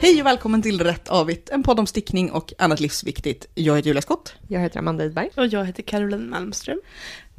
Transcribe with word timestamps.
Hej 0.00 0.20
och 0.20 0.26
välkommen 0.26 0.62
till 0.62 0.80
Rätt 0.80 1.08
Avigt, 1.08 1.50
en 1.50 1.62
podd 1.62 1.80
om 1.80 1.86
stickning 1.86 2.32
och 2.32 2.52
annat 2.58 2.80
livsviktigt. 2.80 3.46
Jag 3.54 3.76
heter 3.76 3.88
Julia 3.88 4.02
Skott. 4.02 4.34
Jag 4.48 4.60
heter 4.60 4.78
Amanda 4.78 5.04
Idberg. 5.04 5.30
Och 5.36 5.46
jag 5.46 5.64
heter 5.64 5.82
Caroline 5.82 6.30
Malmström. 6.30 6.80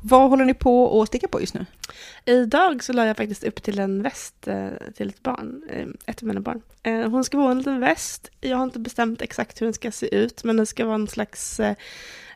Vad 0.02 0.30
håller 0.30 0.46
ni 0.46 0.54
på 0.54 1.02
att 1.02 1.07
sticka 1.07 1.28
på 1.28 1.42
just 1.42 1.54
nu? 1.54 1.66
Idag 2.25 2.84
så 2.84 2.93
la 2.93 3.06
jag 3.06 3.18
faktiskt 3.18 3.43
upp 3.43 3.64
till 3.64 3.80
en 3.80 4.04
väst 4.04 4.48
eh, 4.48 4.68
till 4.96 5.10
ett 5.10 5.24
barn, 5.24 5.61
eh, 5.70 5.88
ett 6.06 6.21
av 6.21 6.28
mina 6.28 6.42
barn. 6.42 6.61
Eh, 6.84 7.10
hon 7.10 7.24
ska 7.24 7.38
vara 7.38 7.52
en 7.52 7.57
liten 7.57 7.80
väst. 7.80 8.30
Jag 8.42 8.57
har 8.57 8.64
inte 8.64 8.80
bestämt 8.80 9.21
exakt 9.21 9.62
hur 9.62 9.66
den 9.66 9.73
ska 9.73 9.91
se 9.91 10.16
ut, 10.16 10.44
men 10.44 10.57
den 10.57 10.66
ska 10.66 10.86
vara 10.86 10.96
en 10.96 11.07
slags, 11.07 11.60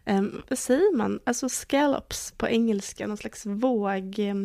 eh, 0.05 0.21
vad 0.49 0.59
säger 0.59 0.95
man, 0.97 1.19
alltså 1.23 1.49
scallops 1.49 2.31
på 2.37 2.47
engelska, 2.47 3.07
någon 3.07 3.17
slags 3.17 3.45
våg, 3.45 4.19
eh, 4.19 4.35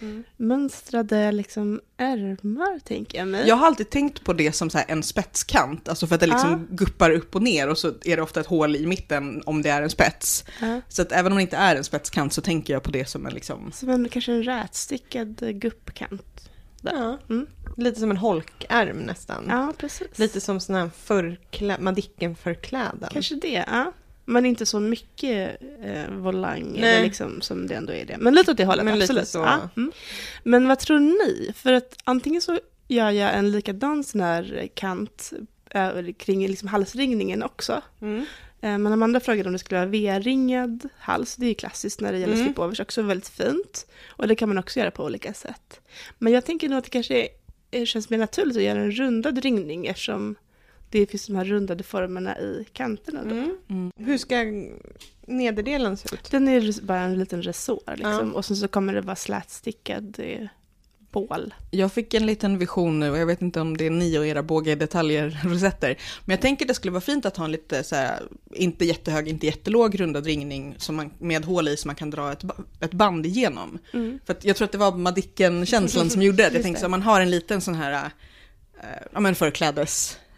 Mm. 0.00 0.24
mönstrade 0.36 1.32
liksom 1.32 1.80
ärmar 1.96 2.78
tänker 2.78 3.18
jag 3.18 3.28
mig. 3.28 3.48
Jag 3.48 3.56
har 3.56 3.66
alltid 3.66 3.90
tänkt 3.90 4.24
på 4.24 4.32
det 4.32 4.52
som 4.52 4.70
så 4.70 4.78
här 4.78 4.84
en 4.88 5.02
spetskant, 5.02 5.88
alltså 5.88 6.06
för 6.06 6.14
att 6.14 6.20
det 6.20 6.26
liksom 6.26 6.66
guppar 6.70 7.10
upp 7.10 7.34
och 7.34 7.42
ner 7.42 7.68
och 7.68 7.78
så 7.78 7.88
är 8.04 8.16
det 8.16 8.22
ofta 8.22 8.40
ett 8.40 8.46
hål 8.46 8.76
i 8.76 8.86
mitten 8.86 9.42
om 9.46 9.62
det 9.62 9.68
är 9.70 9.82
en 9.82 9.90
spets. 9.90 10.44
Ja. 10.60 10.80
Så 10.88 11.02
att 11.02 11.12
även 11.12 11.32
om 11.32 11.36
det 11.36 11.42
inte 11.42 11.56
är 11.56 11.76
en 11.76 11.84
spetskant 11.84 12.32
så 12.32 12.40
tänker 12.40 12.72
jag 12.72 12.82
på 12.82 12.90
det 12.90 13.04
som 13.08 13.26
en 13.26 13.34
liksom... 13.34 13.72
Som 13.72 13.88
en, 13.88 14.08
kanske 14.08 14.32
en 14.32 14.42
rätstickad 14.42 15.60
guppkant. 15.60 16.48
Ja. 16.82 17.18
Mm. 17.30 17.46
Lite 17.76 18.00
som 18.00 18.10
en 18.10 18.16
holkärm 18.16 18.96
nästan. 18.98 19.44
Ja, 19.48 19.72
precis. 19.78 20.18
Lite 20.18 20.40
som 20.40 20.60
sån 20.60 20.74
här 20.74 20.90
förklä- 21.06 21.80
Madicken-förkläden. 21.80 23.08
Kanske 23.12 23.34
det, 23.34 23.64
ja. 23.70 23.92
Men 24.24 24.46
inte 24.46 24.66
så 24.66 24.80
mycket 24.80 25.56
eh, 25.84 26.10
volang, 26.10 26.76
eller 26.76 27.02
liksom, 27.02 27.40
som 27.40 27.66
det 27.66 27.74
ändå 27.74 27.92
är 27.92 28.04
det. 28.04 28.16
Men 28.18 28.34
lite 28.34 28.50
åt 28.50 28.56
det 28.56 28.64
hållet, 28.64 28.84
Men 28.84 29.02
absolut. 29.02 29.28
så. 29.28 29.38
Ja. 29.38 29.68
Mm. 29.76 29.92
Men 30.42 30.68
vad 30.68 30.78
tror 30.78 30.98
ni? 30.98 31.52
För 31.54 31.72
att 31.72 31.96
antingen 32.04 32.40
så 32.42 32.58
gör 32.88 33.10
jag 33.10 33.34
en 33.34 33.50
likadan 33.50 34.04
sån 34.04 34.20
här 34.20 34.68
kant 34.74 35.32
eh, 35.70 35.90
kring 36.18 36.46
liksom 36.46 36.68
halsringningen 36.68 37.42
också. 37.42 37.82
Mm. 38.00 38.18
Eh, 38.60 38.78
men 38.78 38.86
Amanda 38.86 39.20
frågade 39.20 39.48
om 39.48 39.52
det 39.52 39.58
skulle 39.58 39.80
vara 39.80 39.90
V-ringad 39.90 40.88
hals. 40.98 41.36
Det 41.36 41.46
är 41.46 41.48
ju 41.48 41.54
klassiskt 41.54 42.00
när 42.00 42.12
det 42.12 42.18
gäller 42.18 42.34
Mm. 42.34 42.46
slipovers, 42.46 42.80
också 42.80 43.02
väldigt 43.02 43.28
fint. 43.28 43.86
Och 44.08 44.28
det 44.28 44.34
kan 44.34 44.48
man 44.48 44.58
också 44.58 44.78
göra 44.80 44.90
på 44.90 45.04
olika 45.04 45.34
sätt. 45.34 45.80
Men 46.18 46.32
jag 46.32 46.44
tänker 46.46 46.68
nog 46.68 46.78
att 46.78 46.84
det 46.84 46.90
kanske 46.90 47.28
är, 47.70 47.86
känns 47.86 48.10
mer 48.10 48.18
naturligt 48.18 48.56
att 48.56 48.62
göra 48.62 48.80
en 48.80 48.92
rundad 48.92 49.38
ringning 49.38 49.86
eftersom 49.86 50.34
det 50.92 51.06
finns 51.06 51.26
de 51.26 51.36
här 51.36 51.44
rundade 51.44 51.82
formerna 51.82 52.38
i 52.38 52.66
kanterna. 52.72 53.24
Då. 53.24 53.34
Mm. 53.34 53.56
Mm. 53.68 53.92
Hur 53.96 54.18
ska 54.18 54.36
nederdelen 55.26 55.96
se 55.96 56.14
ut? 56.14 56.30
Den 56.30 56.48
är 56.48 56.82
bara 56.82 57.00
en 57.00 57.18
liten 57.18 57.42
resår 57.42 57.94
liksom. 57.96 58.30
Ja. 58.30 58.32
Och 58.34 58.44
sen 58.44 58.56
så 58.56 58.68
kommer 58.68 58.94
det 58.94 59.00
vara 59.00 59.16
slätstickad 59.16 60.16
eh, 60.18 60.46
bål. 61.12 61.54
Jag 61.70 61.92
fick 61.92 62.14
en 62.14 62.26
liten 62.26 62.58
vision 62.58 63.00
nu 63.00 63.10
och 63.10 63.18
jag 63.18 63.26
vet 63.26 63.42
inte 63.42 63.60
om 63.60 63.76
det 63.76 63.86
är 63.86 63.90
ni 63.90 64.18
och 64.18 64.26
era 64.26 64.42
bågedetaljer, 64.42 65.40
rosetter. 65.44 65.98
Men 66.24 66.34
jag 66.34 66.40
tänker 66.40 66.66
det 66.66 66.74
skulle 66.74 66.92
vara 66.92 67.00
fint 67.00 67.26
att 67.26 67.36
ha 67.36 67.44
en 67.44 67.52
lite 67.52 67.84
så 67.84 67.96
här, 67.96 68.22
inte 68.54 68.84
jättehög, 68.84 69.28
inte 69.28 69.46
jättelåg 69.46 70.00
rundad 70.00 70.26
ringning 70.26 70.74
som 70.78 70.96
man, 70.96 71.10
med 71.18 71.44
hål 71.44 71.68
i 71.68 71.76
som 71.76 71.88
man 71.88 71.96
kan 71.96 72.10
dra 72.10 72.32
ett, 72.32 72.44
ett 72.80 72.92
band 72.92 73.26
igenom. 73.26 73.78
Mm. 73.92 74.18
För 74.24 74.32
att 74.32 74.44
jag 74.44 74.56
tror 74.56 74.64
att 74.64 74.72
det 74.72 74.78
var 74.78 74.92
Madicken-känslan 74.92 76.10
som 76.10 76.22
gjorde 76.22 76.36
det. 76.36 76.54
Jag 76.54 76.62
tänkte 76.62 76.82
så 76.82 76.88
man 76.88 77.02
har 77.02 77.20
en 77.20 77.30
liten 77.30 77.60
sån 77.60 77.74
här, 77.74 78.04
äh, 78.82 78.88
ja 79.12 79.20
men 79.20 79.34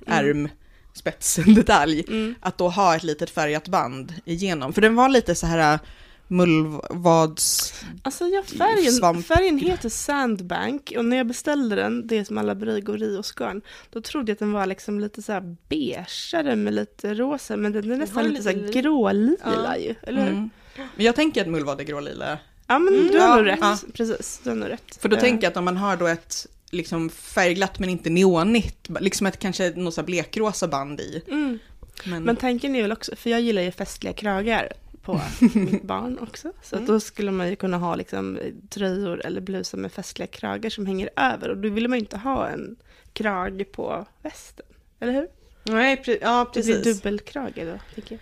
förklädesärm, 0.04 0.48
spetsdetalj, 0.92 2.04
Mm. 2.08 2.34
att 2.40 2.58
då 2.58 2.68
ha 2.68 2.96
ett 2.96 3.02
litet 3.02 3.30
färgat 3.30 3.68
band 3.68 4.14
igenom. 4.24 4.72
För 4.72 4.80
den 4.80 4.94
var 4.94 5.08
lite 5.08 5.34
så 5.34 5.46
här 5.46 5.74
äh, 5.74 5.80
mullvads... 6.28 7.74
Alltså 8.02 8.24
ja, 8.28 8.42
färgen, 8.42 8.92
Svamp. 8.92 9.26
färgen 9.26 9.58
heter 9.58 9.88
Sandbank 9.88 10.92
och 10.96 11.04
när 11.04 11.16
jag 11.16 11.26
beställde 11.26 11.76
den, 11.76 12.06
det 12.06 12.24
som 12.24 12.38
alla 12.38 12.54
brygor 12.54 13.02
i 13.02 13.16
och 13.16 13.26
skarn, 13.26 13.62
då 13.90 14.00
trodde 14.00 14.30
jag 14.30 14.34
att 14.34 14.38
den 14.38 14.52
var 14.52 14.66
liksom 14.66 15.00
lite 15.00 15.22
så 15.22 15.32
här 15.32 15.56
beigeare 15.68 16.56
med 16.56 16.74
lite 16.74 17.14
rosa, 17.14 17.56
men 17.56 17.72
den 17.72 17.90
är 17.92 17.96
nästan 17.96 18.28
lite, 18.28 18.52
lite 18.52 18.72
så 18.72 18.80
grålila 18.80 19.36
Ja. 19.44 19.76
ju, 19.76 19.94
eller 20.02 20.22
hur? 20.22 20.30
Mm. 20.30 20.50
Men 20.96 21.06
jag 21.06 21.14
tänker 21.16 21.40
att 21.40 21.48
mullvad 21.48 21.80
är 21.80 21.84
grålila. 21.84 22.38
Ja 22.66 22.78
men 22.78 22.94
Mm, 22.94 23.06
du 23.08 23.18
har 23.18 23.28
ja, 23.28 23.36
nog 23.36 23.46
rätt, 23.46 23.58
ja. 23.60 23.78
precis, 23.94 24.40
du 24.44 24.50
har 24.50 24.56
nog 24.56 24.68
rätt. 24.68 24.96
För 25.00 25.08
då 25.08 25.16
Eh, 25.16 25.20
tänker 25.22 25.44
jag 25.46 25.50
att 25.50 25.56
om 25.56 25.64
man 25.64 25.76
har 25.76 25.96
då 25.96 26.06
ett 26.06 26.46
liksom 26.74 27.10
färgglatt 27.10 27.78
men 27.78 27.88
inte 27.88 28.10
neonigt, 28.10 28.88
liksom 29.00 29.26
ett 29.26 29.38
kanske 29.38 29.70
något 29.70 29.94
så 29.94 30.02
blekrosa 30.02 30.68
band 30.68 31.00
i. 31.00 31.22
Mm. 31.28 31.58
Men, 32.04 32.22
Men 32.22 32.36
tanken 32.36 32.76
är 32.76 32.82
väl 32.82 32.92
också, 32.92 33.16
för 33.16 33.30
jag 33.30 33.40
gillar 33.40 33.62
ju 33.62 33.72
festliga 33.72 34.12
kragar 34.12 34.72
på 35.02 35.20
mitt 35.54 35.82
barn 35.82 36.18
också. 36.18 36.52
Så 36.62 36.76
Mm. 36.76 36.86
då 36.88 37.00
skulle 37.00 37.30
man 37.30 37.48
ju 37.48 37.56
kunna 37.56 37.78
ha 37.78 37.94
liksom 37.94 38.38
tröjor 38.70 39.26
eller 39.26 39.40
blusar 39.40 39.78
med 39.78 39.92
festliga 39.92 40.26
kragar 40.26 40.70
som 40.70 40.86
hänger 40.86 41.10
över. 41.16 41.48
Och 41.48 41.56
då 41.56 41.68
vill 41.68 41.88
man 41.88 41.98
ju 41.98 42.00
inte 42.00 42.16
ha 42.16 42.48
en 42.48 42.76
krage 43.12 43.72
på 43.72 44.06
västen. 44.22 44.66
Eller 45.00 45.12
hur? 45.12 45.28
Nej, 45.62 45.96
pre- 45.96 46.18
ja 46.22 46.50
Det 46.54 46.62
blir 46.62 46.74
precis. 46.74 46.96
dubbelkrage 47.02 47.52
då, 47.66 47.78
tycker 47.94 48.14
jag. 48.14 48.20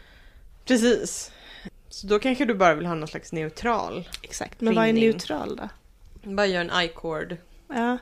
Precis. 0.65 1.31
Så 1.89 2.07
då 2.07 2.19
kanske 2.19 2.45
du 2.45 2.55
bara 2.55 2.75
vill 2.75 2.87
ha 2.87 2.95
någon 2.95 3.09
slags 3.09 3.33
neutral. 3.33 4.09
Exakt, 4.23 4.61
men 4.61 4.75
vad 4.75 4.87
är 4.89 4.93
neutral 4.93 5.57
då? 5.57 5.69
Bara 6.31 6.47
gör 6.47 6.61
en 6.61 6.83
i-cord. 6.85 7.37
Ja, 7.69 7.99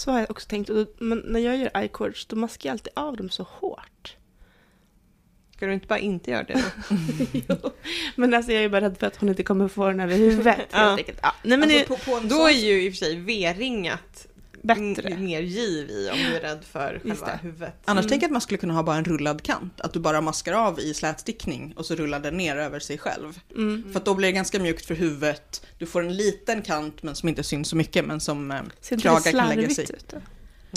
så 0.00 0.10
har 0.10 0.18
jag 0.20 0.30
också 0.30 0.48
tänkt. 0.48 0.66
Då, 0.68 0.86
men 0.98 1.18
när 1.18 1.40
jag 1.40 1.56
gör 1.56 1.82
i-cords 1.84 2.26
då 2.26 2.36
maskar 2.36 2.68
jag 2.68 2.74
alltid 2.74 2.92
av 2.96 3.16
dem 3.16 3.30
så 3.30 3.42
hårt. 3.50 4.16
Ska 5.56 5.66
du 5.66 5.74
inte 5.74 5.86
bara 5.86 5.98
inte 5.98 6.30
göra 6.30 6.42
det 6.42 6.62
då? 7.46 7.72
Men 8.16 8.34
alltså 8.34 8.52
jag 8.52 8.64
är 8.64 8.68
bara 8.68 8.80
rädd 8.80 8.96
för 8.98 9.06
att 9.06 9.16
hon 9.16 9.28
inte 9.28 9.42
kommer 9.42 9.68
få 9.68 9.86
den 9.86 10.00
över 10.00 10.16
huvudet 10.16 10.56
helt 10.56 10.68
Ja. 10.72 10.96
enkelt. 10.96 11.18
Ja, 11.22 11.34
nej 11.42 11.58
men 11.58 11.62
alltså, 11.62 11.78
det 11.78 11.84
på, 11.84 11.96
på 12.10 12.16
en 12.16 12.28
Då 12.28 12.46
är 12.48 12.52
ju 12.52 12.82
i 12.82 12.88
och 12.90 12.92
för 12.92 12.98
sig 12.98 13.16
V-ringat 13.16 14.26
bättre. 14.62 15.08
m- 15.08 15.24
mer 15.24 15.40
giv 15.40 15.90
i 15.90 16.10
om 16.12 16.18
du 16.18 16.36
är 16.36 16.40
rädd 16.40 16.64
för 16.64 17.00
själva 17.02 17.26
det. 17.26 17.38
huvudet. 17.42 17.74
Annars 17.84 18.02
Mm. 18.04 18.08
tänker 18.10 18.24
jag 18.24 18.28
att 18.28 18.32
man 18.32 18.40
skulle 18.40 18.58
kunna 18.58 18.74
ha 18.74 18.82
bara 18.82 18.96
en 18.96 19.04
rullad 19.04 19.42
kant. 19.42 19.80
Att 19.80 19.92
du 19.92 20.00
bara 20.00 20.20
maskar 20.20 20.52
av 20.52 20.80
i 20.80 20.94
slätstickning 20.94 21.72
och 21.76 21.86
så 21.86 21.94
rullar 21.94 22.20
den 22.20 22.36
ner 22.36 22.56
över 22.56 22.78
sig 22.80 22.98
själv. 22.98 23.40
Mm. 23.56 23.92
För 23.92 24.00
då 24.00 24.14
blir 24.14 24.28
det 24.28 24.32
ganska 24.32 24.58
mjukt 24.58 24.86
för 24.86 24.94
huvudet. 24.94 25.66
Du 25.78 25.86
får 25.86 26.02
en 26.02 26.16
liten 26.16 26.62
kant 26.62 27.02
men 27.02 27.14
som 27.14 27.28
inte 27.28 27.42
syns 27.42 27.68
så 27.68 27.76
mycket 27.76 28.04
men 28.04 28.20
som 28.20 28.50
eh, 28.50 28.60
kragar 29.02 29.32
kan 29.32 29.48
lägga 29.48 29.70
sig. 29.70 29.84
ut 29.84 30.08
då? 30.08 30.16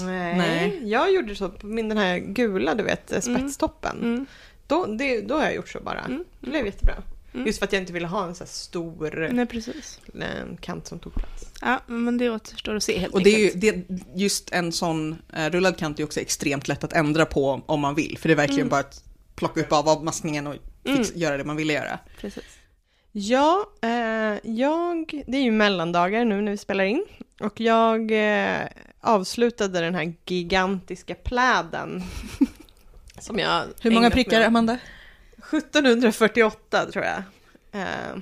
Nej. 0.05 0.38
Nej. 0.38 0.79
jag 0.89 1.13
gjorde 1.13 1.35
så 1.35 1.50
på 1.50 1.65
min 1.67 1.89
den 1.89 1.97
här 1.97 2.17
gula, 2.17 2.75
du 2.75 2.83
vet, 2.83 3.11
eh, 3.13 3.19
spetstoppen. 3.21 3.97
Mm. 4.01 4.25
Då, 4.67 4.85
det, 4.85 5.21
då 5.21 5.35
har 5.35 5.44
jag 5.44 5.55
gjort 5.55 5.69
så 5.69 5.79
bara. 5.79 6.00
Mm. 6.00 6.23
Det 6.39 6.50
blev 6.50 6.65
jättebra. 6.65 6.94
Mm. 7.33 7.47
Just 7.47 7.59
för 7.59 7.66
att 7.66 7.73
jag 7.73 7.81
inte 7.81 7.94
ville 7.94 8.07
ha 8.07 8.25
en 8.27 8.35
så 8.35 8.44
här 8.44 8.49
stor 8.49 9.29
Nej, 9.33 9.45
precis. 9.45 9.99
eh, 10.21 10.55
kant 10.61 10.88
som 10.88 10.99
tog 10.99 11.13
plats. 11.13 11.45
Ja, 11.61 11.79
men 11.88 12.17
det 12.17 12.29
återstår 12.29 12.75
att 12.75 12.83
se 12.83 12.97
helt 12.99 13.13
Och 13.13 13.23
det 13.23 13.29
är 13.35 13.39
ju, 13.39 13.45
enkelt. 13.67 13.88
det, 13.89 14.21
just 14.21 14.51
en 14.53 14.71
sån 14.71 15.16
eh, 15.33 15.49
rullad 15.49 15.77
kant 15.77 15.99
är 15.99 16.03
också 16.03 16.19
extremt 16.19 16.67
lätt 16.67 16.83
att 16.83 16.94
ändra 16.94 17.25
på 17.25 17.61
om 17.66 17.79
man 17.79 17.95
vill. 17.95 18.17
För 18.17 18.29
det 18.29 18.33
är 18.33 18.35
verkligen 18.38 18.61
Mm. 18.61 18.69
bara 18.69 18.79
att 18.79 19.03
plocka 19.35 19.61
upp 19.61 19.71
av 19.71 19.89
avmaskningen 19.89 20.47
och 20.47 20.53
fix, 20.85 21.09
Mm. 21.09 21.21
göra 21.21 21.38
det 21.38 21.44
man 21.44 21.55
ville 21.55 21.73
göra. 21.73 21.99
Precis. 22.19 22.44
Ja, 23.11 23.65
eh, 23.81 23.89
jag, 24.44 25.23
det 25.27 25.38
är 25.38 25.41
ju 25.44 25.51
mellandagar 25.51 26.25
nu 26.25 26.41
när 26.41 26.51
vi 26.51 26.57
spelar 26.57 26.83
in. 26.83 27.05
Och 27.39 27.59
jag 27.59 28.11
eh, 28.11 28.67
avslutade 29.01 29.79
den 29.79 29.95
här 29.95 30.13
gigantiska 30.25 31.15
pläden. 31.15 32.03
som 33.19 33.39
jag 33.39 33.63
Hur 33.81 33.91
många 33.91 34.09
prickar. 34.11 34.41
Amanda? 34.41 34.77
1748 35.57 36.85
tror 36.91 37.05
jag. 37.05 37.23
Eh, 37.81 38.17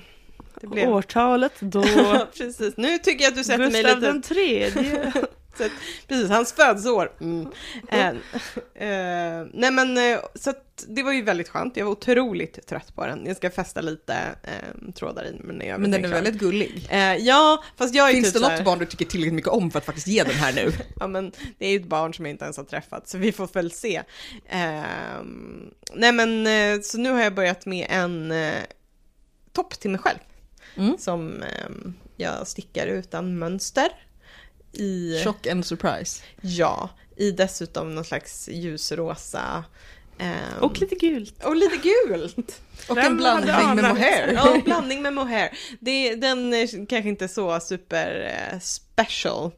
det 0.60 0.66
blev... 0.66 0.88
Årtalet 0.88 1.52
då 1.60 1.82
Precis, 2.36 2.76
nu 2.76 2.98
tycker 2.98 3.24
jag 3.24 3.30
att 3.30 3.36
du 3.36 3.44
sätter 3.44 3.58
mig 3.58 3.82
Gustav 3.82 4.00
lite... 4.00 4.12
den 4.12 4.22
tredje. 4.22 5.12
Så 5.56 5.64
att, 5.64 5.72
precis, 6.08 6.30
hans 6.30 6.52
födelseår. 6.52 7.12
Mm. 7.20 7.48
Eh, 7.88 8.08
eh, 8.08 9.46
nej 9.52 9.70
men, 9.70 9.98
eh, 9.98 10.18
så 10.34 10.50
att 10.50 10.84
det 10.88 11.02
var 11.02 11.12
ju 11.12 11.22
väldigt 11.22 11.48
skönt. 11.48 11.76
Jag 11.76 11.84
var 11.84 11.92
otroligt 11.92 12.66
trött 12.66 12.94
på 12.94 13.06
den. 13.06 13.26
Jag 13.26 13.36
ska 13.36 13.50
fästa 13.50 13.80
lite 13.80 14.14
eh, 14.42 14.92
trådar 14.94 15.24
i 15.24 15.40
men 15.40 15.66
jag 15.66 15.80
Men 15.80 15.90
den 15.90 16.04
är 16.04 16.08
väldigt 16.08 16.38
gullig. 16.38 16.88
Eh, 16.90 17.16
ja, 17.16 17.64
fast 17.76 17.94
jag 17.94 18.08
är 18.08 18.12
Finns 18.12 18.26
typ 18.26 18.34
det 18.34 18.40
så 18.40 18.48
här, 18.48 18.56
något 18.56 18.64
barn 18.64 18.78
du 18.78 18.86
tycker 18.86 19.04
tillräckligt 19.04 19.34
mycket 19.34 19.50
om 19.50 19.70
för 19.70 19.78
att 19.78 19.84
faktiskt 19.84 20.06
ge 20.06 20.24
den 20.24 20.34
här 20.34 20.52
nu? 20.52 20.72
Ja 21.00 21.06
men 21.06 21.32
det 21.58 21.66
är 21.66 21.70
ju 21.70 21.76
ett 21.76 21.88
barn 21.88 22.14
som 22.14 22.26
jag 22.26 22.34
inte 22.34 22.44
ens 22.44 22.56
har 22.56 22.64
träffat, 22.64 23.08
så 23.08 23.18
vi 23.18 23.32
får 23.32 23.48
väl 23.52 23.70
se. 23.70 24.02
Ehm, 24.48 25.70
nej 25.94 26.12
men, 26.12 26.82
så 26.82 26.98
nu 26.98 27.10
har 27.10 27.20
jag 27.20 27.34
börjat 27.34 27.66
med 27.66 27.86
en 27.90 28.34
topp 29.52 29.80
till 29.80 29.90
mig 29.90 30.00
själv. 30.00 30.18
Mm. 30.76 30.98
Som 30.98 31.42
ehm, 31.42 31.94
jag 32.16 32.46
stickar 32.46 32.86
utan 32.86 33.38
mönster. 33.38 33.88
I, 34.72 35.20
Chock 35.24 35.46
and 35.46 35.66
surprise. 35.66 36.22
ja, 36.40 36.90
i 37.16 37.30
dessutom 37.30 37.94
någon 37.94 38.04
slags 38.04 38.48
ljusrosa. 38.48 39.64
ehm, 40.18 40.58
Och 40.60 40.80
lite 40.80 40.94
gult. 40.94 41.44
och 41.44 41.56
lite 41.56 41.76
gult! 41.76 42.60
Och 42.88 42.98
en 42.98 43.16
blandning 43.16 43.74
med 43.74 43.84
mohair. 43.84 44.32
Ja, 44.34 44.54
en 44.54 44.60
blandning 44.64 45.02
med 45.02 45.12
mohair. 45.12 45.58
Det, 45.80 46.14
den 46.14 46.54
är 46.54 46.86
kanske 46.86 47.08
inte 47.08 47.28
så 47.28 47.60
super 47.60 48.36
eh, 48.52 48.58
special 48.58 49.50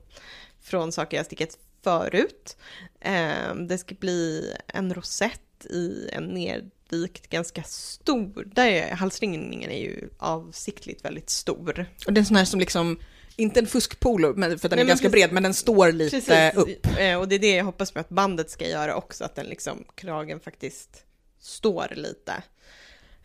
från 0.62 0.92
saker 0.92 1.16
jag 1.16 1.26
stickat 1.26 1.58
förut. 1.84 2.56
Eh, 3.00 3.54
det 3.68 3.78
ska 3.78 3.94
bli 3.94 4.52
en 4.66 4.94
rosett 4.94 5.40
i 5.70 6.08
en 6.12 6.24
nedvikt 6.24 7.28
ganska 7.30 7.62
stor. 7.62 8.48
Där 8.54 8.66
är, 8.66 8.94
halsringningen 8.94 9.70
är 9.70 9.80
ju 9.80 10.08
avsiktligt 10.18 11.04
väldigt 11.04 11.30
stor. 11.30 11.86
Och 12.06 12.12
det 12.12 12.18
är 12.18 12.22
en 12.22 12.26
sån 12.26 12.36
här 12.36 12.44
som 12.44 12.60
liksom 12.60 12.98
inte 13.36 13.60
en 13.60 13.66
fuskpolo, 13.66 14.34
men, 14.36 14.58
för 14.58 14.68
den 14.68 14.76
Nej, 14.76 14.84
är 14.84 14.88
ganska 14.88 15.10
precis- 15.10 15.12
bred, 15.12 15.32
men 15.32 15.42
den 15.42 15.54
står 15.54 15.92
lite 15.92 16.20
Precis, 16.20 16.54
upp. 16.54 16.98
Eh, 16.98 17.16
och 17.20 17.28
det 17.28 17.34
är 17.34 17.38
det 17.38 17.56
jag 17.56 17.64
hoppas 17.64 17.90
på 17.92 18.00
att 18.00 18.08
bandet 18.08 18.50
ska 18.50 18.68
göra 18.68 18.96
också, 18.96 19.24
att 19.24 19.34
den 19.34 19.46
liksom, 19.46 19.84
kragen 19.94 20.40
faktiskt 20.40 21.04
står 21.40 21.92
lite. 21.94 22.42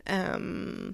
Ehm, 0.06 0.94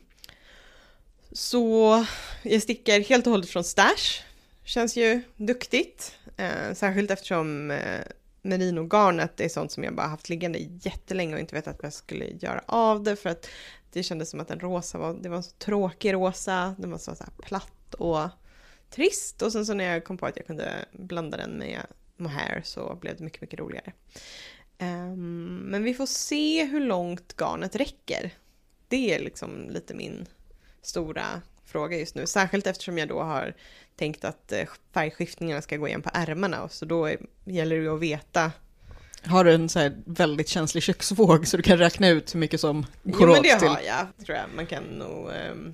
så 1.32 2.06
jag 2.44 2.62
stickar 2.62 3.00
helt 3.00 3.28
och 3.28 3.32
hållet 3.32 3.50
från 3.50 3.64
stash. 3.64 4.22
Känns 4.64 4.96
ju 4.96 5.22
duktigt. 5.36 6.16
Eh, 6.38 6.74
särskilt 6.74 7.12
eftersom 7.12 7.72
eh, 7.72 8.02
merinogarnet 8.42 9.40
är 9.40 9.50
sånt 9.50 9.72
som 9.72 9.84
jag 9.84 9.96
bara 9.96 10.08
haft 10.08 10.30
liggande 10.30 10.60
jättelänge 10.82 11.34
och 11.34 11.40
inte 11.40 11.56
vetat 11.56 11.76
vad 11.78 11.86
jag 11.86 11.94
skulle 11.94 12.26
göra 12.26 12.64
av 12.66 13.04
det 13.04 13.16
för 13.16 13.30
att 13.30 13.48
det 13.92 14.04
kändes 14.04 14.30
som 14.30 14.40
att 14.40 14.48
den 14.48 14.60
rosa 14.60 14.98
var, 14.98 15.14
det 15.14 15.30
var 15.30 15.38
en 15.38 15.44
så 15.44 15.52
tråkig 15.52 16.14
rosa, 16.14 16.76
den 16.78 16.92
var 16.92 16.98
så, 16.98 17.16
så 17.16 17.24
här 17.24 17.34
platt 17.48 17.94
och 17.94 18.20
trist 18.96 19.42
och 19.42 19.52
sen 19.52 19.66
så 19.66 19.74
när 19.74 19.94
jag 19.94 20.04
kom 20.04 20.18
på 20.18 20.26
att 20.26 20.38
jag 20.38 20.48
kunde 20.48 20.86
blanda 20.92 21.38
den 21.38 21.52
med 21.52 21.82
mohair 22.18 22.62
så 22.64 22.98
blev 23.02 23.18
det 23.18 23.24
mycket, 23.24 23.42
mycket 23.42 23.60
roligare. 23.60 23.94
Ehm, 24.78 25.58
men 25.58 25.84
vi 25.84 25.94
får 25.94 26.06
se 26.06 26.66
hur 26.66 26.80
långt 26.80 27.34
garnet 27.38 27.76
räcker. 27.76 28.32
Det 28.88 29.16
är 29.16 29.20
liksom 29.20 29.70
lite 29.70 29.94
min 29.94 30.26
stora 30.82 31.42
fråga 31.66 31.98
just 31.98 32.16
nu. 32.16 32.28
Särskilt 32.28 32.68
eftersom 32.68 32.98
jag 32.98 33.08
då 33.08 33.22
har 33.22 33.54
tänkt 33.96 34.26
att 34.26 34.52
eh, 34.52 34.68
färgskiftningarna 34.94 35.62
ska 35.62 35.78
gå 35.78 35.88
igen 35.88 36.02
på 36.02 36.10
ärmarna. 36.14 36.64
Och 36.64 36.72
så 36.72 36.86
då 36.86 37.10
gäller 37.46 37.76
det 37.76 37.82
ju 37.82 37.96
att 37.96 38.02
veta. 38.02 38.52
Har 39.24 39.44
du 39.44 39.54
en 39.54 39.70
så 39.70 39.92
väldigt 40.06 40.48
känslig 40.48 40.84
köksvåg 40.84 41.48
så 41.48 41.58
du 41.58 41.64
kan 41.64 41.78
räkna 41.78 42.10
ut 42.10 42.36
hur 42.36 42.40
mycket 42.40 42.62
som 42.62 42.86
går 43.04 43.22
Jo 43.22 43.28
men 43.28 43.30
åt 43.30 43.44
det 43.44 43.60
till... 43.60 43.68
har 43.68 43.82
jag, 43.82 44.26
tror 44.26 44.38
jag. 44.38 44.46
Man 44.56 44.66
kan 44.66 44.84
nog 44.84 45.30
ehm, 45.30 45.74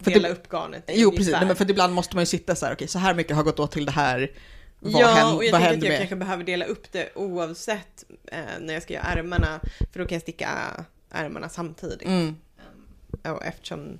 För 0.00 0.10
dela 0.10 0.28
det- 0.28 0.34
upp 0.34 0.48
garnet 0.52 0.84
Jo, 0.88 1.10
precis. 1.10 1.32
Nej, 1.32 1.46
men 1.46 1.56
för 1.56 1.70
ibland 1.70 1.94
måste 1.94 2.16
man 2.16 2.22
ju 2.22 2.26
sitta 2.26 2.54
så 2.54 2.66
här, 2.66 2.72
okej, 2.72 2.88
så 2.88 2.98
här 2.98 3.14
mycket 3.14 3.36
har 3.36 3.42
gått 3.42 3.60
åt 3.60 3.72
till 3.72 3.86
det 3.86 3.92
här. 3.92 4.30
Vad, 4.78 5.02
ja, 5.02 5.06
händer, 5.06 5.36
och 5.36 5.44
jag 5.44 5.52
tänker 5.52 5.68
att 5.68 5.82
jag 5.82 5.88
med... 5.88 5.98
kanske 5.98 6.16
behöver 6.16 6.44
dela 6.44 6.64
upp 6.64 6.92
det 6.92 7.08
oavsett 7.14 8.04
eh, 8.32 8.38
när 8.60 8.74
jag 8.74 8.82
ska 8.82 8.94
göra 8.94 9.04
ärmarna. 9.04 9.60
För 9.92 9.98
då 10.00 10.06
kan 10.06 10.16
jag 10.16 10.22
sticka 10.22 10.48
ärmarna 11.10 11.48
samtidigt. 11.48 12.02
Mm. 12.02 12.36
Och 13.24 13.44
eftersom 13.44 13.98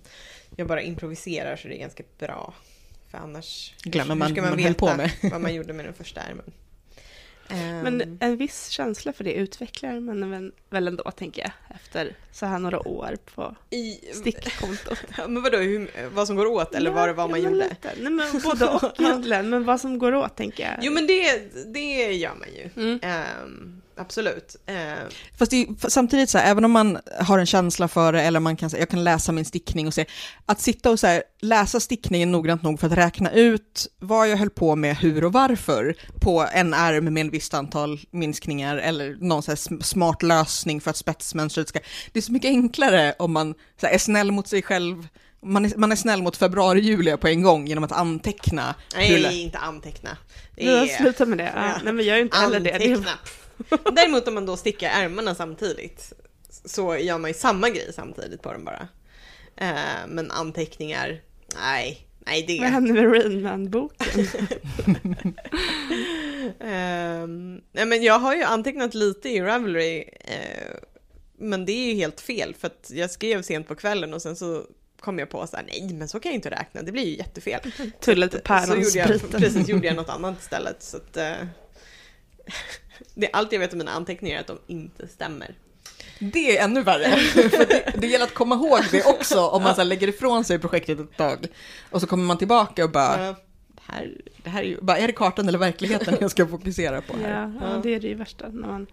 jag 0.57 0.69
bara 0.69 0.83
improviserar 0.83 1.57
så 1.57 1.69
är 1.69 1.73
det 1.73 1.79
ganska 1.79 2.03
bra. 2.19 2.55
För 3.11 3.19
annars 3.19 3.75
Glömmer 3.83 4.15
hur 4.15 4.19
man 4.19 4.29
ska 4.29 4.41
vad 4.43 4.51
man 4.51 4.59
man 4.59 4.69
veta 4.69 4.79
på 4.79 4.97
med. 4.97 5.11
vad 5.23 5.41
man 5.41 5.55
gjorde 5.55 5.73
med 5.73 5.85
den 5.85 5.95
första 5.95 6.21
ärmen. 6.21 6.53
Ehm, 7.49 7.81
Men 7.81 8.19
en 8.21 8.37
viss 8.37 8.69
känsla 8.69 9.13
för 9.13 9.25
det 9.25 9.33
utvecklar 9.33 10.01
man 10.01 10.53
väl- 10.71 10.89
ändå, 10.89 11.11
tänker 11.11 11.43
jag, 11.43 11.51
efter 11.77 12.17
så 12.33 12.47
här 12.47 12.59
några 12.59 12.89
år 12.89 13.17
på 13.35 13.57
i, 13.71 14.01
stickkontot. 14.13 14.99
Men 15.29 15.43
vadå, 15.43 15.59
hur, 15.59 15.91
vad 16.15 16.27
som 16.27 16.37
går 16.37 16.47
åt 16.47 16.75
eller 16.75 16.91
Ja, 16.91 16.95
vad 16.97 17.09
det 17.09 17.13
var 17.13 17.29
man 17.29 17.43
ja, 17.43 17.51
gjorde? 17.51 17.69
lite. 17.69 17.91
Nej, 18.01 18.11
men 18.13 18.41
både 18.45 18.67
och 18.67 19.01
egentligen, 19.01 19.51
men 19.51 19.65
vad 19.65 19.81
som 19.81 19.99
går 19.99 20.15
åt, 20.15 20.37
tänker 20.37 20.63
jag. 20.65 20.75
Jo 20.83 20.93
men 20.93 21.07
det, 21.07 21.41
det 21.73 22.13
gör 22.13 22.35
man 22.35 22.49
ju. 22.55 22.71
Mm. 22.83 22.99
Ehm, 23.03 23.83
absolut. 23.97 24.57
Ehm, 24.67 25.09
Fast 25.39 25.51
det 25.51 25.67
samtidigt 25.89 26.31
så 26.31 26.39
här, 26.39 26.51
även 26.51 26.65
om 26.65 26.71
man 26.73 26.99
har 27.21 27.39
en 27.39 27.47
känsla 27.47 27.89
för 27.89 28.13
det 28.13 28.23
eller 28.23 28.41
man 28.41 28.57
kan 28.57 28.71
säga, 28.71 28.81
jag 28.81 28.89
kan 28.89 29.05
läsa 29.05 29.33
min 29.33 29.45
stickning 29.45 29.87
och 29.87 29.95
se, 29.95 30.05
att 30.47 30.61
sitta 30.61 30.91
och 30.91 31.01
så 31.01 31.07
här, 31.07 31.23
läsa 31.41 31.81
stickningen 31.81 32.33
noggrant 32.33 32.63
nog 32.63 32.81
för 32.81 32.87
att 32.87 32.93
räkna 32.93 33.33
ut 33.33 33.87
vad 33.99 34.29
jag 34.29 34.37
höll 34.37 34.51
på 34.51 34.77
med, 34.77 34.97
hur 34.97 35.25
och 35.25 35.33
varför 35.33 35.95
på 36.21 36.47
en 36.53 36.75
ärm 36.75 37.15
med 37.15 37.21
en 37.21 37.31
visst 37.31 37.55
antal 37.55 38.01
minskningar 38.11 38.77
eller 38.77 39.17
någon 39.21 39.43
så 39.43 39.57
smart 39.81 40.23
lösning 40.23 40.81
för 40.81 40.91
att 40.91 40.97
spetsmönstret 40.97 41.69
ska, 41.69 41.79
det 42.13 42.19
är 42.19 42.23
så 42.23 42.33
mycket 42.33 42.49
enklare 42.49 43.15
om 43.19 43.33
man 43.33 43.55
så 43.81 43.87
här, 43.87 43.95
är 43.95 43.99
snäll 43.99 44.33
mot 44.33 44.49
sig 44.49 44.63
själv, 44.63 45.09
man 45.43 45.65
är, 45.65 45.77
man 45.77 45.93
är 45.93 45.97
snäll 45.97 46.23
mot 46.23 46.37
februari-Julia 46.37 47.17
på 47.17 47.29
en 47.29 47.43
gång 47.43 47.67
genom 47.67 47.85
att 47.85 47.93
anteckna. 47.93 48.75
hur 48.95 49.23
nej, 49.23 49.43
inte 49.43 49.59
anteckna. 49.59 50.17
Det 50.57 50.69
är 50.69 50.87
slutat 50.87 51.29
med 51.29 51.39
det? 51.39 51.53
Ja. 51.57 51.81
Nej, 51.85 51.93
men 51.93 51.97
jag 51.97 52.05
gör 52.05 52.17
ju 52.17 52.23
inte 52.23 52.37
heller 52.37 52.61
det. 52.61 52.79
det. 52.79 53.05
Däremot 53.93 54.29
om 54.29 54.35
man 54.35 54.47
då 54.47 54.57
stickar 54.57 54.91
ärmarna 54.91 55.35
samtidigt 55.35 56.13
så 56.65 56.97
gör 56.97 57.19
man 57.19 57.31
ju 57.31 57.35
samma 57.35 57.71
grej 57.71 57.93
samtidigt 57.93 58.43
på 58.43 58.53
dem 58.53 58.65
bara. 58.65 58.89
Eh, 59.57 60.07
men 60.09 60.31
anteckningar, 60.31 61.21
nej, 61.55 62.07
nej 62.19 62.45
det 62.47 62.59
Vad 62.61 62.69
händer 62.69 62.95
med 62.95 63.13
Rainman-boken? 63.13 64.27
Ehm, 66.61 67.61
nej 67.73 67.87
men 67.87 68.03
jag 68.03 68.19
har 68.19 68.35
ju 68.35 68.43
antecknat 68.43 68.95
lite 68.95 69.29
i 69.29 69.41
Ravelry, 69.41 70.05
eh, 70.21 70.75
men 71.39 71.65
det 71.65 71.73
är 71.73 71.87
ju 71.87 71.95
helt 71.95 72.21
fel 72.21 72.55
för 72.55 72.67
att 72.67 72.91
jag 72.95 73.11
skrev 73.11 73.43
sent 73.43 73.69
på 73.69 73.75
kvällen 73.75 74.15
och 74.15 74.23
sen 74.23 74.37
så 74.37 74.65
kom 75.01 75.19
jag 75.19 75.31
på 75.31 75.47
så 75.47 75.57
här, 75.57 75.65
nej 75.69 75.93
men 75.93 76.09
så 76.09 76.21
kan 76.21 76.31
jag 76.31 76.35
inte 76.35 76.51
räkna, 76.51 76.83
det 76.83 76.93
blir 76.93 77.05
ju 77.05 77.17
jättefel. 77.17 77.61
Tullet 78.01 78.33
Så 78.33 78.39
på 78.39 78.77
gjorde 78.77 78.99
jag, 78.99 79.31
precis, 79.31 79.69
gjorde 79.69 79.87
jag 79.87 79.97
något 79.97 80.09
annat 80.09 80.41
istället. 80.41 80.83
Så 80.83 80.97
att, 80.97 81.17
eh, 81.17 81.33
det 83.15 83.27
är 83.27 83.37
allt 83.37 83.53
jag 83.53 83.61
vet 83.61 83.73
om 83.73 83.79
mina 83.79 83.91
anteckningar 83.93 84.37
är 84.37 84.41
att 84.41 84.47
de 84.47 84.59
inte 84.67 85.09
stämmer. 85.09 85.55
Det 86.19 86.59
är 86.59 86.65
ännu 86.65 86.83
värre. 86.83 87.17
För 87.51 87.67
det, 87.67 87.95
det 87.99 88.07
gäller 88.07 88.25
att 88.25 88.35
komma 88.35 88.55
ihåg 88.55 88.81
det 88.91 89.05
också 89.05 89.41
om 89.47 89.63
man 89.63 89.75
så 89.75 89.81
här 89.81 89.87
lägger 89.89 90.09
ifrån 90.09 90.45
sig 90.45 90.59
projektet 90.59 91.01
ett 91.01 91.17
tag. 91.17 91.47
Och 91.91 92.01
så 92.01 92.07
kommer 92.07 92.25
man 92.25 92.39
tillbaka 92.39 92.85
och 92.85 92.91
bara, 92.91 93.25
Ja. 93.27 93.35
det 93.75 93.83
här, 93.93 94.13
det 94.45 94.51
här 94.51 94.63
är 94.63 94.67
ju, 94.67 94.81
bara, 94.81 94.99
är 94.99 95.07
det 95.07 95.13
kartan 95.13 95.49
eller 95.49 95.59
verkligheten 95.59 96.17
jag 96.21 96.31
ska 96.31 96.47
fokusera 96.47 97.01
på 97.03 97.17
här? 97.17 97.31
Ja, 97.61 97.67
ja, 97.69 97.81
det 97.83 97.95
är 97.95 98.01
det 98.01 98.09
ju 98.09 98.15
värsta. 98.15 98.49
När 98.49 98.69
man 98.69 98.87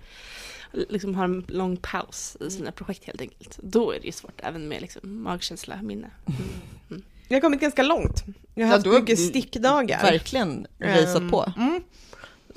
liksom 0.89 1.15
har 1.15 1.23
en 1.25 1.45
lång 1.47 1.77
paus 1.77 2.37
i 2.39 2.51
sina 2.51 2.71
projekt 2.71 3.05
helt 3.05 3.21
enkelt. 3.21 3.59
Då 3.63 3.91
är 3.91 3.99
det 3.99 4.05
ju 4.05 4.11
svårt, 4.11 4.41
även 4.43 4.67
med 4.67 4.81
liksom 4.81 5.23
magkänsla, 5.23 5.79
minne. 5.81 6.09
Mm. 6.89 7.03
Jag 7.27 7.35
har 7.35 7.41
kommit 7.41 7.61
ganska 7.61 7.83
långt. 7.83 8.23
Jag 8.55 8.65
har 8.67 8.71
Ja, 8.73 8.77
haft 8.77 8.87
mycket 8.87 9.19
stickdagar. 9.19 10.01
Verkligen 10.01 10.67
raceat 10.79 11.17
Ehm, 11.17 11.31
på. 11.31 11.53
Mm. 11.57 11.83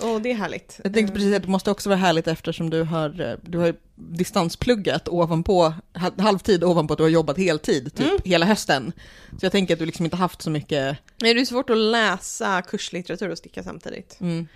Och 0.03 0.23
det 0.23 0.31
är 0.31 0.35
härligt. 0.35 0.81
Jag 0.85 0.95
tänkte 0.95 1.13
Ehm, 1.13 1.15
precis 1.15 1.37
att 1.37 1.43
det 1.43 1.49
måste 1.49 1.71
också 1.71 1.89
vara 1.89 1.99
härligt 1.99 2.27
eftersom 2.29 2.71
du 2.71 2.83
har, 2.83 3.21
eh, 3.21 3.37
du 3.43 3.59
har 3.59 3.75
distanspluggat 3.95 5.09
ovanpå, 5.09 5.75
ha- 5.95 6.13
halvtid 6.23 6.65
ovanpå 6.65 6.93
att 6.95 6.99
du 6.99 7.03
har 7.05 7.11
jobbat 7.11 7.39
heltid 7.39 7.95
typ 7.95 8.07
Mm. 8.09 8.19
hela 8.25 8.47
hösten. 8.47 8.93
Så 9.41 9.45
jag 9.47 9.53
tänker 9.53 9.75
att 9.75 9.79
du 9.81 9.87
liksom 9.87 10.05
inte 10.05 10.17
haft 10.17 10.43
så 10.43 10.51
mycket, 10.51 10.97
Nej, 11.23 11.35
det 11.35 11.41
är 11.41 11.45
svårt 11.45 11.71
att 11.71 11.79
läsa 11.79 12.63
kurslitteratur 12.63 13.29
och 13.31 13.39
sticka 13.39 13.63
samtidigt. 13.63 14.21
mm, 14.21 14.49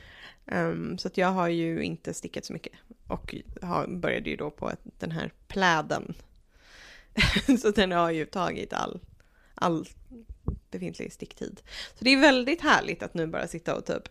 Ehm, 0.47 0.99
så 0.99 1.09
att 1.09 1.17
jag 1.19 1.29
har 1.29 1.49
ju 1.49 1.83
inte 1.83 2.15
stickat 2.15 2.45
så 2.45 2.53
mycket. 2.53 2.73
Och 3.07 3.35
har, 3.63 3.87
började 3.87 4.31
ju 4.31 4.37
då 4.37 4.51
på 4.51 4.73
den 4.99 5.11
här 5.11 5.33
pläden. 5.49 6.15
så 7.63 7.71
den 7.71 7.93
har 7.93 8.11
ju 8.11 8.25
tagit 8.27 8.73
all, 8.73 9.01
all 9.55 9.87
befintlig 10.71 11.13
sticktid. 11.13 11.61
Så 11.99 12.05
det 12.05 12.11
är 12.11 12.21
väldigt 12.21 12.61
härligt 12.61 13.03
att 13.03 13.15
nu 13.15 13.27
bara 13.27 13.49
sitta 13.49 13.75
och 13.77 13.85
typ 13.87 14.03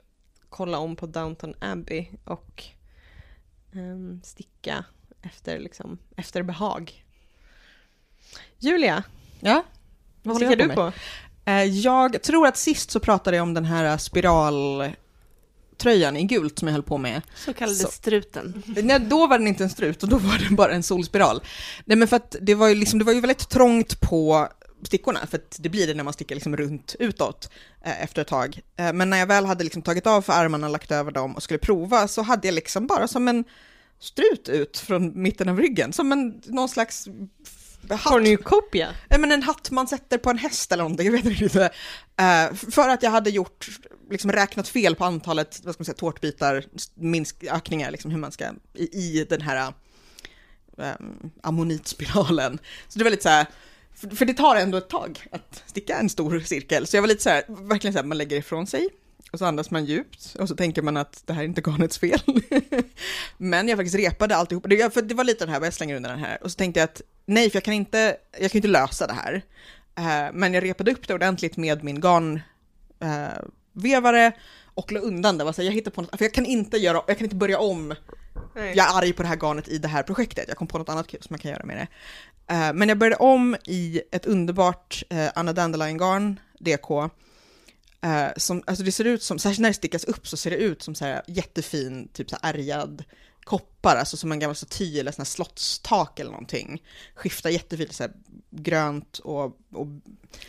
kolla 0.49 0.77
om 0.77 0.95
på 0.95 1.05
Downton 1.05 1.53
Abbey 1.59 2.07
och 2.23 2.63
ehm, 3.73 4.21
sticka 4.23 4.85
efter, 5.21 5.59
liksom, 5.59 5.97
efter 6.15 6.43
behag. 6.43 7.05
Julia, 8.59 9.03
ja. 9.39 9.63
vad 10.23 10.35
stickar 10.35 10.55
du 10.55 10.61
på 10.63 10.67
med? 10.67 10.75
på? 10.75 10.91
Eh, 11.51 11.63
Jag 11.63 12.21
tror 12.21 12.47
att 12.47 12.57
sist 12.57 12.91
så 12.91 12.99
pratade 12.99 13.37
jag 13.37 13.43
om 13.43 13.53
den 13.53 13.65
här 13.65 13.97
spiraltröjan 13.97 16.17
i 16.17 16.23
gult 16.23 16.59
som 16.59 16.67
jag 16.67 16.73
höll 16.73 16.83
på 16.83 16.97
med. 16.97 17.21
Så 17.35 17.53
kallade 17.53 17.75
Så. 17.77 17.87
struten. 17.87 18.63
Nej, 18.65 18.99
då 18.99 19.27
var 19.27 19.37
den 19.37 19.47
inte 19.47 19.63
en 19.63 19.69
strut 19.69 20.03
och 20.03 20.09
då 20.09 20.17
var 20.17 20.37
den 20.37 20.55
bara 20.55 20.71
en 20.71 20.83
solspiral. 20.83 21.41
Nej, 21.85 21.97
men 21.97 22.07
för 22.07 22.15
att 22.15 22.35
det 22.41 22.55
var 22.55 22.67
ju, 22.67 22.75
liksom, 22.75 22.99
det 22.99 23.05
var 23.05 23.13
ju 23.13 23.21
väldigt 23.21 23.49
trångt 23.49 24.01
på 24.01 24.47
stickorna, 24.83 25.27
för 25.27 25.37
att 25.37 25.57
det 25.59 25.69
blir 25.69 25.87
det 25.87 25.93
när 25.93 26.03
man 26.03 26.13
stickar 26.13 26.35
liksom 26.35 26.57
runt 26.57 26.95
utåt 26.99 27.49
eh, 27.83 28.03
efter 28.03 28.21
ett 28.21 28.27
tag. 28.27 28.61
Eh, 28.75 28.93
men 28.93 29.09
när 29.09 29.17
jag 29.17 29.27
väl 29.27 29.45
hade 29.45 29.63
liksom 29.63 29.81
tagit 29.81 30.07
av 30.07 30.21
för 30.21 30.33
armarna, 30.33 30.67
lagt 30.67 30.91
över 30.91 31.11
dem 31.11 31.35
och 31.35 31.43
skulle 31.43 31.59
prova 31.59 32.07
så 32.07 32.21
hade 32.21 32.47
jag 32.47 32.53
liksom 32.55 32.87
bara 32.87 33.07
som 33.07 33.27
en 33.27 33.43
strut 33.99 34.49
ut 34.49 34.77
från 34.77 35.21
mitten 35.21 35.49
av 35.49 35.59
ryggen, 35.59 35.93
som 35.93 36.11
en, 36.11 36.41
någon 36.45 36.69
slags 36.69 37.07
hatt. 37.89 38.03
Cornucopia? 38.03 38.89
Nej, 39.09 39.19
men 39.19 39.31
en 39.31 39.43
hatt 39.43 39.71
man 39.71 39.87
sätter 39.87 40.17
på 40.17 40.29
en 40.29 40.37
häst 40.37 40.71
eller 40.71 40.83
någonting, 40.83 41.05
jag 41.13 41.13
vet 41.13 41.41
inte. 41.41 41.65
Eh, 42.17 42.53
för 42.53 42.89
att 42.89 43.03
jag 43.03 43.11
hade 43.11 43.29
gjort, 43.29 43.67
liksom 44.11 44.31
räknat 44.31 44.67
fel 44.67 44.95
på 44.95 45.05
antalet, 45.05 45.61
vad 45.63 45.73
ska 45.73 45.81
man 45.81 45.85
säga, 45.85 45.95
tårtbitar, 45.95 46.65
minsk, 46.93 47.43
ökningar, 47.43 47.91
liksom 47.91 48.11
hur 48.11 48.17
man 48.17 48.31
ska, 48.31 48.45
i, 48.73 48.83
i 48.83 49.25
den 49.29 49.41
här 49.41 49.73
um, 50.75 51.31
ammonitspiralen. 51.43 52.59
Så 52.87 52.99
det 52.99 53.03
var 53.03 53.11
lite 53.11 53.23
så 53.23 53.29
här, 53.29 53.45
för, 53.99 54.15
för 54.15 54.25
det 54.25 54.33
tar 54.33 54.55
ändå 54.55 54.77
ett 54.77 54.89
tag 54.89 55.19
att 55.31 55.63
sticka 55.65 55.97
en 55.97 56.09
stor 56.09 56.39
cirkel, 56.39 56.87
så 56.87 56.97
jag 56.97 57.01
var 57.01 57.07
lite 57.07 57.23
så 57.23 57.29
här, 57.29 57.43
verkligen 57.47 57.93
så 57.93 57.99
här, 57.99 58.05
man 58.05 58.17
lägger 58.17 58.37
ifrån 58.37 58.67
sig, 58.67 58.89
och 59.31 59.39
så 59.39 59.45
andas 59.45 59.71
man 59.71 59.85
djupt, 59.85 60.35
och 60.39 60.47
så 60.47 60.55
tänker 60.55 60.81
man 60.81 60.97
att 60.97 61.23
det 61.25 61.33
här 61.33 61.41
är 61.41 61.45
inte 61.45 61.61
garnets 61.61 61.99
fel. 61.99 62.19
Men 63.37 63.67
jag 63.67 63.77
faktiskt 63.77 63.95
repade 63.95 64.35
alltihop, 64.35 64.65
det, 64.69 64.93
för 64.93 65.01
det 65.01 65.15
var 65.15 65.23
lite 65.23 65.45
den 65.45 65.53
här, 65.53 65.63
jag 65.63 65.73
slänger 65.73 65.95
undan 65.95 66.11
den 66.11 66.19
här, 66.19 66.43
och 66.43 66.51
så 66.51 66.55
tänkte 66.55 66.79
jag 66.79 66.85
att 66.85 67.01
nej, 67.25 67.49
för 67.49 67.55
jag 67.55 67.63
kan 67.63 67.73
inte, 67.73 68.17
jag 68.39 68.51
kan 68.51 68.57
inte 68.57 68.67
lösa 68.67 69.07
det 69.07 69.13
här. 69.13 69.41
Eh, 69.95 70.33
men 70.33 70.53
jag 70.53 70.63
repade 70.63 70.91
upp 70.91 71.07
det 71.07 71.13
ordentligt 71.13 71.57
med 71.57 71.83
min 71.83 72.01
garnvevare 72.01 72.43
eh, 72.99 73.43
vevare 73.73 74.31
och 74.73 74.91
la 74.91 74.99
undan 74.99 75.37
det. 75.37 75.43
Alltså 75.43 75.63
jag 75.63 75.71
hittade 75.71 75.95
på 75.95 76.01
något, 76.01 76.17
för 76.17 76.25
jag 76.25 76.33
kan 76.33 76.45
inte 76.45 76.77
göra, 76.77 77.01
jag 77.07 77.17
kan 77.17 77.25
inte 77.25 77.35
börja 77.35 77.59
om. 77.59 77.95
Nej. 78.55 78.73
Jag 78.75 78.91
är 78.91 78.97
arg 78.97 79.13
på 79.13 79.21
det 79.21 79.27
här 79.27 79.35
garnet 79.35 79.67
i 79.67 79.77
det 79.77 79.87
här 79.87 80.03
projektet. 80.03 80.45
Jag 80.47 80.57
kom 80.57 80.67
på 80.67 80.77
något 80.77 80.89
annat 80.89 81.07
kul 81.07 81.21
som 81.21 81.33
jag 81.33 81.41
kan 81.41 81.51
göra 81.51 81.65
med 81.65 81.77
det. 81.77 81.87
Eh, 82.49 82.73
men 82.73 82.89
jag 82.89 82.97
började 82.97 83.15
om 83.15 83.55
i 83.65 84.01
ett 84.11 84.25
underbart 84.25 85.03
eh, 85.09 85.27
Anna 85.35 85.53
Dandelion 85.53 85.97
garn, 85.97 86.39
DK. 86.59 86.91
Eh, 88.01 88.27
som, 88.37 88.63
alltså 88.67 88.83
det 88.83 88.91
ser 88.91 89.05
ut 89.05 89.23
som, 89.23 89.39
särskilt 89.39 89.59
när 89.59 89.69
det 89.69 89.73
stickas 89.73 90.03
upp 90.03 90.27
så 90.27 90.37
ser 90.37 90.51
det 90.51 90.57
ut 90.57 90.81
som 90.81 90.95
så 90.95 91.05
här 91.05 91.21
jättefin, 91.27 92.09
typ 92.13 92.29
så 92.29 92.37
här 92.41 92.53
ärgad 92.53 93.03
koppar, 93.43 93.95
alltså 93.95 94.17
som 94.17 94.31
en 94.31 94.39
gammal 94.39 94.55
staty 94.55 94.99
eller 94.99 95.11
sån 95.11 95.21
här 95.21 95.25
slottstak 95.25 96.19
eller 96.19 96.31
någonting. 96.31 96.83
Skiftar 97.15 97.49
jättefint, 97.49 97.93
så 97.93 98.03
här 98.03 98.11
grönt 98.51 99.19
och, 99.19 99.45
och 99.45 99.87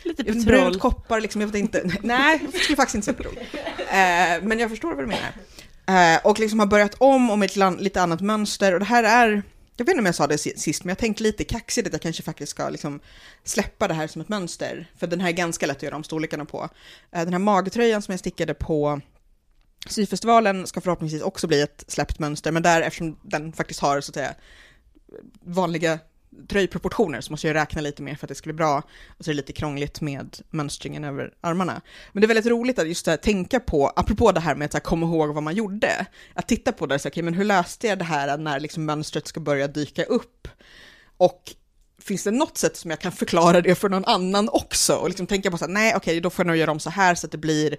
Lite 0.03 0.23
brunt 0.23 0.45
petrol. 0.45 0.79
koppar, 0.79 1.21
liksom, 1.21 1.41
jag 1.41 1.47
vet 1.47 1.55
inte. 1.55 1.91
Nej, 2.01 2.39
jag 2.53 2.61
skulle 2.61 2.75
faktiskt 2.75 2.95
inte 2.95 3.05
säga 3.05 3.17
petrol. 3.17 3.37
Eh, 3.77 4.47
men 4.47 4.59
jag 4.59 4.69
förstår 4.69 4.95
vad 4.95 5.03
du 5.03 5.07
menar. 5.07 5.33
Eh, 6.15 6.19
och 6.25 6.39
liksom 6.39 6.59
har 6.59 6.65
börjat 6.65 6.95
om 6.97 7.31
och 7.31 7.39
med 7.39 7.45
ett 7.45 7.81
lite 7.81 8.01
annat 8.01 8.21
mönster 8.21 8.73
och 8.73 8.79
det 8.79 8.85
här 8.85 9.03
är, 9.03 9.43
jag 9.77 9.85
vet 9.85 9.91
inte 9.91 9.99
om 9.99 10.05
jag 10.05 10.15
sa 10.15 10.27
det 10.27 10.37
sist, 10.37 10.83
men 10.83 10.89
jag 10.89 10.97
tänkte 10.97 11.23
lite 11.23 11.43
kaxigt 11.43 11.87
att 11.87 11.93
jag 11.93 12.01
kanske 12.01 12.23
faktiskt 12.23 12.49
ska 12.49 12.69
liksom 12.69 12.99
släppa 13.43 13.87
det 13.87 13.93
här 13.93 14.07
som 14.07 14.21
ett 14.21 14.29
mönster, 14.29 14.91
för 14.97 15.07
den 15.07 15.19
här 15.19 15.29
är 15.29 15.33
ganska 15.33 15.67
lätt 15.67 15.77
att 15.77 15.83
göra 15.83 15.95
om 15.95 16.03
storlekarna 16.03 16.45
på. 16.45 16.69
Eh, 17.11 17.23
den 17.23 17.33
här 17.33 17.39
magtröjan 17.39 18.01
som 18.01 18.11
jag 18.11 18.19
stickade 18.19 18.53
på 18.53 19.01
syfestivalen 19.87 20.67
ska 20.67 20.81
förhoppningsvis 20.81 21.21
också 21.21 21.47
bli 21.47 21.61
ett 21.61 21.83
släppt 21.87 22.19
mönster, 22.19 22.51
men 22.51 22.63
där 22.63 22.81
eftersom 22.81 23.19
den 23.23 23.53
faktiskt 23.53 23.79
har 23.79 24.01
så 24.01 24.11
att 24.11 24.15
säga 24.15 24.35
vanliga 25.41 25.99
tröjproportioner 26.49 27.21
så 27.21 27.33
måste 27.33 27.47
jag 27.47 27.55
räkna 27.55 27.81
lite 27.81 28.01
mer 28.01 28.15
för 28.15 28.25
att 28.25 28.29
det 28.29 28.35
ska 28.35 28.47
bli 28.47 28.53
bra. 28.53 28.83
Och 29.17 29.25
så 29.25 29.31
är 29.31 29.33
det 29.33 29.37
lite 29.37 29.53
krångligt 29.53 30.01
med 30.01 30.37
mönstringen 30.49 31.03
över 31.03 31.33
armarna. 31.41 31.81
Men 32.11 32.21
det 32.21 32.25
är 32.25 32.27
väldigt 32.27 32.45
roligt 32.45 32.79
att 32.79 32.87
just 32.87 33.07
här, 33.07 33.17
tänka 33.17 33.59
på, 33.59 33.87
apropå 33.95 34.31
det 34.31 34.39
här 34.39 34.55
med 34.55 34.65
att 34.65 34.73
här, 34.73 34.79
komma 34.79 35.05
ihåg 35.05 35.33
vad 35.33 35.43
man 35.43 35.55
gjorde, 35.55 36.05
att 36.33 36.47
titta 36.47 36.71
på 36.71 36.85
det, 36.85 36.99
så, 36.99 37.07
okay, 37.07 37.23
men 37.23 37.33
hur 37.33 37.45
löste 37.45 37.87
jag 37.87 37.99
det 37.99 38.05
här 38.05 38.37
när 38.37 38.59
liksom 38.59 38.85
mönstret 38.85 39.27
ska 39.27 39.39
börja 39.39 39.67
dyka 39.67 40.03
upp? 40.03 40.47
Och 41.17 41.55
finns 42.03 42.23
det 42.23 42.31
något 42.31 42.57
sätt 42.57 42.77
som 42.77 42.91
jag 42.91 42.99
kan 42.99 43.11
förklara 43.11 43.61
det 43.61 43.75
för 43.75 43.89
någon 43.89 44.05
annan 44.05 44.49
också? 44.49 44.95
Och 44.95 45.07
liksom 45.07 45.27
tänka 45.27 45.51
på 45.51 45.57
så 45.57 45.65
här, 45.65 45.71
nej 45.71 45.93
okej, 45.95 46.21
då 46.21 46.29
får 46.29 46.45
jag 46.45 46.47
nog 46.47 46.57
göra 46.57 46.71
om 46.71 46.79
så 46.79 46.89
här 46.89 47.15
så 47.15 47.27
att 47.27 47.31
det 47.31 47.37
blir, 47.37 47.77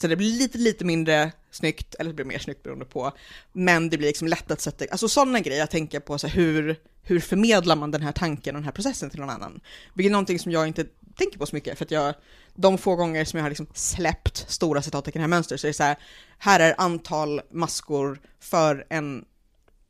så 0.00 0.06
det 0.06 0.16
blir 0.16 0.38
lite, 0.38 0.58
lite 0.58 0.84
mindre 0.84 1.32
snyggt, 1.50 1.94
eller 1.94 2.10
det 2.10 2.14
blir 2.14 2.24
mer 2.24 2.38
snyggt 2.38 2.62
beroende 2.62 2.84
på, 2.84 3.12
men 3.52 3.90
det 3.90 3.98
blir 3.98 4.08
liksom 4.08 4.28
lätt 4.28 4.50
att 4.50 4.60
sätta, 4.60 4.84
alltså 4.90 5.08
sådana 5.08 5.40
grejer 5.40 5.60
jag 5.60 5.70
tänker 5.70 6.00
på, 6.00 6.18
så 6.18 6.26
här, 6.26 6.34
hur, 6.34 6.76
hur 7.02 7.20
förmedlar 7.20 7.76
man 7.76 7.90
den 7.90 8.02
här 8.02 8.12
tanken 8.12 8.54
och 8.54 8.60
den 8.60 8.64
här 8.64 8.72
processen 8.72 9.10
till 9.10 9.20
någon 9.20 9.30
annan? 9.30 9.60
Vilket 9.94 10.10
är 10.10 10.12
någonting 10.12 10.38
som 10.38 10.52
jag 10.52 10.66
inte 10.66 10.84
tänker 11.16 11.38
på 11.38 11.46
så 11.46 11.56
mycket, 11.56 11.78
för 11.78 11.84
att 11.84 11.90
jag, 11.90 12.14
de 12.54 12.78
få 12.78 12.96
gånger 12.96 13.24
som 13.24 13.36
jag 13.36 13.44
har 13.44 13.50
liksom 13.50 13.66
släppt 13.74 14.50
stora 14.50 14.82
citattecken 14.82 15.20
här 15.20 15.28
mönster, 15.28 15.56
så 15.56 15.66
är 15.66 15.68
det 15.68 15.74
så 15.74 15.82
här, 15.82 15.96
här 16.38 16.60
är 16.60 16.74
antal 16.78 17.40
maskor 17.50 18.20
för 18.40 18.86
en 18.88 19.24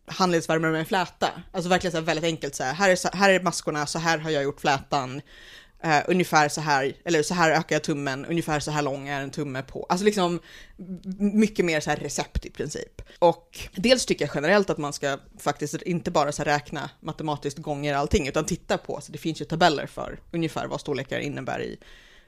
handledsvärmare 0.07 0.73
med 0.73 0.81
en 0.81 0.87
fläta. 0.87 1.31
Alltså 1.53 1.71
verkligen 1.71 1.93
så 1.93 1.99
här 1.99 2.05
väldigt 2.05 2.25
enkelt 2.25 2.55
så 2.55 2.65
här, 2.65 2.75
här 2.75 2.91
är, 2.91 2.97
så, 2.97 3.09
här 3.13 3.31
är 3.31 3.41
maskorna, 3.41 3.87
så 3.87 3.99
här 3.99 4.19
har 4.19 4.31
jag 4.31 4.43
gjort 4.43 4.61
flätan, 4.61 5.21
eh, 5.83 6.01
ungefär 6.07 6.49
så 6.49 6.61
här, 6.61 6.97
eller 7.05 7.23
så 7.23 7.35
här 7.35 7.51
ökar 7.51 7.77
jag 7.77 7.83
tummen, 7.83 8.27
ungefär 8.27 8.61
så 8.61 8.71
här 8.71 8.83
lång 8.83 9.09
är 9.09 9.21
en 9.21 9.31
tumme 9.31 9.63
på. 9.63 9.87
Alltså 9.89 10.05
liksom 10.05 10.41
mycket 11.19 11.65
mer 11.65 11.81
så 11.81 11.91
här 11.91 11.97
recept 11.97 12.47
i 12.47 12.51
princip. 12.51 13.03
Och 13.19 13.59
dels 13.75 14.07
tycker 14.07 14.25
jag 14.25 14.35
generellt 14.35 14.71
att 14.71 14.79
man 14.79 14.93
ska 14.93 15.19
faktiskt 15.39 15.83
inte 15.83 16.11
bara 16.11 16.33
så 16.33 16.43
räkna 16.43 16.91
matematiskt 17.01 17.59
gånger 17.59 17.95
allting, 17.95 18.29
utan 18.29 18.45
titta 18.45 18.79
på, 18.79 19.01
så 19.01 19.13
det 19.13 19.19
finns 19.19 19.41
ju 19.41 19.45
tabeller 19.45 19.87
för 19.87 20.21
ungefär 20.31 20.67
vad 20.67 20.81
storlekar 20.81 21.19
innebär 21.19 21.63
i 21.63 21.79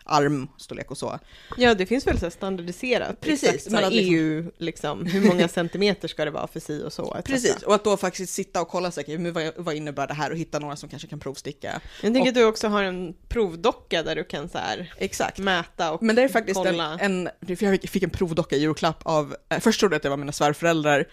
armstorlek 0.05 0.91
och 0.91 0.99
så. 0.99 1.19
Ja, 1.57 1.75
det 1.75 1.87
finns 1.87 2.07
väl 2.07 2.19
så 2.19 2.31
standardiserat. 2.31 3.21
Precis, 3.21 3.49
exakt, 3.49 3.71
men 3.71 3.81
här 3.81 3.87
att 3.87 3.93
liksom- 3.95 4.15
EU, 4.15 4.51
liksom, 4.59 5.07
hur 5.07 5.21
många 5.21 5.49
centimeter 5.49 6.09
ska 6.09 6.25
det 6.25 6.31
vara 6.31 6.47
för 6.47 6.61
si 6.61 6.83
och 6.85 6.93
så? 6.93 7.15
etc. 7.15 7.27
Precis, 7.27 7.63
och 7.63 7.75
att 7.75 7.85
då 7.85 7.97
faktiskt 7.97 8.35
sitta 8.35 8.61
och 8.61 8.69
kolla 8.69 8.91
säkert, 8.91 9.21
men 9.21 9.33
vad, 9.33 9.53
vad 9.57 9.75
innebär 9.75 10.07
det 10.07 10.15
här 10.15 10.31
och 10.31 10.37
hitta 10.37 10.59
några 10.59 10.77
som 10.77 10.89
kanske 10.89 11.09
kan 11.09 11.21
provsticka. 11.21 11.81
Jag 12.03 12.15
tänker 12.15 12.29
att 12.29 12.35
du 12.35 12.45
också 12.45 12.69
har 12.69 12.83
en 12.83 13.15
provdocka 13.29 14.03
där 14.03 14.17
du 14.17 14.25
kan 14.25 14.49
så 14.49 14.59
här 14.59 14.95
Exakt. 14.99 15.39
mäta 15.39 15.93
och 15.93 16.03
Men 16.03 16.17
det 16.17 16.23
är 16.23 16.29
faktiskt 16.29 16.59
en, 16.59 16.65
kolla. 16.65 16.99
en, 17.01 17.29
för 17.47 17.65
jag 17.65 17.81
fick 17.83 18.03
en 18.03 18.11
provdocka 18.11 18.57
i 18.57 18.61
julklapp 18.61 19.01
av, 19.03 19.37
eh, 19.49 19.61
först 19.61 19.81
trodde 19.81 19.95
jag 19.95 19.99
att 19.99 20.03
det 20.03 20.09
var 20.09 20.17
mina 20.17 20.33
svärföräldrar, 20.33 21.05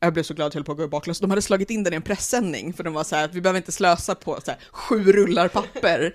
jag 0.00 0.12
blev 0.12 0.22
så 0.22 0.34
glad 0.34 0.46
jag 0.46 0.54
höll 0.54 0.64
på 0.64 0.72
att 0.72 0.78
gå 0.78 0.88
baklås. 0.88 1.20
De 1.20 1.30
hade 1.30 1.42
slagit 1.42 1.70
in 1.70 1.84
den 1.84 1.92
i 1.92 1.96
en 1.96 2.02
pressändning, 2.02 2.72
för 2.72 2.84
de 2.84 2.92
var 2.94 3.04
så 3.04 3.16
här, 3.16 3.30
vi 3.32 3.40
behöver 3.40 3.56
inte 3.56 3.72
slösa 3.72 4.14
på 4.14 4.40
så 4.44 4.50
här, 4.50 4.60
sju 4.70 5.12
rullar 5.12 5.48
papper. 5.48 6.14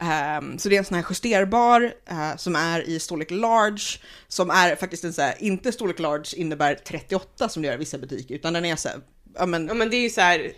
Ehm, 0.00 0.58
så 0.58 0.68
det 0.68 0.74
är 0.74 0.78
en 0.78 0.84
sån 0.84 0.96
här 0.96 1.06
justerbar 1.10 1.94
eh, 2.06 2.36
som 2.36 2.56
är 2.56 2.88
i 2.88 3.00
storlek 3.00 3.30
large, 3.30 3.98
som 4.28 4.50
är 4.50 4.76
faktiskt 4.76 5.04
en 5.04 5.12
så 5.12 5.22
här, 5.22 5.34
inte 5.38 5.72
storlek 5.72 5.98
large 5.98 6.36
innebär 6.36 6.74
38 6.74 7.48
som 7.48 7.62
det 7.62 7.68
gör 7.68 7.74
i 7.74 7.78
vissa 7.78 7.98
butiker, 7.98 8.34
utan 8.34 8.52
den 8.52 8.64
är 8.64 8.76
så 8.76 8.88
här, 8.88 8.98
ja 9.38 9.46
men 9.46 9.68
Ja 9.68 9.74
men 9.74 9.90
det 9.90 9.96
är 9.96 10.02
ju 10.02 10.10
så 10.10 10.20
här 10.20 10.52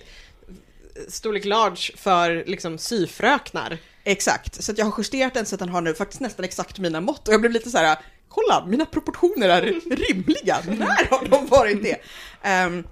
storlek 1.09 1.45
large 1.45 1.97
för 1.97 2.45
liksom 2.47 2.79
syfröknar. 2.79 3.79
Exakt, 4.05 4.63
så 4.63 4.73
jag 4.77 4.85
har 4.85 4.95
justerat 4.99 5.35
den 5.35 5.47
så 5.47 5.55
att 5.55 5.59
den 5.59 5.69
har 5.69 5.81
nu 5.81 5.95
faktiskt 5.95 6.21
nästan 6.21 6.45
exakt 6.45 6.79
mina 6.79 7.01
mått 7.01 7.29
och 7.29 7.35
jag 7.35 7.41
blev 7.41 7.53
lite 7.53 7.71
så 7.71 7.79
här, 7.79 7.99
kolla, 8.29 8.67
mina 8.67 8.87
proportioner 8.87 9.49
är 9.49 9.63
rimliga, 9.97 10.59
när 10.67 11.11
har 11.11 11.29
de 11.29 11.47
varit 11.47 11.83
det? 11.83 11.97
Ehm, 12.43 12.87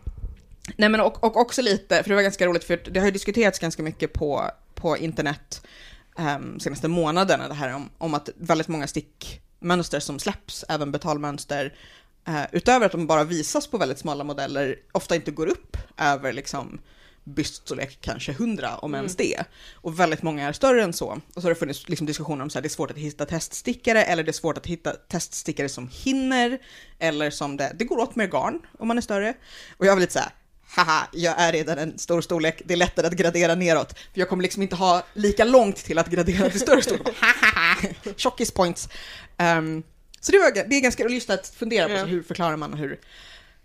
nej 0.77 0.89
men 0.89 1.01
och, 1.01 1.25
och 1.25 1.37
också 1.37 1.63
lite, 1.63 2.03
för 2.03 2.09
det 2.09 2.15
var 2.15 2.23
ganska 2.23 2.47
roligt, 2.47 2.65
för 2.65 2.77
det 2.91 3.01
har 3.01 3.07
ju 3.07 3.13
diskuterats 3.13 3.59
ganska 3.59 3.83
mycket 3.83 4.13
på, 4.13 4.51
på 4.75 4.97
internet 4.97 5.63
um, 6.19 6.61
senaste 6.61 6.89
månaderna, 6.89 7.49
det 7.49 7.55
här 7.55 7.75
om, 7.75 7.91
om 7.99 8.15
att 8.15 8.29
väldigt 8.37 8.69
många 8.69 8.87
stickmönster 8.87 10.01
som 10.01 10.19
släpps, 10.19 10.65
även 10.69 10.93
betalmönster, 10.93 11.75
eh, 12.27 12.43
utöver 12.53 12.87
att 12.87 12.93
de 12.93 13.07
bara 13.07 13.25
visas 13.25 13.67
på 13.67 13.79
väldigt 13.79 13.99
smala 13.99 14.25
modeller, 14.25 14.77
ofta 14.93 15.15
inte 15.15 15.31
går 15.31 15.47
upp 15.47 15.77
över 15.97 16.33
liksom 16.33 16.81
byststorlek 17.25 17.99
kanske 18.01 18.33
100 18.33 18.79
om 18.79 18.95
ens 18.95 19.17
det. 19.17 19.45
Och 19.75 20.01
väldigt 20.01 20.23
många 20.23 20.49
är 20.49 20.53
större 20.53 20.83
än 20.83 20.93
så. 20.93 21.21
Och 21.35 21.43
så 21.43 21.43
har 21.43 21.49
det 21.49 21.55
funnits 21.55 21.89
liksom 21.89 22.07
diskussioner 22.07 22.43
om 22.43 22.51
så 22.51 22.59
här, 22.59 22.63
det 22.63 22.67
är 22.67 22.71
svårt 22.71 22.91
att 22.91 22.97
hitta 22.97 23.27
teststickare 23.27 24.05
eller 24.05 24.23
det 24.23 24.31
är 24.31 24.33
svårt 24.33 24.59
att 24.59 24.67
hitta 24.67 24.93
teststickare 24.93 25.69
som 25.69 25.89
hinner 25.93 26.59
eller 26.99 27.31
som 27.31 27.57
det, 27.57 27.73
det 27.79 27.85
går 27.85 27.99
åt 27.99 28.17
mer 28.17 28.27
garn 28.27 28.61
om 28.79 28.89
man 28.89 28.99
är 28.99 29.03
större. 29.03 29.35
Och 29.77 29.87
jag 29.87 29.95
var 29.95 30.01
lite 30.01 30.13
så 30.13 30.19
här, 30.19 30.33
haha, 30.69 31.07
jag 31.13 31.35
är 31.41 31.53
redan 31.53 31.79
en 31.79 31.99
stor 31.99 32.21
storlek, 32.21 32.63
det 32.65 32.75
är 32.75 32.79
lättare 32.79 33.07
att 33.07 33.13
gradera 33.13 33.55
neråt. 33.55 33.93
För 33.93 34.21
jag 34.21 34.29
kommer 34.29 34.43
liksom 34.43 34.63
inte 34.63 34.77
ha 34.77 35.03
lika 35.15 35.45
långt 35.45 35.77
till 35.77 35.99
att 35.99 36.11
gradera 36.11 36.51
till 36.51 36.61
större 36.61 36.83
storlek. 36.83 37.17
Tjockis 38.17 38.51
points. 38.51 38.89
Ehm, 39.37 39.83
så 40.21 40.33
det, 40.33 40.39
var, 40.39 40.69
det 40.69 40.77
är 40.77 40.81
ganska 40.81 41.05
roligt 41.05 41.31
att 41.31 41.47
fundera 41.47 41.89
på 41.89 41.97
så 41.99 42.05
hur 42.05 42.23
förklarar 42.23 42.57
man 42.57 42.73
och 42.73 42.79
hur 42.79 42.99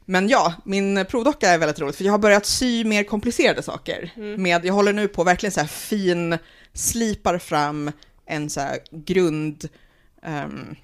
men 0.10 0.30
ja, 0.30 0.54
min 0.66 1.06
provdocka 1.10 1.50
är 1.50 1.58
väldigt 1.58 1.80
roligt 1.80 1.96
för 1.96 2.04
jag 2.04 2.14
har 2.14 2.20
börjat 2.20 2.46
sy 2.46 2.84
mer 2.84 3.04
komplicerade 3.04 3.64
saker. 3.64 4.12
Med, 4.38 4.66
jag 4.66 4.74
håller 4.74 4.94
nu 4.94 5.08
på 5.08 5.24
verkligen 5.24 5.52
så 5.52 5.60
här 5.60 5.68
fin, 5.68 6.38
slipar 6.74 7.38
fram 7.38 7.92
en 8.26 8.50
så 8.50 8.60
här 8.60 8.80
grund, 8.92 9.70
um, 10.26 10.76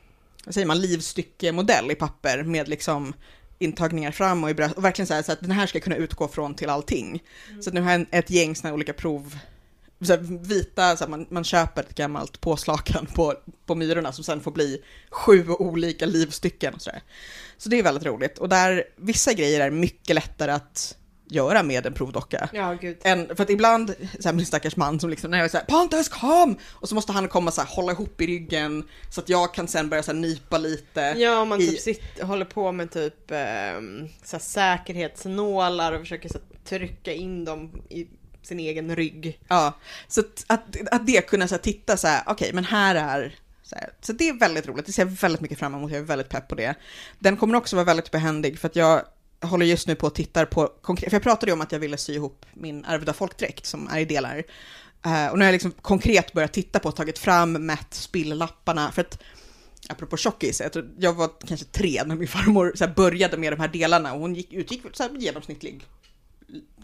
vad 0.45 0.53
säger 0.53 0.67
man, 0.67 0.81
livstyckemodell 0.81 1.91
i 1.91 1.95
papper 1.95 2.43
med 2.43 2.67
liksom 2.67 3.13
intagningar 3.59 4.11
fram 4.11 4.43
och 4.43 4.49
i 4.49 4.53
bröst 4.53 4.75
och 4.75 4.83
verkligen 4.83 5.07
så 5.07 5.13
här 5.13 5.21
så 5.21 5.31
att 5.31 5.41
den 5.41 5.51
här 5.51 5.67
ska 5.67 5.79
kunna 5.79 5.95
utgå 5.95 6.27
från 6.27 6.55
till 6.55 6.69
allting. 6.69 7.23
Så 7.61 7.69
att 7.69 7.73
nu 7.73 7.81
har 7.81 7.91
jag 7.91 8.05
ett 8.11 8.29
gäng 8.29 8.55
här 8.63 8.73
olika 8.73 8.93
prov, 8.93 9.37
så 10.01 10.13
här 10.13 10.19
vita, 10.47 10.97
så 10.97 11.03
här 11.03 11.11
man, 11.11 11.25
man 11.29 11.43
köper 11.43 11.81
ett 11.81 11.95
gammalt 11.95 12.41
påslakan 12.41 13.05
på, 13.15 13.33
på 13.65 13.75
myrorna 13.75 14.11
som 14.11 14.23
sen 14.23 14.41
får 14.41 14.51
bli 14.51 14.81
sju 15.09 15.49
olika 15.49 16.05
livstycken 16.05 16.73
och 16.73 16.81
sådär. 16.81 17.01
Så 17.57 17.69
det 17.69 17.79
är 17.79 17.83
väldigt 17.83 18.05
roligt. 18.05 18.37
Och 18.37 18.49
där, 18.49 18.83
vissa 18.95 19.33
grejer 19.33 19.61
är 19.61 19.71
mycket 19.71 20.15
lättare 20.15 20.51
att 20.51 20.97
göra 21.27 21.63
med 21.63 21.85
en 21.85 21.93
provdocka. 21.93 22.49
Ja. 22.53 22.77
En, 23.03 23.35
för 23.35 23.43
att 23.43 23.49
ibland, 23.49 23.95
så 24.19 24.27
här, 24.27 24.33
min 24.33 24.45
stackars 24.45 24.75
man 24.75 24.99
som 24.99 25.09
liksom, 25.09 25.31
när 25.31 25.37
jag 25.37 25.45
är 25.45 25.49
såhär 25.49 25.65
Pontus 25.65 26.09
kom! 26.09 26.57
Och 26.71 26.89
så 26.89 26.95
måste 26.95 27.11
han 27.11 27.27
komma 27.27 27.51
så 27.51 27.61
här, 27.61 27.67
hålla 27.75 27.91
ihop 27.91 28.21
i 28.21 28.27
ryggen 28.27 28.83
så 29.09 29.21
att 29.21 29.29
jag 29.29 29.53
kan 29.53 29.67
sen 29.67 29.89
börja 29.89 30.03
så 30.03 30.11
här, 30.11 30.19
nypa 30.19 30.57
lite. 30.57 31.01
Ja, 31.17 31.39
om 31.39 31.49
man 31.49 31.61
i- 31.61 31.67
typ 31.67 31.79
sitter, 31.79 32.23
håller 32.25 32.45
på 32.45 32.71
med 32.71 32.91
typ 32.91 33.31
ehm, 33.31 34.07
så 34.23 34.35
här 34.35 34.43
säkerhetsnålar 34.43 35.91
och 35.93 35.99
försöker 35.99 36.29
så 36.29 36.37
här, 36.37 36.77
trycka 36.79 37.13
in 37.13 37.45
dem 37.45 37.81
i 37.89 38.07
sin 38.43 38.59
egen 38.59 38.95
rygg. 38.95 39.39
Ja, 39.47 39.73
så 40.07 40.19
att, 40.19 40.45
att, 40.47 40.75
att 40.91 41.07
det 41.07 41.27
kunna 41.27 41.47
så 41.47 41.55
här, 41.55 41.61
titta 41.61 41.97
så 41.97 42.07
här, 42.07 42.23
okej, 42.27 42.51
men 42.53 42.63
här 42.65 42.95
är 42.95 43.35
så, 43.63 43.75
så 44.01 44.13
det 44.13 44.29
är 44.29 44.33
väldigt 44.39 44.67
roligt, 44.67 44.85
det 44.85 44.91
ser 44.91 45.01
jag 45.05 45.11
väldigt 45.11 45.41
mycket 45.41 45.59
fram 45.59 45.75
emot, 45.75 45.91
jag 45.91 45.99
är 45.99 46.03
väldigt 46.03 46.29
pepp 46.29 46.47
på 46.47 46.55
det. 46.55 46.75
Den 47.19 47.37
kommer 47.37 47.55
också 47.57 47.75
vara 47.75 47.83
väldigt 47.85 48.11
behändig 48.11 48.59
för 48.59 48.67
att 48.67 48.75
jag 48.75 49.01
håller 49.45 49.65
just 49.65 49.87
nu 49.87 49.95
på 49.95 50.07
och 50.07 50.15
tittar 50.15 50.45
på 50.45 50.71
för 50.83 51.11
jag 51.11 51.23
pratade 51.23 51.49
ju 51.49 51.53
om 51.53 51.61
att 51.61 51.71
jag 51.71 51.79
ville 51.79 51.97
sy 51.97 52.13
ihop 52.13 52.45
min 52.53 52.85
ärvda 52.85 53.13
folkdräkt 53.13 53.65
som 53.65 53.87
är 53.87 53.99
i 53.99 54.05
delar. 54.05 54.43
Eh, 55.05 55.27
och 55.27 55.37
nu 55.37 55.43
har 55.43 55.47
jag 55.47 55.53
liksom 55.53 55.71
konkret 55.71 56.33
börjat 56.33 56.53
titta 56.53 56.79
på 56.79 56.91
tagit 56.91 57.19
fram, 57.19 57.51
mätt 57.53 57.93
spilllapparna, 57.93 58.91
för 58.91 59.01
att 59.01 59.19
apropå 59.89 60.17
tjockis, 60.17 60.61
jag, 60.61 60.89
jag 60.99 61.13
var 61.13 61.29
kanske 61.47 61.65
tre 61.65 62.03
när 62.05 62.15
min 62.15 62.27
farmor 62.27 62.71
så 62.75 62.87
började 62.87 63.37
med 63.37 63.53
de 63.53 63.59
här 63.59 63.67
delarna 63.67 64.13
och 64.13 64.19
hon 64.19 64.35
gick, 64.35 64.53
utgick 64.53 64.81
så 64.93 65.03
här, 65.03 65.09
genomsnittlig 65.17 65.85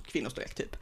kvinnostorlek 0.06 0.56
typ. 0.56 0.78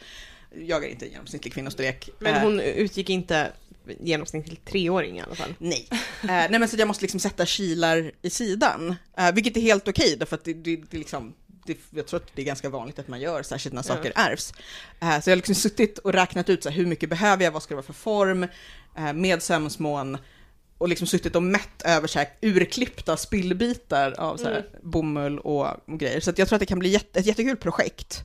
Jag 0.55 0.83
är 0.83 0.87
inte 0.87 1.05
en 1.05 1.11
genomsnittlig 1.11 1.53
kvinnostorlek. 1.53 2.09
Men 2.19 2.35
Eh, 2.35 2.41
hon 2.41 2.59
utgick 2.59 3.09
inte 3.09 3.51
genomsnitt 3.99 4.45
till 4.45 4.55
treåring 4.57 5.17
i 5.17 5.21
alla 5.21 5.35
fall. 5.35 5.53
Nej. 5.57 5.87
Eh, 5.91 6.27
nej 6.27 6.59
men 6.59 6.67
så 6.67 6.77
jag 6.77 6.87
måste 6.87 7.03
liksom 7.03 7.19
sätta 7.19 7.45
kilar 7.45 8.11
i 8.21 8.29
sidan, 8.29 8.95
vilket 9.33 9.57
är 9.57 9.61
helt 9.61 9.87
okej 9.87 10.15
därför 10.19 10.35
att 10.35 10.43
det, 10.43 10.53
det, 10.53 10.75
det 10.75 10.97
är 10.97 10.99
liksom 10.99 11.33
det, 11.69 11.97
jag 11.97 12.07
tror 12.07 12.19
att 12.19 12.27
det 12.35 12.41
är 12.41 12.45
ganska 12.45 12.69
vanligt 12.69 12.99
att 12.99 13.07
man 13.07 13.21
gör, 13.21 13.43
särskilt 13.43 13.73
när 13.75 13.79
Ja. 13.79 13.83
saker 13.95 14.13
ärvs. 14.15 14.53
Eh, 15.01 15.19
så 15.21 15.29
jag 15.29 15.31
har 15.31 15.35
liksom 15.35 15.55
suttit 15.55 15.97
och 15.97 16.13
räknat 16.13 16.49
ut 16.49 16.63
så 16.63 16.69
här, 16.69 16.75
hur 16.77 16.85
mycket 16.85 17.09
behöver 17.09 17.43
jag, 17.43 17.51
vad 17.51 17.63
ska 17.63 17.71
det 17.71 17.75
vara 17.75 17.85
för 17.85 17.93
form, 17.93 18.43
eh, 18.97 19.13
med 19.13 19.43
sömsmån, 19.43 20.17
och 20.77 20.89
liksom 20.89 21.07
suttit 21.07 21.35
och 21.35 21.43
mätt 21.43 21.81
över 21.85 22.07
så 22.07 22.19
här 22.19 22.27
urklippta 22.41 23.17
spillbitar 23.17 24.11
av 24.19 24.37
så 24.37 24.43
här 24.43 24.51
Mm. 24.51 24.63
bomull 24.91 25.39
och 25.39 25.67
grejer. 25.99 26.19
Så 26.19 26.33
jag 26.35 26.47
tror 26.47 26.55
att 26.55 26.59
det 26.59 26.65
kan 26.65 26.79
bli 26.79 26.89
jätte, 26.89 27.19
ett 27.19 27.25
jättekul 27.25 27.57
projekt. 27.57 28.23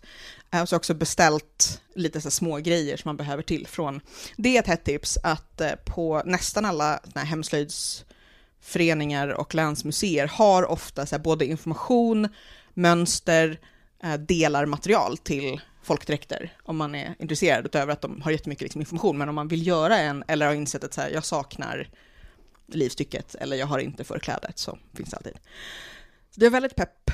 Jag 0.51 0.59
har 0.59 0.75
också 0.75 0.95
beställt 0.95 1.81
lite 1.95 2.21
så 2.21 2.31
små 2.31 2.57
grejer 2.59 2.97
som 2.97 3.09
man 3.09 3.17
behöver 3.17 3.43
till 3.43 3.67
från. 3.67 4.01
Det 4.37 4.57
är 4.57 4.61
ett 4.61 4.67
hett 4.67 4.85
tips 4.85 5.19
att 5.23 5.61
eh, 5.61 5.71
på 5.87 6.23
nästan 6.25 6.65
alla 6.65 7.01
här 7.15 7.25
hemslöjdsföreningar 7.25 9.29
och 9.29 9.55
länsmuseer 9.55 10.27
har 10.27 10.71
ofta 10.71 11.07
så 11.07 11.19
både 11.19 11.47
information, 11.47 12.29
mönster, 12.75 13.61
eh, 14.03 14.15
delar 14.15 14.67
material 14.67 15.19
till 15.19 15.61
folkdräkter 15.83 16.53
om 16.63 16.77
man 16.77 16.95
är 16.95 17.15
intresserad 17.19 17.67
utöver 17.67 17.93
att 17.93 18.01
de 18.01 18.23
har 18.23 18.31
jättemycket 18.31 18.63
liksom 18.63 18.81
information. 18.81 19.19
Men 19.19 19.29
om 19.29 19.35
man 19.35 19.49
vill 19.49 19.67
göra 19.67 19.99
en 19.99 20.25
eller 20.29 20.47
har 20.47 20.55
insett 20.55 20.85
att 20.85 20.95
så 20.95 21.01
här, 21.01 21.11
jag 21.11 21.25
saknar 21.25 21.89
livstycket 22.67 23.35
eller 23.35 23.57
jag 23.57 23.67
har 23.67 23.79
inte 23.79 24.05
förklädet 24.05 24.59
så 24.59 24.79
finns 24.95 25.11
det 25.11 25.17
alltid. 25.17 25.35
Så 26.31 26.41
jag 26.41 26.47
är 26.47 26.51
väldigt 26.51 26.77
pepp 26.77 27.11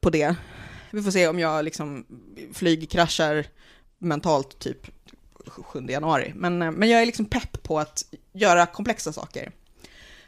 på 0.00 0.10
det. 0.10 0.36
Vi 0.90 1.02
får 1.02 1.10
se 1.10 1.28
om 1.28 1.38
jag 1.38 1.64
liksom 1.64 2.06
flygkraschar 2.52 3.46
mentalt 3.98 4.58
typ 4.58 4.86
7 5.46 5.86
januari. 5.88 6.32
Men, 6.34 6.62
eh, 6.62 6.70
men 6.70 6.88
jag 6.88 7.02
är 7.02 7.06
liksom 7.06 7.26
pepp 7.26 7.62
på 7.62 7.78
att 7.78 8.04
göra 8.32 8.66
komplexa 8.66 9.12
saker. 9.12 9.52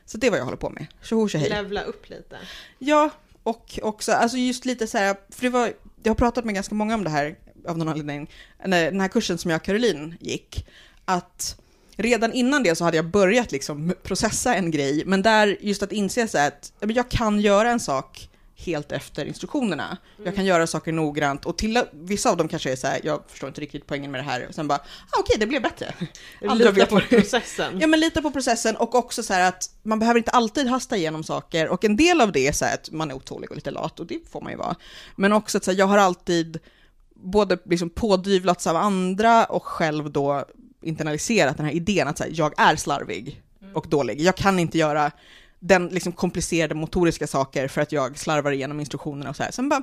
Så 0.05 0.19
det 0.19 0.27
är 0.27 0.31
vad 0.31 0.41
jag 0.41 0.45
håller 0.45 0.57
på 0.57 0.71
med. 0.71 0.87
Tjoho 1.03 1.29
tjohej. 1.29 1.49
Levla 1.49 1.83
upp 1.83 2.09
lite. 2.09 2.39
Ja, 2.79 3.11
och 3.47 3.79
också, 3.83 4.13
alltså 4.13 4.37
just 4.37 4.65
lite 4.65 4.87
så 4.87 4.99
här, 4.99 5.17
för 5.31 5.43
det 5.43 5.49
var, 5.49 5.73
jag 6.03 6.11
har 6.11 6.15
pratat 6.15 6.45
med 6.45 6.55
ganska 6.55 6.75
många 6.75 6.95
om 6.95 7.05
det 7.05 7.11
här 7.11 7.37
av 7.69 7.79
någon 7.79 7.89
anledning, 7.89 8.31
den 8.65 9.01
här 9.01 9.09
kursen 9.09 9.39
som 9.39 9.51
jag 9.51 9.59
och 9.59 9.65
Caroline 9.65 10.15
gick, 10.21 10.67
att 11.05 11.57
redan 11.97 12.33
innan 12.33 12.63
det 12.63 12.77
så 12.77 12.85
hade 12.85 12.97
jag 12.97 13.11
börjat 13.11 13.53
liksom 13.53 13.95
processa 14.03 14.55
en 14.55 14.71
grej, 14.71 15.03
men 15.07 15.23
där 15.23 15.57
just 15.61 15.83
att 15.83 15.93
inse 15.93 16.29
så 16.29 16.39
här 16.39 16.49
att 16.49 16.73
jag 16.81 17.09
kan 17.09 17.41
göra 17.41 17.71
en 17.71 17.81
sak 17.81 18.29
helt 18.57 18.93
efter 18.93 19.25
instruktionerna. 19.25 19.97
Jag 20.25 20.35
kan 20.35 20.45
göra 20.45 20.67
saker 20.67 20.93
noggrant 20.93 21.45
och 21.45 21.59
till 21.59 21.83
vissa 21.93 22.31
av 22.31 22.37
dem 22.37 22.49
kanske 22.49 22.73
är 22.73 22.77
så 22.77 22.87
här, 22.87 23.01
jag 23.05 23.23
förstår 23.29 23.49
inte 23.49 23.61
riktigt 23.61 23.87
poängen 23.87 24.11
med 24.11 24.21
det 24.21 24.25
här 24.25 24.47
och 24.49 24.55
sen 24.55 24.69
bara, 24.69 24.79
ah, 24.79 25.21
okej 25.21 25.37
det 25.39 25.47
blev 25.47 25.63
bättre. 25.63 25.95
Andra 26.49 26.71
Lita 26.71 26.87
på 26.87 27.01
processen. 27.01 27.79
Ja 27.81 27.87
men 27.87 28.01
lita 28.01 28.23
på 28.23 28.31
processen 28.31 28.77
och 28.77 28.95
också 28.95 29.23
så 29.23 29.33
här 29.33 29.49
att 29.49 29.71
man 29.83 29.99
behöver 29.99 30.19
inte 30.19 30.31
alltid 30.31 30.67
hasta 30.67 30.97
igenom 30.97 31.25
saker 31.25 31.69
och 31.69 31.85
en 31.85 31.97
del 31.97 32.21
av 32.21 32.33
det 32.33 32.49
är 32.49 32.53
så 32.53 32.65
här 32.65 32.75
att 32.75 32.91
man 32.91 33.11
är 33.11 33.15
otålig 33.15 33.51
och 33.51 33.57
lite 33.57 33.71
lat 33.71 34.01
och 34.01 34.07
det 34.07 34.31
får 34.31 34.41
man 34.41 34.53
ju 34.53 34.59
vara. 34.59 34.77
Men 35.17 35.33
också 35.33 35.59
att 35.59 35.65
så 35.65 35.71
här, 35.71 35.79
jag 35.79 35.87
har 35.87 35.99
alltid 35.99 36.59
både 37.15 37.59
liksom 37.65 37.91
pådyvlats 37.91 38.67
av 38.67 38.77
andra 38.77 39.45
och 39.45 39.65
själv 39.65 40.11
då 40.11 40.45
internaliserat 40.83 41.57
den 41.57 41.67
här 41.67 41.73
idén 41.73 42.09
att 42.09 42.19
så 42.19 42.25
här, 42.25 42.33
jag 42.35 42.61
är 42.61 42.77
slarvig 42.77 43.43
och 43.75 43.87
dålig. 43.89 44.21
Jag 44.21 44.37
kan 44.37 44.59
inte 44.59 44.79
göra 44.79 45.11
den 45.61 45.89
liksom 45.89 46.13
komplicerade 46.13 46.75
motoriska 46.75 47.27
saker 47.27 47.69
för 47.69 47.81
att 47.81 47.93
jag 47.93 48.19
slarvar 48.19 48.53
igenom 48.53 48.81
instruktionerna 48.81 49.31
och 49.31 49.37
så 49.37 49.43
här. 49.43 49.51
Sen 49.51 49.69
bara, 49.69 49.83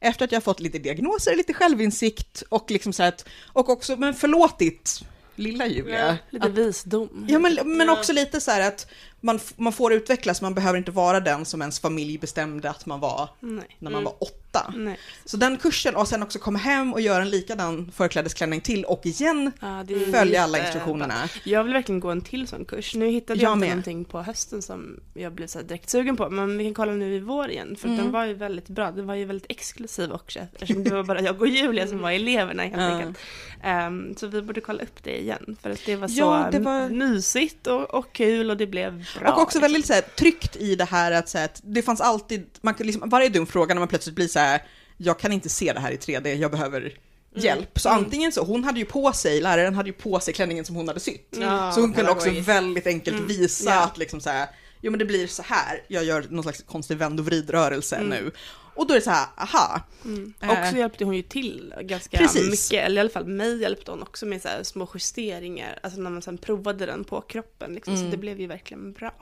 efter 0.00 0.24
att 0.24 0.32
jag 0.32 0.36
har 0.36 0.42
fått 0.42 0.60
lite 0.60 0.78
diagnoser, 0.78 1.36
lite 1.36 1.52
självinsikt 1.54 2.42
och 2.48 2.70
liksom 2.70 2.92
så 2.92 3.02
här 3.02 3.08
att, 3.08 3.24
och 3.52 3.68
också, 3.68 3.96
men 3.96 4.14
förlåtit 4.14 5.00
lilla 5.36 5.66
Julia. 5.66 6.18
Lite 6.30 6.46
att- 6.46 6.52
visdom. 6.52 7.26
Ja, 7.28 7.38
men, 7.38 7.58
men 7.76 7.86
Ja. 7.86 7.92
också 7.92 8.12
lite 8.12 8.40
så 8.40 8.50
här 8.50 8.68
att 8.68 8.86
man, 9.24 9.40
man 9.56 9.72
får 9.72 9.92
utvecklas, 9.92 10.42
man 10.42 10.54
behöver 10.54 10.78
inte 10.78 10.90
vara 10.90 11.20
den 11.20 11.44
som 11.44 11.60
ens 11.60 11.80
familj 11.80 12.18
bestämde 12.18 12.70
att 12.70 12.86
man 12.86 13.00
var 13.00 13.28
Nej. 13.40 13.64
när 13.78 13.90
man 13.90 14.02
Mm. 14.02 14.04
var 14.04 14.14
åtta. 14.22 14.72
Nej. 14.76 14.98
Så 15.24 15.36
den 15.36 15.56
kursen 15.56 15.96
och 15.96 16.08
sen 16.08 16.22
också 16.22 16.38
komma 16.38 16.58
hem 16.58 16.92
och 16.92 17.00
göra 17.00 17.22
en 17.22 17.30
likadan 17.30 17.90
förklädesklänning 17.96 18.60
till 18.60 18.84
och 18.84 19.00
igen 19.06 19.52
Ja, 19.60 19.80
är 19.80 20.12
följa 20.12 20.42
alla 20.42 20.58
instruktionerna. 20.58 21.14
Jag 21.44 21.64
vill 21.64 21.72
verkligen 21.72 22.00
gå 22.00 22.10
en 22.10 22.20
till 22.20 22.48
sån 22.48 22.64
kurs. 22.64 22.94
Nu 22.94 23.06
hittade 23.10 23.40
Jag 23.40 23.48
jag, 23.50 23.56
inte 23.56 23.60
med. 23.60 23.68
någonting 23.70 24.04
på 24.04 24.22
hösten 24.22 24.62
som 24.62 25.00
jag 25.14 25.32
blev 25.32 25.46
så 25.46 25.58
här 25.58 25.66
direkt 25.66 25.90
sugen 25.90 26.16
på. 26.16 26.30
Men 26.30 26.58
vi 26.58 26.64
kan 26.64 26.74
kolla 26.74 26.92
nu 26.92 27.14
i 27.14 27.20
vår 27.20 27.50
igen. 27.50 27.76
För 27.76 27.88
Mm. 27.88 27.98
den 28.00 28.12
var 28.12 28.24
ju 28.24 28.34
väldigt 28.34 28.68
bra. 28.68 28.90
Den 28.90 29.06
var 29.06 29.14
ju 29.14 29.24
väldigt 29.24 29.50
exklusiv 29.50 30.12
också. 30.12 30.38
Eftersom 30.52 30.84
det 30.84 30.90
var 30.90 31.02
bara 31.02 31.20
jag 31.20 31.40
och 31.40 31.48
Julia 31.48 31.86
som 31.86 31.98
var 32.02 32.10
eleverna 32.20 32.62
helt 32.62 32.76
Ja. 32.76 32.82
enkelt. 32.82 33.18
Ehm, 33.62 34.14
så 34.16 34.26
vi 34.26 34.42
borde 34.42 34.60
kolla 34.60 34.82
upp 34.82 35.02
det 35.02 35.20
igen. 35.20 35.56
För 35.62 35.70
att 35.70 35.80
det 35.86 35.96
var 35.96 36.08
så 36.08 36.14
Ja, 36.20 36.48
det 36.52 36.58
var- 36.58 36.88
mysigt 36.88 37.66
och, 37.66 37.94
och 37.94 38.12
kul 38.12 38.50
och 38.50 38.56
det 38.56 38.66
blev 38.66 39.04
bra. 39.20 39.32
och 39.32 39.42
också 39.42 39.60
väldigt 39.60 39.86
så 39.86 39.92
här, 39.92 40.00
tryggt 40.02 40.56
i 40.56 40.74
det 40.76 40.84
här 40.84 41.12
att, 41.12 41.28
så 41.28 41.38
här, 41.38 41.44
att 41.44 41.60
det 41.64 41.82
fanns 41.82 42.00
alltid, 42.00 42.46
man 42.60 42.74
liksom, 42.78 43.08
varje 43.08 43.28
dum 43.28 43.46
fråga 43.46 43.74
när 43.74 43.80
man 43.80 43.88
plötsligt 43.88 44.14
blir 44.16 44.28
så 44.28 44.38
här, 44.38 44.62
jag 44.96 45.18
kan 45.18 45.32
inte 45.32 45.48
se 45.48 45.72
det 45.72 45.80
här 45.80 45.90
i 45.90 45.96
3D, 45.96 46.34
jag 46.34 46.50
behöver 46.50 46.92
hjälp. 47.36 47.78
Så 47.80 47.88
Mm. 47.88 48.04
antingen 48.04 48.32
så, 48.32 48.44
hon 48.44 48.64
hade 48.64 48.78
ju 48.78 48.84
på 48.84 49.12
sig, 49.12 49.40
läraren 49.40 49.74
hade 49.74 49.88
ju 49.88 49.92
på 49.92 50.20
sig 50.20 50.34
klänningen 50.34 50.64
som 50.64 50.76
hon 50.76 50.88
hade 50.88 51.00
sytt. 51.00 51.28
Ja, 51.40 51.72
Så 51.72 51.80
hon 51.80 51.92
kunde 51.92 52.10
också 52.10 52.30
väldigt 52.30 52.86
enkelt 52.86 53.16
Mm. 53.16 53.28
visa 53.28 53.70
Ja. 53.70 53.80
att 53.84 53.98
liksom 53.98 54.20
så 54.20 54.30
här, 54.30 54.48
jo 54.80 54.90
men 54.90 54.98
det 54.98 55.04
blir 55.04 55.26
så 55.26 55.42
här, 55.42 55.82
jag 55.88 56.04
gör 56.04 56.26
någon 56.30 56.42
slags 56.42 56.62
konstig 56.62 56.96
vänd 56.96 57.20
och 57.20 57.26
vridrörelse 57.26 57.96
Mm. 57.96 58.08
nu. 58.08 58.30
Och 58.76 58.86
då 58.86 58.94
är 58.94 58.98
det 58.98 59.04
så 59.04 59.10
här, 59.10 59.26
aha. 59.36 59.80
Mm. 60.04 60.34
Eh. 60.40 60.50
Och 60.50 60.66
så 60.70 60.76
hjälpte 60.76 61.04
hon 61.04 61.16
ju 61.16 61.22
till 61.22 61.74
ganska 61.80 62.18
Precis. 62.18 62.50
mycket, 62.72 62.86
eller 62.86 62.96
i 62.96 63.00
alla 63.00 63.10
fall 63.10 63.26
mig 63.26 63.60
hjälpte 63.60 63.90
hon 63.90 64.02
också 64.02 64.26
med 64.26 64.42
så 64.42 64.48
små 64.62 64.88
justeringar, 64.94 65.78
alltså 65.82 66.00
när 66.00 66.10
man 66.10 66.22
sen 66.22 66.38
provade 66.38 66.86
den 66.86 67.04
på 67.04 67.20
kroppen 67.20 67.74
liksom, 67.74 67.94
Mm. 67.94 68.06
så 68.06 68.10
det 68.10 68.16
blev 68.16 68.40
ju 68.40 68.46
verkligen 68.46 68.92
bra. 68.92 69.12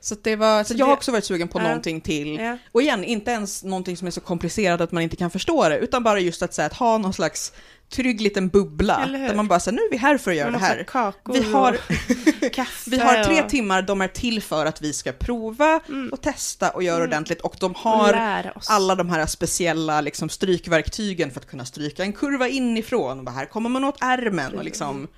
Så, 0.00 0.14
det 0.22 0.36
var, 0.36 0.64
så, 0.64 0.74
Så 0.74 0.78
jag 0.80 0.86
har 0.86 0.92
också 0.92 1.12
varit 1.12 1.24
sugen 1.24 1.48
på 1.48 1.58
Ja. 1.58 1.62
någonting 1.62 2.00
till. 2.00 2.34
Ja. 2.38 2.58
Och 2.72 2.82
igen, 2.82 3.04
inte 3.04 3.30
ens 3.30 3.64
någonting 3.64 3.96
som 3.96 4.06
är 4.06 4.10
så 4.10 4.20
komplicerat 4.20 4.80
att 4.80 4.92
man 4.92 5.02
inte 5.02 5.16
kan 5.16 5.30
förstå 5.30 5.68
det, 5.68 5.78
utan 5.78 6.02
bara 6.02 6.20
just 6.20 6.42
att, 6.42 6.54
så 6.54 6.62
här, 6.62 6.66
att 6.66 6.76
ha 6.76 6.98
någon 6.98 7.12
slags 7.14 7.52
trygg 7.90 8.20
liten 8.20 8.48
bubbla, 8.48 9.06
där 9.06 9.34
man 9.34 9.48
bara 9.48 9.60
säger 9.60 9.76
nu 9.76 9.82
är 9.82 9.90
vi 9.90 9.96
här 9.96 10.18
för 10.18 10.30
att 10.30 10.36
göra 10.36 10.50
det 10.50 10.58
här. 10.58 10.84
kakor 10.84 11.32
Vi 11.32 11.52
har, 11.52 11.78
vi 12.90 12.98
har 12.98 13.24
tre 13.24 13.42
och, 13.42 13.48
timmar, 13.48 13.82
de 13.82 14.00
är 14.00 14.08
till 14.08 14.42
för 14.42 14.66
att 14.66 14.82
vi 14.82 14.92
ska 14.92 15.12
prova 15.12 15.80
Mm. 15.88 16.08
och 16.12 16.20
testa 16.20 16.70
och 16.70 16.82
göra 16.82 16.96
Mm. 16.96 17.08
ordentligt 17.08 17.40
och 17.40 17.56
de 17.60 17.74
har 17.74 18.12
alla 18.68 18.94
de 18.94 19.10
här 19.10 19.26
speciella 19.26 20.00
liksom, 20.00 20.28
strykverktygen 20.28 21.30
för 21.30 21.40
att 21.40 21.46
kunna 21.46 21.64
stryka 21.64 22.02
en 22.02 22.12
kurva 22.12 22.48
inifrån. 22.48 23.18
Och 23.18 23.24
bara, 23.24 23.32
här 23.32 23.46
kommer 23.46 23.70
man 23.70 23.84
åt 23.84 23.96
ärmen 24.00 24.58
och 24.58 24.64
liksom. 24.64 25.08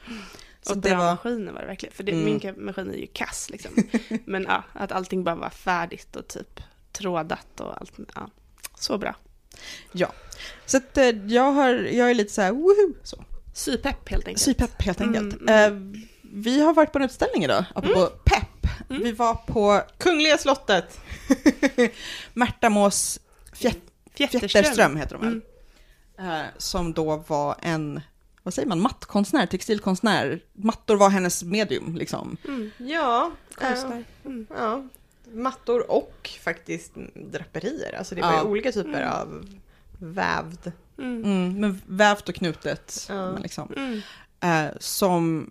Så 0.63 0.73
och 0.73 0.79
det 0.79 0.89
bra 0.89 0.99
var, 0.99 1.11
maskiner 1.11 1.53
var 1.53 1.61
det 1.61 1.67
verkligen, 1.67 1.95
för 1.95 2.03
det, 2.03 2.13
Mm. 2.13 2.25
min 2.25 2.65
maskin 2.65 2.91
är 2.91 2.97
ju 2.99 3.07
kass 3.07 3.51
liksom. 3.51 3.71
Men 4.25 4.43
ja, 4.49 4.63
att 4.73 4.93
allting 4.93 5.25
bara 5.25 5.35
var 5.35 5.51
färdigt 5.51 6.17
och 6.17 6.29
typ 6.29 6.61
trådat 6.93 7.61
och 7.61 7.77
allt, 7.81 7.93
ja. 8.15 8.31
Så 8.79 8.99
bra. 8.99 9.15
Så 10.67 10.77
att, 10.77 10.97
eh, 10.99 11.05
jag, 11.27 11.53
har, 11.53 11.69
jag 11.75 12.11
är 12.11 12.15
lite 12.15 12.33
så 12.33 12.43
här, 12.43 12.53
woho, 12.53 12.95
så. 13.03 13.25
Sypepp 13.55 14.09
helt 14.09 14.27
enkelt. 14.29 14.43
Sypepp 14.45 14.83
helt 14.83 15.01
enkelt. 15.01 15.35
Mm, 15.41 15.49
mm. 15.49 15.93
Eh, 15.95 16.01
vi 16.33 16.61
har 16.61 16.75
varit 16.75 16.93
på 16.93 16.99
en 16.99 17.05
utställning 17.05 17.45
idag, 17.45 17.65
apropå 17.75 18.07
pepp. 18.25 18.45
Mm. 18.91 19.03
Vi 19.03 19.13
var 19.13 19.35
på 19.35 19.83
Kungliga 19.99 20.39
slottet. 20.39 21.01
Märtamås 22.35 23.21
Fjät- 23.53 23.81
Fjätterström, 24.15 24.97
heter 24.97 25.17
de 25.19 25.21
väl? 25.25 25.41
Mm. 26.19 26.41
Eh, 26.41 26.47
som 26.57 26.93
då 26.93 27.17
var 27.27 27.57
en, 27.63 28.01
vad 28.43 28.55
säger 28.55 28.69
man, 28.69 28.81
mattkonstnär, 28.81 29.47
textilkonstnär. 29.47 30.41
Mattor 30.53 30.97
var 30.97 31.11
hennes 31.11 31.43
medium 31.43 31.97
liksom. 31.97 32.37
Mm. 32.49 32.71
Ja, 32.79 33.31
Konstnär. 33.55 34.05
Mm. 34.25 34.47
eh, 34.51 34.57
ja, 34.59 34.83
mattor 35.33 35.91
och 35.91 36.31
faktiskt 36.45 36.93
draperier. 37.15 37.95
Alltså 37.99 38.15
det 38.15 38.21
var 38.23 38.33
Ja. 38.33 38.43
ju 38.43 38.49
olika 38.49 38.73
typer 38.73 38.89
Mm. 39.03 39.09
av 39.13 39.47
vävd. 39.99 40.73
Mm. 40.99 41.25
Mm, 41.25 41.61
men 41.61 41.81
vävt 41.87 42.29
och 42.29 42.35
knutet. 42.35 43.07
Ja. 43.09 43.39
Liksom. 43.39 43.73
Mm. 43.77 44.01
Eh, 44.41 44.75
som, 44.81 45.51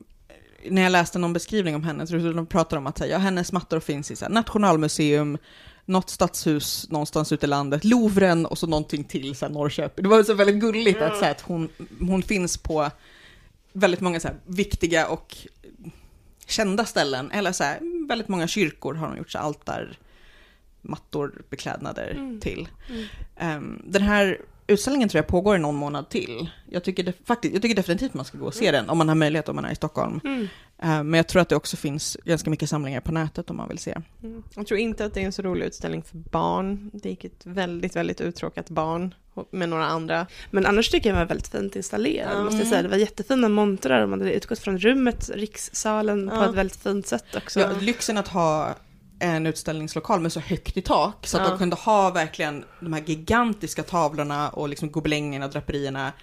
när 0.70 0.82
jag 0.82 0.92
läste 0.92 1.20
någon 1.20 1.34
beskrivning 1.34 1.76
om 1.76 1.84
henne, 1.84 2.08
så 2.08 2.18
de 2.18 2.46
pratar 2.46 2.78
om 2.78 2.88
att 2.88 2.98
säga, 2.98 3.12
ja, 3.12 3.18
hennes 3.18 3.52
mattor 3.52 3.80
finns 3.80 4.12
i 4.12 4.16
så 4.16 4.26
här, 4.26 4.32
Nationalmuseum, 4.32 5.38
något 5.86 6.10
stadshus 6.10 6.88
någonstans 6.90 7.32
ute 7.32 7.46
i 7.46 7.50
landet, 7.50 7.84
Louvren 7.84 8.46
och 8.46 8.58
så 8.58 8.68
någonting 8.68 9.04
till 9.04 9.36
så 9.36 9.46
här, 9.46 9.54
Norrköping. 9.54 10.04
Det 10.04 10.10
var 10.10 10.24
så 10.24 10.34
väldigt 10.34 10.60
gulligt 10.60 11.02
att, 11.02 11.18
så 11.18 11.24
här, 11.24 11.32
att 11.32 11.42
hon, 11.42 11.70
hon 12.00 12.22
finns 12.22 12.58
på 12.58 12.92
väldigt 13.74 14.02
många 14.02 14.20
så 14.20 14.28
här, 14.28 14.38
viktiga 14.46 15.08
och 15.08 15.38
kända 16.48 16.86
ställen, 16.86 17.32
eller 17.32 17.52
så 17.52 17.64
här, 17.64 18.08
väldigt 18.08 18.28
många 18.28 18.48
kyrkor 18.48 18.94
har 18.94 19.08
de 19.08 19.18
gjort 19.18 19.32
så 19.32 19.38
här, 19.38 19.46
altar, 19.46 19.98
mattor, 20.88 21.42
beklädnader 21.50 22.12
Mm. 22.18 22.40
till. 22.40 22.68
Mm. 22.90 23.04
Ehm, 23.38 23.82
den 23.86 24.02
här 24.02 24.38
utställningen 24.68 25.10
tror 25.10 25.18
jag 25.20 25.28
pågår 25.28 25.56
i 25.56 25.60
någon 25.60 25.76
månad 25.76 26.10
till. 26.10 26.50
Jag 26.70 26.84
tycker, 26.84 27.04
det, 27.04 27.14
faktiskt, 27.26 27.54
jag 27.54 27.62
tycker 27.62 27.76
definitivt 27.76 28.14
man 28.14 28.26
ska 28.26 28.38
gå 28.38 28.46
och 28.46 28.54
se 28.54 28.72
den 28.72 28.90
om 28.90 28.98
man 28.98 29.08
har 29.08 29.16
möjlighet 29.16 29.50
om 29.50 29.56
man 29.56 29.66
är 29.66 29.72
i 29.72 29.76
Stockholm. 29.76 30.20
Mm. 30.24 30.48
Ehm, 30.80 31.10
men 31.10 31.18
jag 31.18 31.28
tror 31.28 31.42
att 31.42 31.50
det 31.50 31.56
också 31.56 31.78
finns 31.78 32.18
ganska 32.26 32.50
mycket 32.50 32.70
samlingar 32.70 33.02
på 33.02 33.12
nätet 33.12 33.50
om 33.50 33.58
man 33.58 33.68
vill 33.70 33.78
se. 33.78 33.98
Mm. 34.24 34.44
Jag 34.56 34.68
tror 34.68 34.80
inte 34.80 35.06
att 35.06 35.14
det 35.14 35.22
är 35.22 35.26
en 35.26 35.32
så 35.32 35.42
rolig 35.42 35.66
utställning 35.66 36.04
för 36.04 36.18
barn. 36.18 36.92
Det 36.94 37.10
gick 37.10 37.24
ett 37.24 37.42
väldigt, 37.46 37.96
väldigt 37.96 38.22
uttråkat 38.22 38.70
barn 38.70 39.14
med 39.52 39.70
några 39.70 39.86
andra. 39.86 40.28
Men 40.52 40.66
annars 40.66 40.90
tycker 40.90 41.10
jag 41.10 41.16
den 41.18 41.20
var 41.24 41.28
väldigt 41.28 41.48
fint 41.48 41.76
installerad, 41.76 42.32
Mm. 42.32 42.44
måste 42.46 42.60
jag 42.60 42.68
säga. 42.68 42.82
Det 42.82 42.88
var 42.90 42.98
jättefina 42.98 43.50
montrar 43.50 44.06
man 44.08 44.20
hade 44.22 44.34
utgått 44.34 44.60
från 44.60 44.78
rummet, 44.80 45.30
rikssalen, 45.34 46.30
på 46.30 46.36
Ja. 46.36 46.50
ett 46.50 46.56
väldigt 46.56 46.78
fint 46.84 47.08
sätt 47.08 47.36
också. 47.36 47.60
Ja, 47.60 47.70
lyxen 47.82 48.18
att 48.18 48.28
ha 48.28 48.76
en 49.20 49.46
utställningslokal 49.48 50.20
med 50.20 50.32
så 50.34 50.40
högt 50.40 50.78
i 50.78 50.82
tak 50.82 51.28
så 51.28 51.38
att 51.38 51.44
Ja. 51.44 51.50
de 51.50 51.58
kunde 51.58 51.76
ha 51.76 52.10
verkligen 52.10 52.64
de 52.80 52.94
här 52.94 53.04
gigantiska 53.06 53.84
tavlorna 53.84 54.50
och 54.50 54.70
liksom 54.70 54.92
gobelängerna 54.92 55.46
och 55.46 55.52
draperierna 55.52 56.14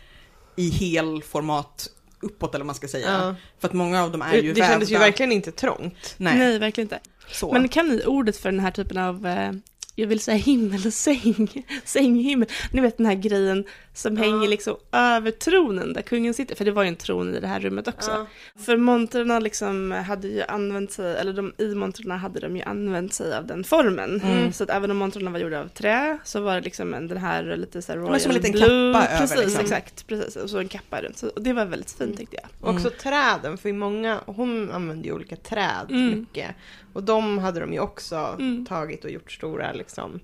i 0.57 0.71
helformat 0.71 1.89
uppåt 2.21 2.55
eller 2.55 2.63
vad 2.63 2.67
man 2.67 2.75
ska 2.75 2.89
säga. 2.89 3.13
Ja. 3.13 3.35
För 3.61 3.69
att 3.69 3.75
många 3.75 4.03
av 4.03 4.13
dem 4.13 4.23
är 4.23 4.33
Det, 4.33 4.39
ju 4.41 4.53
det 4.53 4.61
kändes 4.61 4.91
ju 4.91 4.95
vävda. 4.95 5.07
verkligen 5.07 5.33
inte 5.33 5.53
trångt. 5.53 6.15
Nej, 6.17 6.39
Nej, 6.39 6.59
verkligen 6.59 6.85
inte. 6.87 7.01
så. 7.33 7.53
Men 7.53 7.69
kan 7.69 7.89
ni 7.89 8.05
ordet 8.07 8.37
för 8.37 8.51
den 8.51 8.61
här 8.61 8.71
typen 8.71 8.99
av, 8.99 9.27
eh, 9.27 9.53
jag 9.95 10.07
vill 10.07 10.21
säga 10.21 10.37
himmel 10.37 10.87
och 10.87 10.93
säng, 10.93 11.67
sänghimmel. 11.85 12.49
Ni 12.73 12.81
vet 12.81 12.97
den 12.97 13.07
här 13.07 13.15
grejen 13.15 13.65
som 13.95 14.17
Ja. 14.17 14.23
hänger 14.25 14.49
liksom 14.49 14.77
över 14.93 15.31
tronen 15.31 15.93
där 15.93 16.03
kungen 16.03 16.35
sitter, 16.35 16.55
för 16.57 16.65
det 16.65 16.71
var 16.71 16.83
ju 16.83 16.89
en 16.89 16.97
tron 16.97 17.35
i 17.35 17.41
det 17.41 17.47
här 17.47 17.61
rummet 17.61 17.89
också. 17.89 18.11
Ja. 18.11 18.27
För 18.63 18.77
montrarna 18.77 19.39
liksom 19.39 19.91
hade 19.91 20.29
ju 20.29 20.43
använt 20.43 20.93
sig, 20.93 21.17
eller 21.17 21.33
de, 21.33 21.53
i 21.59 21.75
montrarna 21.75 22.17
hade 22.17 22.41
de 22.41 22.57
ju 22.57 22.63
använt 22.63 23.15
sig 23.15 23.37
av 23.37 23.47
den 23.47 23.65
formen. 23.65 24.21
Mm. 24.21 24.53
Så 24.53 24.65
att 24.65 24.71
även 24.71 24.91
om 24.91 24.97
montrarna 24.97 25.31
var 25.31 25.39
gjorda 25.39 25.61
av 25.61 25.69
trä 25.69 26.19
så 26.25 26.41
var 26.41 26.55
det 26.55 26.61
liksom 26.61 26.95
en, 26.95 27.09
den 27.09 27.19
här 27.19 27.57
lite 27.57 27.83
så 27.83 27.93
här 27.93 27.99
Men 27.99 28.07
royal 28.09 28.21
som 28.21 28.31
en 28.31 28.37
liten 28.37 28.53
blue. 28.53 28.93
kappa 28.93 29.07
över, 29.09 29.19
Precis, 29.21 29.39
liksom. 29.39 29.61
exakt. 29.61 30.07
Precis, 30.07 30.37
och 30.37 30.51
så 30.51 30.59
en 30.59 30.69
kappa 30.69 31.03
runt. 31.03 31.17
Så, 31.19 31.29
och 31.29 31.43
det 31.43 31.53
var 31.53 31.65
väldigt 31.65 31.93
fint 31.93 32.17
tyckte 32.19 32.37
jag. 32.43 32.69
Och 32.69 32.75
också 32.75 32.91
träden, 32.91 33.59
för 33.59 33.73
många, 33.73 34.21
hon 34.27 34.71
använde 34.71 35.09
ju 35.09 35.15
olika 35.15 35.37
träd 35.37 35.87
Mm. 35.91 36.19
mycket. 36.21 36.51
Och 36.93 37.03
de 37.03 37.39
hade 37.39 37.61
de 37.61 37.73
ju 37.73 37.81
också 37.81 38.17
Mm. 38.17 38.67
tagit 38.67 39.05
och 39.05 39.11
gjort 39.11 39.33
stora 39.33 39.73
liksom 39.73 40.11
Mm. 40.11 40.21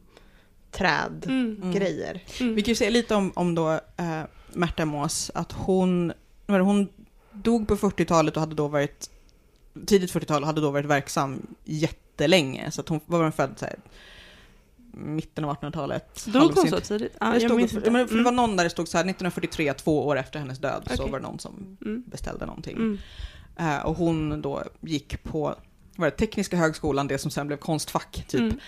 Trädgrejer. 0.70 2.22
Mm. 2.40 2.54
Vi 2.54 2.62
kan 2.62 2.68
ju 2.68 2.74
säga 2.74 2.90
lite 2.90 3.14
om, 3.14 3.32
om 3.36 3.54
då 3.54 3.72
äh, 3.96 4.22
Märta 4.52 4.84
Mås, 4.84 5.30
att 5.34 5.52
hon, 5.52 6.12
hon 6.46 6.88
dog 7.32 7.68
på 7.68 7.76
40-talet 7.76 8.34
och 8.36 8.40
hade 8.40 8.54
då 8.54 8.68
varit, 8.68 9.10
tidigt 9.86 10.12
40-tal 10.12 10.42
och 10.42 10.46
hade 10.46 10.60
då 10.60 10.70
varit 10.70 10.86
verksam 10.86 11.46
jättelänge. 11.64 12.70
Så 12.70 12.80
att 12.80 12.88
hon 12.88 13.00
var 13.06 13.22
väl 13.22 13.32
född 13.32 13.54
så 13.56 13.64
här, 13.64 13.76
mitten 14.92 15.44
av 15.44 15.56
1800-talet. 15.56 16.26
Dog 16.26 16.54
hon 16.54 16.68
så 16.68 16.80
tidigt? 16.80 17.16
Ja, 17.20 17.26
det, 17.26 17.32
jag 17.32 17.42
stod, 17.42 17.56
minns 17.56 17.72
för, 17.72 17.80
för 17.80 17.90
det 17.90 18.04
var 18.06 18.20
Mm. 18.20 18.36
någon 18.36 18.56
där 18.56 18.64
det 18.64 18.70
stod 18.70 18.88
så 18.88 18.96
här 18.98 19.04
1943, 19.04 19.72
två 19.74 20.06
år 20.06 20.18
efter 20.18 20.38
hennes 20.38 20.58
död, 20.58 20.82
så 20.86 20.94
Okej. 21.02 21.12
var 21.12 21.18
det 21.20 21.26
någon 21.26 21.38
som 21.38 21.76
Mm. 21.86 22.02
beställde 22.06 22.46
någonting. 22.46 22.76
Mm. 22.76 22.98
Eh, 23.56 23.78
och 23.86 23.96
hon 23.96 24.42
då 24.42 24.62
gick 24.80 25.22
på 25.22 25.54
var 25.96 26.06
det, 26.06 26.10
Tekniska 26.10 26.56
högskolan, 26.56 27.08
det 27.08 27.18
som 27.18 27.30
sen 27.30 27.46
blev 27.46 27.56
Konstfack, 27.56 28.24
typ. 28.28 28.40
Mm. 28.40 28.58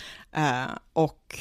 Eh, 0.65 0.71
och 0.93 1.39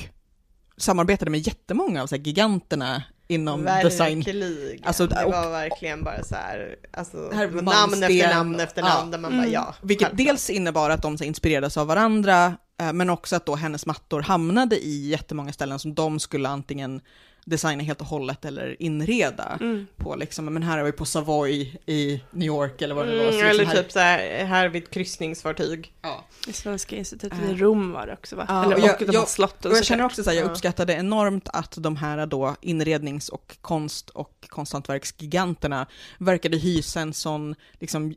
samarbetade 0.82 1.32
med 1.32 1.40
jättemånga 1.48 2.04
av 2.04 2.08
så 2.08 2.16
här, 2.16 2.22
giganterna 2.24 3.04
inom 3.28 3.66
design. 3.84 4.18
Verkligen. 4.20 4.80
Alltså, 4.84 5.08
det 5.08 5.24
och- 5.26 5.32
var 5.32 5.50
verkligen 5.52 6.04
bara 6.04 6.24
så 6.24 6.36
här, 6.36 6.76
alltså, 6.94 7.32
Här 7.34 7.48
namn 7.48 8.04
efter 8.04 8.34
namn 8.34 8.60
efter 8.60 8.82
namn 8.82 9.12
där 9.12 9.18
man 9.20 9.34
Mm. 9.34 9.44
bara 9.46 9.52
ja. 9.54 9.76
Vilket 9.82 10.08
självklart. 10.08 10.28
dels 10.28 10.50
innebar 10.50 10.90
att 10.90 11.02
de 11.02 11.18
så 11.18 11.24
inspirerades 11.24 11.78
av 11.78 11.88
varandra, 11.88 12.58
eh, 12.82 12.94
men 12.94 13.10
också 13.10 13.36
att 13.36 13.46
då 13.46 13.56
hennes 13.56 13.86
mattor 13.86 14.22
hamnade 14.22 14.78
i 14.86 15.10
jättemånga 15.10 15.54
ställen 15.54 15.80
som 15.80 15.94
de 15.94 16.20
skulle 16.20 16.50
antingen 16.50 17.02
designa 17.46 17.84
helt 17.84 18.02
och 18.02 18.08
hållet 18.08 18.46
eller 18.46 18.82
inreda 18.82 19.58
Mm. 19.62 19.88
på. 19.98 20.16
Liksom. 20.16 20.46
Men 20.46 20.64
här 20.64 20.78
är 20.78 20.84
vi 20.84 20.92
på 20.92 21.06
Savoy 21.06 21.76
i 21.86 22.22
New 22.32 22.48
York 22.48 22.82
eller 22.82 22.96
vad 22.96 23.08
det 23.08 23.16
var. 23.16 23.22
Mm, 23.24 23.32
Så 23.34 23.38
liksom 23.38 23.50
eller 23.50 23.66
här, 23.66 23.84
typ 23.84 23.92
så 23.92 24.00
här, 24.00 24.46
här 24.46 24.70
vid 24.70 24.84
ett 24.84 24.90
kryssningsfartyg. 24.90 25.94
ja. 26.02 26.26
I 26.48 26.54
Svenska 26.54 26.96
institutet 26.96 27.40
i 27.50 27.54
Rom 27.54 27.92
var 27.92 28.08
det 28.08 28.14
också 28.14 28.36
va? 28.36 28.46
Ja, 28.48 28.64
Eller, 28.66 28.76
och 28.76 28.82
och 28.84 28.88
jag- 28.88 29.00
de 29.00 29.06
här 29.06 29.14
jag- 29.14 29.28
slotten 29.30 29.72
Och 29.72 29.78
jag 29.78 29.86
känner 29.86 30.04
också 30.06 30.24
så 30.24 30.30
här, 30.30 30.38
jag 30.38 30.46
Ja. 30.46 30.52
uppskattade 30.52 30.94
enormt 30.94 31.50
att 31.54 31.76
de 31.78 31.96
här 31.96 32.26
då 32.26 32.56
inrednings 32.62 33.30
och 33.30 33.58
konst 33.62 34.10
och 34.10 34.46
konsthantverksgiganterna 34.50 35.88
verkade 36.18 36.58
hysa 36.58 37.00
en 37.02 37.14
sån, 37.14 37.56
liksom, 37.80 38.16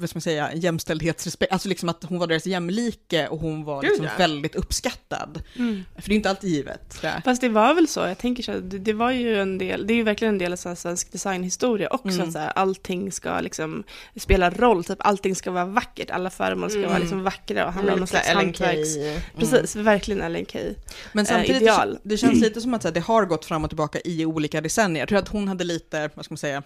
vad 0.00 0.10
ska 0.10 0.16
man 0.16 0.20
säga, 0.22 0.54
jämställdhetsrespekt, 0.54 1.52
alltså 1.52 1.68
liksom 1.68 1.88
att 1.88 2.04
hon 2.04 2.18
var 2.18 2.26
deras 2.26 2.46
jämlike 2.46 3.28
och 3.28 3.38
hon 3.38 3.64
var 3.64 3.82
Gud, 3.82 3.90
liksom 3.90 4.06
ja. 4.06 4.12
väldigt 4.18 4.54
uppskattad. 4.56 5.42
Mm. 5.56 5.84
För 5.98 6.08
det 6.08 6.14
är 6.14 6.16
inte 6.16 6.30
alltid 6.30 6.50
givet. 6.50 6.92
Så 7.00 7.06
här. 7.06 7.20
Fast 7.24 7.40
det 7.40 7.48
var 7.48 7.74
väl 7.74 7.88
så, 7.88 8.00
jag 8.00 8.18
tänker 8.18 8.42
så, 8.42 8.52
det, 8.52 8.78
det 8.78 8.92
var 8.92 9.10
ju 9.10 9.40
en 9.40 9.58
del, 9.58 9.86
det 9.86 9.92
är 9.92 9.96
ju 9.96 10.02
verkligen 10.02 10.34
en 10.34 10.38
del 10.38 10.52
av 10.52 10.56
så 10.56 10.68
här, 10.68 10.76
svensk 10.76 11.12
designhistoria 11.12 11.88
också, 11.88 12.08
Mm. 12.08 12.26
att 12.26 12.32
så 12.32 12.38
här, 12.38 12.50
allting 12.50 13.12
ska 13.12 13.40
liksom 13.40 13.84
spela 14.16 14.50
roll, 14.50 14.84
typ 14.84 14.98
allting 15.00 15.36
ska 15.36 15.50
vara 15.50 15.64
vackert, 15.64 16.10
alla 16.10 16.30
föremål 16.30 16.70
ska 16.70 16.78
Mm. 16.78 16.90
vara 16.90 16.98
liksom 16.98 17.22
vackra 17.22 17.66
och 17.66 17.72
handla 17.72 17.92
om 17.92 17.98
någon 17.98 18.08
slags 18.08 18.28
hantverks... 18.28 18.94
Key. 18.94 19.20
Precis, 19.38 19.76
verkligen 19.76 20.22
Ellen 20.22 20.46
Key. 20.46 20.74
Men 21.12 21.24
eh, 21.24 21.28
samtidigt, 21.28 21.62
ideal. 21.62 21.98
det 22.02 22.16
känns 22.16 22.40
lite 22.40 22.60
som 22.60 22.74
att 22.74 22.84
här, 22.84 22.92
det 22.92 23.00
har 23.00 23.24
gått 23.24 23.44
fram 23.44 23.64
och 23.64 23.70
tillbaka 23.70 23.98
i 24.04 24.24
olika 24.24 24.60
decennier. 24.60 25.02
Jag 25.02 25.08
tror 25.08 25.18
att 25.18 25.28
hon 25.28 25.48
hade 25.48 25.64
lite, 25.64 26.10
vad 26.14 26.24
ska 26.24 26.32
man 26.32 26.38
säga, 26.38 26.62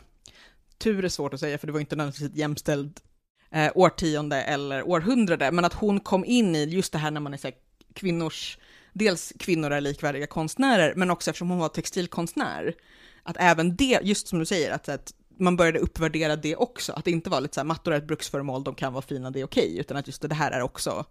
tur 0.78 1.04
är 1.04 1.08
svårt 1.08 1.34
att 1.34 1.40
säga 1.40 1.58
för 1.58 1.66
det 1.66 1.72
var 1.72 1.80
inte 1.80 1.96
nödvändigtvis 1.96 2.30
ett 2.30 2.36
jämställd 2.36 3.00
eh, 3.54 3.72
årtionde 3.74 4.42
eller 4.42 4.88
århundrade, 4.88 5.52
men 5.52 5.64
att 5.64 5.74
hon 5.74 6.00
kom 6.00 6.24
in 6.24 6.56
i 6.56 6.64
just 6.64 6.92
det 6.92 6.98
här 6.98 7.10
när 7.10 7.20
man 7.20 7.34
är 7.34 7.38
så 7.38 7.46
här, 7.46 7.56
kvinnors, 7.94 8.58
dels 8.92 9.32
kvinnor 9.38 9.70
är 9.70 9.80
likvärdiga 9.80 10.26
konstnärer, 10.26 10.94
men 10.96 11.10
också 11.10 11.30
eftersom 11.30 11.50
hon 11.50 11.58
var 11.58 11.68
textilkonstnär, 11.68 12.74
att 13.22 13.36
även 13.40 13.76
det, 13.76 13.98
just 14.02 14.28
som 14.28 14.38
du 14.38 14.44
säger, 14.44 14.72
att, 14.72 14.88
att 14.88 15.14
man 15.38 15.56
började 15.56 15.78
uppvärdera 15.78 16.36
det 16.36 16.56
också, 16.56 16.92
att 16.92 17.04
det 17.04 17.10
inte 17.10 17.30
var 17.30 17.40
lite 17.40 17.54
så 17.54 17.60
här, 17.60 17.66
mattor 17.66 17.92
är 17.92 17.98
ett 17.98 18.06
bruksföremål, 18.06 18.64
de 18.64 18.74
kan 18.74 18.92
vara 18.92 19.02
fina, 19.02 19.30
det 19.30 19.40
är 19.40 19.44
okej, 19.44 19.78
utan 19.78 19.96
att 19.96 20.06
just 20.06 20.22
det 20.22 20.34
här 20.34 20.50
är 20.50 20.62
också 20.62 21.04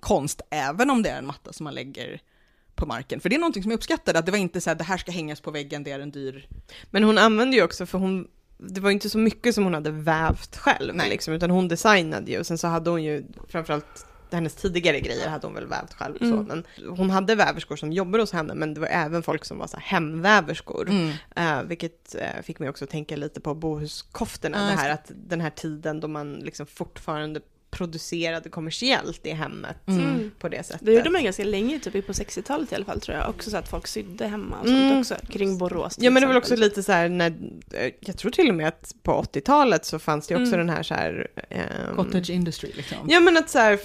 konst, 0.00 0.40
även 0.50 0.90
om 0.90 1.02
det 1.02 1.08
är 1.08 1.18
en 1.18 1.26
matta 1.26 1.52
som 1.52 1.64
man 1.64 1.74
lägger 1.74 2.20
på 2.74 2.86
marken. 2.86 3.20
För 3.20 3.28
det 3.28 3.36
är 3.36 3.40
någonting 3.40 3.62
som 3.62 3.70
jag 3.70 3.76
uppskattade, 3.76 4.18
att 4.18 4.26
det 4.26 4.32
var 4.32 4.38
inte 4.38 4.60
så 4.60 4.70
här, 4.70 4.74
det 4.74 4.84
här 4.84 4.96
ska 4.96 5.12
hängas 5.12 5.40
på 5.40 5.50
väggen, 5.50 5.84
det 5.84 5.90
är 5.90 6.00
en 6.00 6.10
dyr... 6.10 6.48
Men 6.90 7.04
hon 7.04 7.18
använde 7.18 7.56
ju 7.56 7.62
också, 7.62 7.86
för 7.86 7.98
hon, 7.98 8.28
det 8.58 8.80
var 8.80 8.90
inte 8.90 9.10
så 9.10 9.18
mycket 9.18 9.54
som 9.54 9.64
hon 9.64 9.74
hade 9.74 9.90
vävt 9.90 10.56
själv, 10.56 10.94
liksom, 11.08 11.34
utan 11.34 11.50
hon 11.50 11.68
designade 11.68 12.30
ju, 12.30 12.38
och 12.38 12.46
sen 12.46 12.58
så 12.58 12.66
hade 12.68 12.90
hon 12.90 13.02
ju 13.04 13.24
framförallt 13.48 14.06
hennes 14.32 14.54
tidigare 14.54 15.00
grejer 15.00 15.28
hade 15.28 15.46
hon 15.46 15.54
väl 15.54 15.66
vävt 15.66 15.94
själv 15.94 16.14
och 16.14 16.26
så, 16.26 16.34
Mm. 16.34 16.46
men 16.46 16.64
hon 16.96 17.10
hade 17.10 17.34
väverskor 17.34 17.76
som 17.76 17.92
jobbade 17.92 18.22
hos 18.22 18.32
henne, 18.32 18.54
men 18.54 18.74
det 18.74 18.80
var 18.80 18.88
även 18.88 19.22
folk 19.22 19.44
som 19.44 19.58
var 19.58 19.66
så 19.66 19.76
hemväverskor. 19.80 20.88
Mm. 20.88 21.12
Eh, 21.36 21.62
vilket 21.62 22.14
eh, 22.14 22.42
fick 22.42 22.58
mig 22.58 22.68
också 22.68 22.84
att 22.84 22.90
tänka 22.90 23.16
lite 23.16 23.40
på 23.40 23.54
bohuskoftorna, 23.54 24.58
Ja, 24.58 24.64
det 24.64 24.76
här 24.82 24.90
att 24.90 25.10
den 25.14 25.40
här 25.40 25.50
tiden 25.50 26.00
då 26.00 26.08
man 26.08 26.34
liksom 26.34 26.66
fortfarande 26.66 27.40
producerade 27.76 28.48
kommersiellt 28.48 29.26
i 29.26 29.30
hemmet 29.30 29.76
Mm. 29.88 30.30
på 30.38 30.48
det 30.48 30.66
sättet. 30.66 30.86
Det 30.86 30.92
gjorde 30.92 31.10
man 31.10 31.24
ganska 31.24 31.44
länge, 31.44 31.78
typ 31.80 32.06
på 32.06 32.12
60-talet 32.12 32.72
i 32.72 32.74
alla 32.74 32.84
fall 32.84 33.00
tror 33.00 33.16
jag, 33.16 33.28
också 33.30 33.50
så 33.50 33.56
att 33.56 33.68
folk 33.68 33.86
sydde 33.86 34.26
hemma 34.26 34.56
och 34.60 34.66
sånt 34.66 34.78
Mm. 34.78 34.98
också, 35.00 35.14
kring 35.30 35.58
Borås 35.58 35.96
Ja 36.00 36.10
men 36.10 36.20
det 36.20 36.26
var 36.26 36.36
också 36.36 36.56
lite 36.56 36.82
så 36.82 36.92
här 36.92 37.08
när, 37.08 37.30
eh, 37.72 37.92
jag 38.00 38.18
tror 38.18 38.30
till 38.30 38.48
och 38.48 38.54
med 38.54 38.68
att 38.68 38.94
på 39.02 39.12
80-talet 39.12 39.84
så 39.84 39.98
fanns 39.98 40.26
det 40.26 40.34
också 40.34 40.54
Mm. 40.54 40.66
den 40.66 40.76
här 40.76 40.82
så 40.82 40.94
här... 40.94 41.28
ehm, 41.50 41.96
Cottage 41.96 42.30
industry 42.30 42.72
liksom. 42.76 42.98
Ja 43.08 43.20
men 43.20 43.36
att 43.36 43.50
så 43.50 43.58
här, 43.58 43.78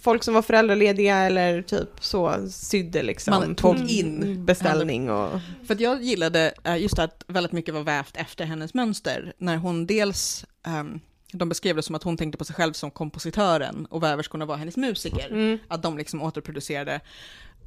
folk 0.00 0.22
som 0.22 0.34
var 0.34 0.42
föräldralediga 0.42 1.16
eller 1.16 1.62
typ 1.62 1.88
så 2.00 2.48
sydde 2.50 3.02
liksom 3.02 3.30
Man 3.30 3.54
tog 3.54 3.90
in 3.90 4.44
beställning 4.44 5.10
och... 5.10 5.40
För 5.66 5.74
att 5.74 5.80
jag 5.80 6.02
gillade 6.02 6.52
eh, 6.64 6.76
just 6.76 6.98
att 6.98 7.24
väldigt 7.28 7.52
mycket 7.52 7.74
var 7.74 7.82
vävt 7.82 8.16
efter 8.16 8.44
hennes 8.44 8.74
mönster, 8.74 9.32
när 9.38 9.56
hon 9.56 9.86
dels, 9.86 10.44
ehm, 10.66 11.00
de 11.38 11.48
beskrev 11.48 11.76
det 11.76 11.82
som 11.82 11.94
att 11.94 12.02
hon 12.02 12.16
tänkte 12.16 12.38
på 12.38 12.44
sig 12.44 12.56
själv 12.56 12.72
som 12.72 12.90
kompositören 12.90 13.86
och 13.86 14.02
väverskorna 14.02 14.44
var 14.46 14.56
hennes 14.56 14.76
musiker, 14.76 15.28
Mm. 15.30 15.58
att 15.68 15.82
de 15.82 15.98
liksom 15.98 16.22
återproducerade. 16.22 17.00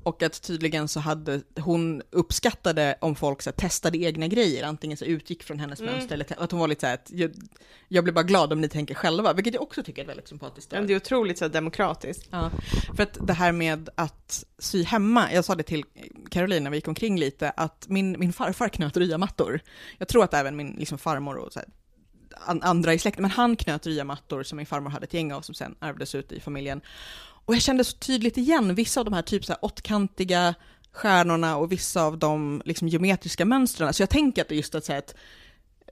Och 0.04 0.24
att 0.24 0.42
tydligen 0.42 0.88
så 0.88 1.00
hade 1.00 1.42
hon 1.60 2.02
uppskattade 2.10 2.96
om 3.02 3.16
folk 3.16 3.42
så 3.42 3.50
här, 3.50 3.56
testade 3.56 3.98
egna 3.98 4.28
grejer, 4.28 4.64
antingen 4.64 4.98
så 4.98 5.06
utgick 5.06 5.44
från 5.44 5.60
hennes 5.60 5.80
Mm. 5.82 5.94
mönster, 5.94 6.14
eller 6.14 6.42
att 6.44 6.52
hon 6.52 6.60
var 6.60 6.68
lite 6.68 6.80
så 6.82 6.88
här 6.88 6.94
att 6.94 7.12
jag, 7.12 7.32
jag 7.88 8.04
blir 8.04 8.14
bara 8.14 8.24
glad 8.24 8.54
om 8.54 8.62
ni 8.62 8.70
tänker 8.70 8.96
själva, 8.96 9.34
vilket 9.34 9.54
jag 9.54 9.64
också 9.64 9.84
tycker 9.84 10.02
är 10.04 10.08
väldigt 10.08 10.28
sympatiskt. 10.28 10.72
Men 10.72 10.88
det 10.88 10.94
är 10.94 10.98
otroligt 10.98 11.38
så 11.38 11.46
här 11.46 11.50
demokratiskt. 11.50 12.28
Ja, 12.32 12.52
för 12.96 13.04
att 13.04 13.18
det 13.28 13.34
här 13.34 13.52
med 13.52 13.90
att 13.96 14.44
sy 14.60 14.84
hemma, 14.84 15.34
jag 15.34 15.46
sa 15.46 15.56
det 15.56 15.64
till 15.64 15.84
Caroline 16.32 16.64
när 16.64 16.72
vi 16.72 16.78
gick 16.78 16.88
omkring 16.88 17.20
lite, 17.20 17.50
att 17.50 17.86
min, 17.90 18.16
min 18.20 18.34
farfar 18.34 18.70
knöt 18.70 18.98
ryamattor. 18.98 19.60
Jag 19.98 20.08
tror 20.08 20.24
att 20.24 20.34
även 20.34 20.56
min 20.56 20.76
liksom, 20.80 20.98
farmor 20.98 21.36
och 21.36 21.54
så 21.54 21.60
här, 21.60 21.70
an, 22.46 22.64
andra 22.64 22.94
i 22.94 23.00
släkten, 23.00 23.22
men 23.22 23.32
han 23.32 23.56
knöt 23.56 23.88
ryamattor 23.88 24.44
som 24.44 24.58
min 24.58 24.66
farmor 24.66 24.90
hade 24.90 25.04
ett 25.04 25.14
gäng 25.14 25.34
av 25.34 25.42
som 25.42 25.56
sen 25.56 25.76
ärvdes 25.82 26.16
ut 26.16 26.32
i 26.32 26.40
familjen. 26.40 26.82
Och 27.46 27.56
jag 27.56 27.62
kände 27.62 27.84
så 27.84 27.98
tydligt 27.98 28.38
igen 28.38 28.76
vissa 28.76 29.00
av 29.00 29.06
de 29.06 29.14
här 29.14 29.22
typ 29.22 29.46
så 29.46 29.52
här 29.54 29.66
åttkantiga 29.66 30.56
stjärnorna 30.92 31.58
och 31.58 31.72
vissa 31.72 32.04
av 32.04 32.18
de 32.18 32.62
liksom, 32.66 32.88
geometriska 32.88 33.46
mönstren. 33.46 33.94
Så 33.94 34.02
jag 34.02 34.10
tänker 34.10 34.42
att 34.42 34.48
det 34.50 34.56
just 34.56 34.76
att 34.76 34.86
säga 34.86 35.00
att 35.00 35.16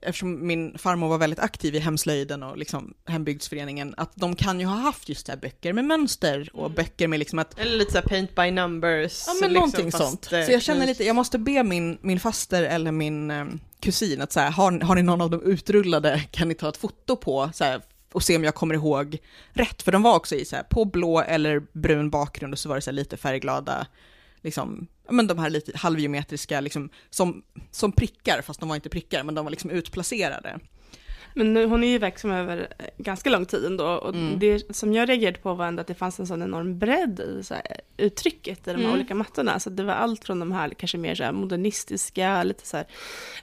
eftersom 0.02 0.46
min 0.46 0.78
farmor 0.78 1.08
var 1.08 1.18
väldigt 1.18 1.38
aktiv 1.38 1.74
i 1.74 1.78
hemslöjden 1.78 2.42
och 2.42 2.56
liksom 2.58 2.94
hembygdsföreningen, 3.06 3.94
att 3.96 4.12
de 4.14 4.36
kan 4.36 4.60
ju 4.60 4.66
ha 4.66 4.76
haft 4.76 5.08
just 5.08 5.28
här 5.28 5.36
böcker 5.36 5.72
med 5.72 5.84
mönster 5.84 6.50
och 6.54 6.70
böcker 6.70 7.08
med 7.08 7.18
liksom 7.18 7.38
att, 7.38 7.58
Eller 7.58 7.78
lite 7.78 7.92
så 7.92 7.98
här 7.98 8.04
paint 8.04 8.34
by 8.34 8.50
numbers. 8.50 9.24
ja 9.26 9.32
men 9.40 9.52
liksom, 9.52 9.54
någonting 9.54 9.92
sånt. 9.92 10.32
eh, 10.32 10.42
Så 10.44 10.52
jag 10.52 10.62
känner 10.62 10.86
lite, 10.86 11.04
jag 11.04 11.16
måste 11.16 11.38
be 11.38 11.62
min, 11.62 11.98
min 12.00 12.20
faster 12.20 12.62
eller 12.62 12.92
min 12.92 13.30
eh, 13.30 13.44
kusin 13.80 14.22
att 14.22 14.32
så 14.32 14.40
här, 14.40 14.50
har, 14.50 14.80
har 14.80 14.94
ni 14.94 15.02
någon 15.02 15.20
av 15.20 15.30
dem 15.30 15.42
utrullade, 15.42 16.22
kan 16.30 16.48
ni 16.48 16.54
ta 16.54 16.68
ett 16.68 16.76
foto 16.76 17.16
på, 17.16 17.50
så 17.54 17.64
här, 17.64 17.82
och 18.12 18.22
se 18.22 18.36
om 18.36 18.44
jag 18.44 18.54
kommer 18.54 18.74
ihåg 18.74 19.18
rätt, 19.52 19.82
för 19.82 19.92
de 19.92 20.02
var 20.02 20.16
också 20.16 20.34
i 20.34 20.44
så 20.44 20.56
här, 20.56 20.62
på 20.62 20.84
blå 20.84 21.20
eller 21.20 21.62
brun 21.72 22.10
bakgrund 22.10 22.52
och 22.52 22.58
så 22.58 22.68
var 22.68 22.76
det 22.76 22.82
så 22.82 22.90
här 22.90 22.96
lite 22.96 23.16
färgglada, 23.16 23.86
liksom, 24.40 24.86
ja, 25.06 25.12
men 25.12 25.26
de 25.26 25.38
här 25.38 25.50
lite 25.50 25.78
halvgeometriska, 25.78 26.60
liksom, 26.60 26.90
som, 27.10 27.42
som 27.70 27.92
prickar, 27.92 28.42
fast 28.42 28.60
de 28.60 28.68
var 28.68 28.76
inte 28.76 28.88
prickar, 28.88 29.24
men 29.24 29.34
de 29.34 29.44
var 29.44 29.50
liksom 29.50 29.70
utplacerade. 29.70 30.58
Men 31.38 31.54
nu, 31.54 31.64
hon 31.66 31.84
är 31.84 31.88
ju 31.88 31.98
verksam 31.98 32.30
över 32.30 32.68
eh, 32.78 32.84
ganska 32.98 33.30
lång 33.30 33.46
tid 33.46 33.64
ändå. 33.64 33.86
Och 33.86 34.14
Mm. 34.14 34.38
det 34.38 34.76
som 34.76 34.92
jag 34.92 35.08
reagerade 35.08 35.38
på 35.38 35.54
var 35.54 35.66
ändå 35.66 35.80
att 35.80 35.86
det 35.86 35.94
fanns 35.94 36.20
en 36.20 36.26
sån 36.26 36.42
enorm 36.42 36.78
bredd 36.78 37.20
i 37.20 37.42
här, 37.54 37.62
uttrycket 37.96 38.58
i 38.68 38.70
de 38.70 38.76
här 38.76 38.78
Mm. 38.84 38.92
olika 38.92 39.14
mattorna. 39.14 39.60
Så 39.60 39.70
det 39.70 39.82
var 39.82 39.92
allt 39.94 40.24
från 40.24 40.38
de 40.40 40.52
här 40.52 40.68
kanske 40.70 40.98
mer 40.98 41.14
så 41.14 41.22
här 41.24 41.32
modernistiska, 41.32 42.42
lite 42.42 42.66
så 42.66 42.76
här 42.76 42.86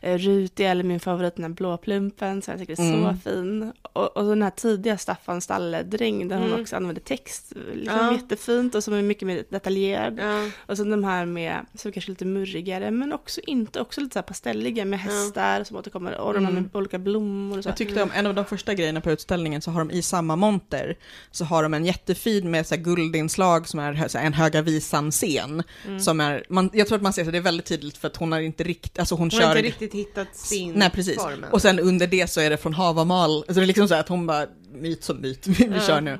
eh, 0.02 0.18
rutiga, 0.18 0.70
eller 0.72 0.84
min 0.84 1.00
favorit 1.00 1.36
den 1.36 1.44
här 1.46 1.50
blå 1.52 1.78
plumpen, 1.78 2.42
så 2.42 2.52
jag 2.52 2.60
tycker 2.60 2.74
är 2.82 2.94
Mm. 2.94 3.04
så 3.16 3.30
fin. 3.30 3.72
Och, 3.94 4.18
och 4.18 4.24
den 4.26 4.42
här 4.42 4.50
tidiga 4.50 4.98
Staffan 4.98 5.42
Stalle-dräng, 5.42 6.28
där 6.28 6.38
hon 6.38 6.48
Mm. 6.48 6.62
också 6.62 6.76
använder 6.76 7.02
text, 7.02 7.54
liksom 7.74 7.98
Ja. 7.98 8.12
jättefint 8.14 8.76
och 8.76 8.84
som 8.84 8.94
är 8.94 9.02
mycket 9.02 9.28
mer 9.28 9.44
detaljerad. 9.50 10.20
Ja. 10.20 10.50
Och 10.66 10.78
sen 10.78 10.90
de 10.90 11.04
här 11.04 11.26
med, 11.26 11.66
som 11.76 11.92
kanske 11.92 12.12
lite 12.12 12.26
murrigare, 12.26 12.92
men 12.92 13.14
också 13.14 13.42
inte, 13.48 13.82
också 13.82 14.02
lite 14.02 14.14
så 14.14 14.20
här 14.20 14.24
pastelliga 14.24 14.86
med 14.86 15.00
hästar 15.00 15.64
som 15.64 15.78
återkommer, 15.78 16.18
och 16.18 16.34
här 16.34 16.38
Mm. 16.40 16.54
med 16.54 16.76
olika 16.76 17.00
blommor 17.00 17.58
och 17.58 17.64
så. 17.64 17.70
Tyckte 17.86 18.04
om 18.04 18.12
en 18.15 18.26
av 18.26 18.36
de 18.36 18.46
första 18.46 18.74
grejerna 18.74 19.02
på 19.02 19.12
utställningen 19.12 19.62
så 19.62 19.72
har 19.72 19.80
de 19.80 19.91
i 19.91 20.02
samma 20.02 20.36
monter 20.36 20.98
så 21.32 21.46
har 21.46 21.63
de 21.63 21.74
en 21.74 21.86
jättefin 21.86 22.52
med 22.52 22.67
så 22.67 22.76
guldinslag 22.76 23.67
som 23.67 23.80
är 23.80 24.08
så 24.08 24.17
en 24.17 24.34
Höga 24.34 24.62
Visan-scen. 24.62 25.63
Mm. 25.88 26.00
Som 26.00 26.19
är, 26.19 26.46
man, 26.50 26.69
jag 26.74 26.88
tror 26.88 26.96
att 26.96 27.02
man 27.02 27.13
ser 27.13 27.26
så 27.26 27.32
det 27.32 27.38
är 27.38 27.41
väldigt 27.41 27.65
tydligt 27.65 27.98
för 27.98 28.08
att 28.08 28.17
hon 28.17 28.32
har 28.32 28.39
inte 28.39 28.63
riktigt, 28.63 29.00
alltså 29.00 29.15
hon, 29.15 29.22
Hon 29.22 29.32
kör... 29.32 29.48
har 29.48 29.56
inte 29.56 29.67
riktigt 29.67 29.93
hittat 29.93 30.36
sin 30.36 30.72
Nej, 30.76 30.89
precis. 30.89 31.15
form 31.15 31.43
än. 31.43 31.52
Och 31.52 31.62
sen 31.62 31.80
under 31.80 32.08
det 32.08 32.30
så 32.30 32.41
är 32.41 32.50
det 32.50 32.58
från 32.58 32.74
Havamal, 32.74 33.38
alltså 33.38 33.54
det 33.54 33.62
är 33.62 33.65
liksom 33.65 33.88
så 33.88 33.93
här 33.93 34.02
att 34.02 34.10
hon 34.10 34.26
bara, 34.28 34.48
myt 34.74 35.04
som 35.04 35.22
myt, 35.22 35.48
vi 35.48 35.65
Ja. 35.65 35.80
kör 35.88 36.02
nu. 36.02 36.19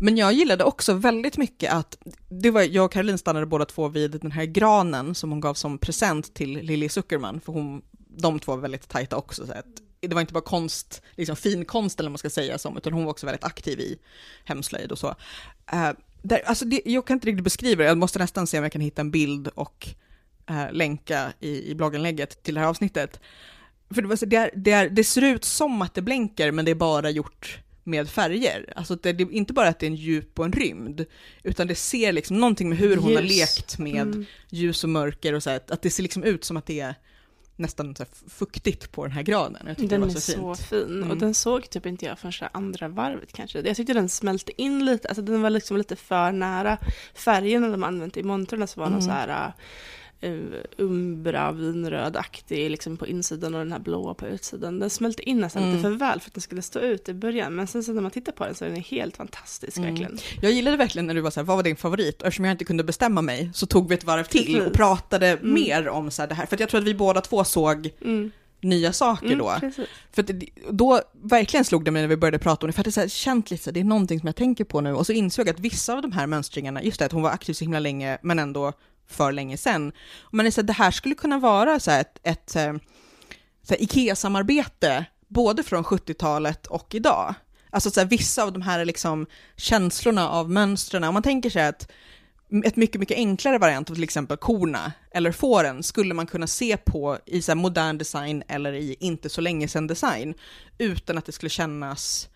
Men 0.00 0.16
jag 0.16 0.32
gillade 0.32 0.64
också 0.64 0.92
väldigt 0.92 1.36
mycket 1.36 1.72
att, 1.72 1.98
det 2.28 2.50
var, 2.50 2.62
jag 2.62 2.84
och 2.84 2.92
Caroline 2.92 3.18
stannade 3.18 3.46
båda 3.46 3.64
två 3.64 3.88
vid 3.88 4.10
den 4.10 4.32
här 4.32 4.44
granen 4.44 5.14
som 5.14 5.30
hon 5.30 5.40
gav 5.40 5.54
som 5.54 5.78
present 5.78 6.34
till 6.34 6.52
Lili 6.52 6.88
Zuckerman, 6.88 7.40
för 7.40 7.52
hon, 7.52 7.82
de 8.18 8.38
två 8.38 8.52
var 8.52 8.62
väldigt 8.62 8.88
tajta 8.88 9.16
också. 9.16 9.46
Så 9.46 9.52
att 9.52 9.66
det 10.08 10.14
var 10.14 10.20
inte 10.20 10.32
bara 10.32 10.40
konst, 10.44 11.02
liksom 11.16 11.36
fin 11.36 11.64
konst 11.64 12.00
eller 12.00 12.08
vad 12.08 12.12
man 12.12 12.18
ska 12.18 12.30
säga 12.30 12.58
som, 12.58 12.76
utan 12.76 12.92
hon 12.92 13.04
var 13.04 13.10
också 13.10 13.26
väldigt 13.26 13.44
aktiv 13.44 13.80
i 13.80 13.98
hemslöjd 14.44 14.92
och 14.92 14.98
så. 14.98 15.14
Eh, 15.72 15.90
där, 16.22 16.42
alltså 16.46 16.64
det, 16.64 16.80
jag 16.84 17.06
kan 17.06 17.14
inte 17.14 17.26
riktigt 17.26 17.44
beskriva 17.44 17.82
det, 17.82 17.88
jag 17.88 17.98
måste 17.98 18.18
nästan 18.18 18.46
se 18.46 18.58
om 18.58 18.64
jag 18.64 18.72
kan 18.72 18.80
hitta 18.80 19.00
en 19.00 19.10
bild 19.10 19.48
och 19.48 19.88
eh, 20.48 20.72
länka 20.72 21.32
i, 21.40 21.70
i 21.70 21.74
blogginlägget 21.74 22.42
till 22.42 22.54
det 22.54 22.60
här 22.60 22.68
avsnittet. 22.68 23.20
För 23.94 24.02
det, 24.02 24.08
var 24.08 24.16
så, 24.16 24.26
det, 24.26 24.36
är, 24.36 24.50
det, 24.54 24.70
är, 24.72 24.88
det 24.88 25.04
ser 25.04 25.22
ut 25.22 25.44
som 25.44 25.82
att 25.82 25.94
det 25.94 26.02
blänker, 26.02 26.50
men 26.52 26.64
det 26.64 26.70
är 26.70 26.74
bara 26.74 27.10
gjort 27.10 27.58
med 27.84 28.08
färger. 28.08 28.72
Alltså 28.76 28.96
det, 28.96 29.12
det 29.12 29.24
är 29.24 29.32
inte 29.32 29.52
bara 29.52 29.68
att 29.68 29.78
det 29.78 29.86
är 29.86 29.90
en 29.90 29.96
djup 29.96 30.38
och 30.38 30.44
en 30.44 30.52
rymd, 30.52 31.04
utan 31.42 31.66
det 31.66 31.74
ser 31.74 32.12
liksom 32.12 32.38
någonting 32.40 32.68
med 32.68 32.78
hur 32.78 32.96
hon 32.96 33.14
har 33.16 33.22
Ljus. 33.22 33.38
lekt 33.38 33.78
med 33.78 34.02
Mm. 34.02 34.24
ljus 34.50 34.84
och 34.84 34.90
mörker 34.90 35.32
och 35.32 35.42
så 35.42 35.50
här, 35.50 35.60
att 35.68 35.82
det 35.82 35.90
ser 35.90 36.02
liksom 36.02 36.22
ut 36.24 36.44
som 36.44 36.56
att 36.56 36.66
det 36.66 36.80
är 36.80 36.94
nästan 37.56 37.94
så 37.94 38.04
fuktigt 38.28 38.92
på 38.92 39.04
den 39.04 39.12
här 39.12 39.22
granen. 39.22 39.74
Den 39.76 39.88
det 39.88 39.94
är 39.94 39.98
var 39.98 40.08
så, 40.08 40.20
så, 40.20 40.54
fint. 40.54 40.68
fin. 40.68 41.02
Mm. 41.02 41.10
Och 41.10 41.16
den 41.16 41.34
såg 41.34 41.70
typ 41.70 41.86
inte 41.86 42.06
jag 42.06 42.18
förrän 42.18 42.32
så 42.32 42.48
andra 42.52 42.88
varvet 42.88 43.32
kanske. 43.32 43.60
Jag 43.60 43.76
tyckte 43.76 43.92
den 43.92 44.08
smälte 44.08 44.62
in 44.62 44.84
lite, 44.84 45.08
alltså 45.08 45.22
den 45.22 45.42
var 45.42 45.50
liksom 45.50 45.76
lite 45.76 45.96
för 45.96 46.32
nära 46.32 46.78
färgerna 47.14 47.68
de 47.68 47.84
använt 47.84 48.16
i 48.16 48.22
montrarna 48.22 48.66
som 48.66 48.80
var 48.80 48.90
någon 48.90 48.96
Mm. 48.96 49.06
så 49.06 49.10
här 49.10 49.46
uh, 49.48 49.52
umbra, 50.78 51.52
vinrödaktig 51.52 52.70
liksom 52.70 52.96
på 52.96 53.06
insidan 53.06 53.54
och 53.54 53.60
den 53.60 53.72
här 53.72 53.78
blåa 53.78 54.14
på 54.14 54.26
utsidan. 54.26 54.78
Den 54.78 54.90
smälte 54.90 55.28
in 55.30 55.40
nästan 55.40 55.62
Mm. 55.62 55.74
lite 55.76 55.82
för 55.82 55.96
väl 55.96 56.20
för 56.20 56.30
att 56.30 56.34
den 56.34 56.40
skulle 56.42 56.62
stå 56.62 56.78
ut 56.78 57.08
i 57.08 57.14
början. 57.14 57.54
Men 57.54 57.66
sen 57.66 57.82
så 57.84 57.92
när 57.92 58.02
man 58.02 58.10
tittar 58.10 58.32
på 58.32 58.44
den 58.46 58.54
så 58.54 58.64
är 58.64 58.68
den 58.68 58.80
helt 58.82 59.16
fantastisk 59.16 59.76
Mm. 59.76 59.90
verkligen. 59.90 60.18
Jag 60.42 60.52
gillade 60.52 60.76
verkligen 60.76 61.06
när 61.06 61.14
du 61.14 61.20
var 61.20 61.30
så 61.30 61.40
här, 61.40 61.44
vad 61.44 61.56
var 61.56 61.62
din 61.62 61.76
favorit? 61.76 62.20
Och 62.22 62.28
eftersom 62.28 62.44
jag 62.44 62.52
inte 62.52 62.64
kunde 62.64 62.84
bestämma 62.84 63.22
mig 63.22 63.50
så 63.54 63.66
tog 63.66 63.88
vi 63.88 63.94
ett 63.94 64.04
varv 64.04 64.24
till 64.24 64.44
Precis. 64.46 64.66
och 64.66 64.72
pratade 64.72 65.26
Mm. 65.28 65.54
mer 65.54 65.88
om 65.88 66.10
så 66.10 66.22
här 66.22 66.28
det 66.28 66.34
här. 66.34 66.46
För 66.46 66.60
jag 66.60 66.68
tror 66.68 66.80
att 66.80 66.86
vi 66.86 66.94
båda 66.94 67.20
två 67.20 67.44
såg 67.44 67.90
Mm. 68.04 68.30
nya 68.60 68.92
saker 68.92 69.26
Mm, 69.26 69.38
då. 69.38 69.52
precis. 69.60 69.86
För 70.12 70.22
att 70.22 70.30
då 70.70 71.00
verkligen 71.22 71.64
slog 71.64 71.84
det 71.84 71.90
mig 71.90 72.02
när 72.02 72.08
vi 72.08 72.16
började 72.16 72.38
prata 72.38 72.66
om 72.66 72.68
det, 72.68 72.72
för 72.72 72.80
att 72.80 72.84
det 72.84 72.88
är 72.88 72.92
så 72.92 73.00
här, 73.00 73.08
känt 73.08 73.50
lite 73.50 73.62
så 73.64 73.70
här, 73.70 73.74
det 73.74 73.80
är 73.80 73.84
någonting 73.84 74.20
som 74.20 74.26
jag 74.26 74.36
tänker 74.36 74.64
på 74.64 74.80
nu. 74.80 74.92
Och 74.94 75.06
så 75.06 75.12
insåg 75.12 75.48
jag 75.48 75.54
att 75.54 75.60
vissa 75.60 75.94
av 75.94 76.02
de 76.02 76.12
här 76.12 76.26
mönstringarna, 76.26 76.82
just 76.82 76.98
det 76.98 77.06
att 77.06 77.12
hon 77.12 77.22
var 77.22 77.30
aktiv 77.30 77.52
så 77.52 77.64
himla 77.64 77.78
länge, 77.78 78.18
men 78.22 78.38
ändå 78.38 78.72
för 79.08 79.32
länge 79.32 79.56
sedan. 79.56 79.92
Man 80.30 80.46
är 80.46 80.50
så 80.50 80.60
här, 80.60 80.66
det 80.66 80.72
här 80.72 80.90
skulle 80.90 81.14
kunna 81.14 81.38
vara 81.38 81.80
så 81.80 81.90
här 81.90 82.00
ett, 82.00 82.18
ett 82.22 82.56
eh, 82.56 82.72
så 83.62 83.74
här, 83.74 83.82
IKEA-samarbete, 83.82 85.04
både 85.28 85.62
från 85.62 85.84
70-talet 85.84 86.66
och 86.66 86.94
idag. 86.94 87.34
Alltså 87.70 87.90
så 87.90 88.00
här, 88.00 88.06
vissa 88.06 88.42
av 88.42 88.52
de 88.52 88.62
här 88.62 88.84
liksom 88.84 89.26
känslorna 89.56 90.28
av 90.28 90.50
mönstren, 90.50 91.04
om 91.04 91.14
man 91.14 91.22
tänker 91.22 91.50
sig 91.50 91.66
att 91.66 91.90
ett 92.64 92.76
mycket, 92.76 93.00
mycket 93.00 93.16
enklare 93.16 93.58
variant 93.58 93.90
av 93.90 93.94
till 93.94 94.04
exempel 94.04 94.36
korna 94.36 94.92
eller 95.10 95.32
fåren 95.32 95.82
skulle 95.82 96.14
man 96.14 96.26
kunna 96.26 96.46
se 96.46 96.76
på 96.76 97.18
i 97.26 97.42
så 97.42 97.52
här 97.52 97.56
modern 97.56 97.98
design 97.98 98.42
eller 98.48 98.72
i 98.72 98.96
inte 99.00 99.28
så 99.28 99.40
länge 99.40 99.68
sedan 99.68 99.86
design 99.86 100.34
utan 100.78 101.18
att 101.18 101.26
det 101.26 101.32
skulle 101.32 101.50
kännas 101.50 102.28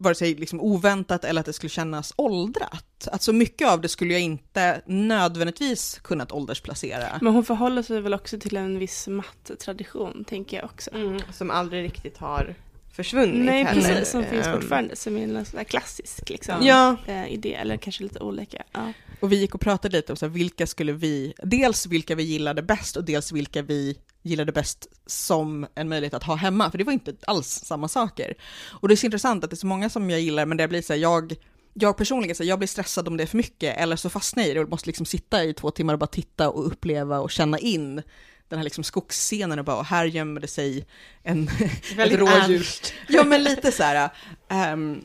vare 0.00 0.14
sig 0.14 0.34
liksom 0.34 0.60
oväntat 0.60 1.24
eller 1.24 1.40
att 1.40 1.46
det 1.46 1.52
skulle 1.52 1.70
kännas 1.70 2.12
åldrat. 2.16 3.08
Alltså 3.12 3.32
mycket 3.32 3.68
av 3.68 3.80
det 3.80 3.88
skulle 3.88 4.12
jag 4.12 4.22
inte 4.22 4.82
nödvändigtvis 4.86 6.00
kunnat 6.02 6.32
åldersplacera. 6.32 7.18
Men 7.20 7.32
hon 7.32 7.44
förhåller 7.44 7.82
sig 7.82 8.00
väl 8.00 8.14
också 8.14 8.38
till 8.38 8.56
en 8.56 8.78
viss 8.78 9.08
matttradition, 9.08 10.24
tänker 10.24 10.56
jag 10.56 10.64
också. 10.64 10.94
Mm, 10.94 11.20
som 11.32 11.50
aldrig 11.50 11.84
riktigt 11.84 12.18
har 12.18 12.54
försvunnit 12.92 13.44
Nej, 13.44 13.64
heller. 13.64 13.82
precis, 13.82 14.10
som 14.10 14.24
finns 14.24 14.46
Ehm, 14.46 14.54
fortfarande, 14.54 14.96
som 14.96 15.16
är 15.16 15.22
en 15.22 15.44
sån 15.44 15.64
klassisk 15.64 16.28
liksom, 16.30 16.54
Ja, 16.62 16.96
eh, 17.06 17.32
idé, 17.32 17.54
eller 17.54 17.76
kanske 17.76 18.02
lite 18.02 18.18
olika. 18.20 18.62
Ja. 18.72 18.92
Och 19.20 19.32
vi 19.32 19.36
gick 19.36 19.54
och 19.54 19.60
pratade 19.60 19.96
lite 19.96 20.12
om 20.12 20.16
så 20.16 20.26
här, 20.26 20.32
vilka 20.32 20.66
skulle 20.66 20.92
vi, 20.92 21.34
dels 21.42 21.86
vilka 21.86 22.14
vi 22.14 22.22
gillade 22.22 22.62
bäst 22.62 22.96
och 22.96 23.04
dels 23.04 23.32
vilka 23.32 23.62
vi 23.62 23.98
gillade 24.22 24.52
bäst 24.52 24.86
som 25.06 25.66
en 25.74 25.88
möjlighet 25.88 26.14
att 26.14 26.22
ha 26.22 26.34
hemma, 26.34 26.70
för 26.70 26.78
det 26.78 26.84
var 26.84 26.92
inte 26.92 27.14
alls 27.26 27.46
samma 27.48 27.88
saker. 27.88 28.34
Och 28.70 28.88
det 28.88 28.94
är 28.94 28.96
så 28.96 29.06
intressant 29.06 29.44
att 29.44 29.50
det 29.50 29.54
är 29.54 29.56
så 29.56 29.66
många 29.66 29.90
som 29.90 30.10
jag 30.10 30.20
gillar, 30.20 30.46
men 30.46 30.56
det 30.56 30.68
blir 30.68 30.82
så 30.82 30.92
här, 30.92 31.00
jag, 31.00 31.34
jag 31.74 31.96
personligen, 31.96 32.36
så 32.36 32.44
jag 32.44 32.58
blir 32.58 32.68
stressad 32.68 33.08
om 33.08 33.16
det 33.16 33.22
är 33.22 33.26
för 33.26 33.36
mycket, 33.36 33.76
eller 33.76 33.96
så 33.96 34.10
fastnar 34.10 34.42
jag 34.42 34.50
i 34.50 34.54
det 34.54 34.60
och 34.60 34.68
måste 34.70 34.86
liksom 34.86 35.06
sitta 35.06 35.44
i 35.44 35.54
två 35.54 35.70
timmar 35.70 35.92
och 35.92 35.98
bara 36.00 36.06
titta 36.06 36.50
och 36.50 36.66
uppleva 36.66 37.20
och 37.20 37.30
känna 37.30 37.58
in 37.58 38.02
den 38.50 38.58
här 38.58 38.64
liksom 38.64 38.84
skogsscenen 38.84 39.58
och 39.58 39.64
bara, 39.64 39.76
och 39.76 39.84
här 39.84 40.04
gömmer 40.04 40.40
det 40.40 40.48
sig 40.48 40.86
en, 41.22 41.48
ett 41.98 42.12
rådjur. 42.12 42.66
Ja, 43.08 43.24
men 43.24 43.44
lite 43.44 43.72
så 43.72 43.82
här. 43.82 44.10
ehm, 44.48 45.04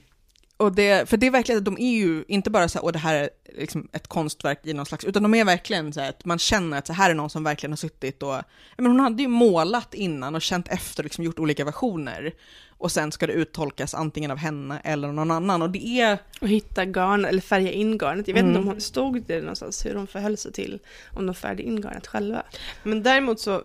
och 0.58 0.72
det, 0.76 1.10
för 1.10 1.18
det 1.18 1.28
är 1.28 1.32
verkligen, 1.32 1.64
de 1.64 1.78
är 1.80 1.92
ju 1.98 2.24
inte 2.28 2.50
bara 2.50 2.68
så 2.70 2.78
här, 2.80 2.86
och 2.86 2.92
det 2.92 3.00
här 3.00 3.16
är 3.16 3.30
liksom 3.58 3.88
ett 3.94 4.08
konstverk 4.08 4.60
i 4.64 4.74
någon 4.74 4.86
slags, 4.86 5.06
utan 5.06 5.24
de 5.24 5.34
är 5.34 5.46
verkligen 5.46 5.94
så 5.94 6.00
här 6.00 6.10
att 6.10 6.26
man 6.26 6.40
känner 6.40 6.78
att 6.78 6.88
så 6.88 6.94
här 6.94 7.10
är 7.10 7.14
någon 7.14 7.30
som 7.30 7.44
verkligen 7.44 7.72
har 7.72 7.78
suttit 7.78 8.24
och, 8.24 8.36
men 8.78 8.86
hon 8.86 9.00
hade 9.00 9.22
ju 9.24 9.28
målat 9.28 9.94
innan 9.94 10.36
och 10.36 10.42
känt 10.42 10.68
efter 10.68 11.00
och 11.02 11.06
liksom 11.06 11.24
gjort 11.24 11.40
olika 11.40 11.66
versioner. 11.66 12.34
Och 12.78 12.92
sen 12.92 13.12
ska 13.12 13.28
det 13.28 13.34
uttolkas 13.34 13.94
antingen 13.94 14.32
av 14.32 14.38
henne 14.38 14.82
eller 14.84 15.08
någon 15.12 15.32
annan. 15.32 15.62
Och 15.62 15.70
det 15.70 15.86
är, 16.00 16.18
Och 16.42 16.48
hitta 16.48 16.86
garn, 16.86 17.26
eller 17.26 17.42
färga 17.42 17.72
in 17.72 17.98
garnet. 17.98 18.28
Jag 18.28 18.34
vet 18.34 18.44
Mm. 18.44 18.50
inte 18.56 18.60
om 18.62 18.68
hon 18.68 18.82
stod 18.82 19.24
det 19.28 19.40
någonstans, 19.40 19.86
hur 19.86 19.96
hon 19.96 20.08
förhöll 20.08 20.38
sig 20.38 20.52
till 20.52 20.80
om 21.14 21.26
de 21.26 21.36
färgade 21.36 21.64
in 21.64 21.82
garnet 21.82 22.08
själva. 22.08 22.44
Men 22.84 23.04
däremot 23.04 23.40
så, 23.40 23.64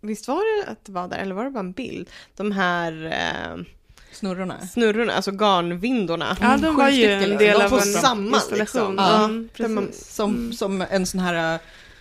visst 0.00 0.28
var 0.28 0.64
det 0.64 0.70
att 0.70 0.84
det 0.84 0.92
var 0.92 1.08
där, 1.08 1.18
eller 1.18 1.34
var 1.34 1.44
det 1.44 1.50
bara 1.50 1.60
en 1.60 1.72
bild? 1.72 2.10
De 2.36 2.52
här 2.52 3.04
eh, 3.06 3.64
snurrorna. 4.12 4.66
snurrorna, 4.72 5.12
alltså 5.12 5.30
garnvindorna. 5.30 6.36
Ja, 6.40 6.56
de 6.56 6.76
var 6.76 6.88
ju 6.88 6.94
stycken, 6.94 7.22
en 7.22 7.30
ja. 7.32 7.38
del 7.38 7.58
De 7.58 7.64
av 7.64 7.68
får 7.68 7.76
en 7.76 7.82
samma, 7.82 8.36
installation. 8.36 8.58
liksom. 8.58 8.94
Ja. 8.96 9.24
Mm, 9.24 9.48
precis. 9.56 10.14
Som, 10.14 10.52
som 10.52 10.84
en 10.90 11.06
sån 11.06 11.20
här, 11.20 11.58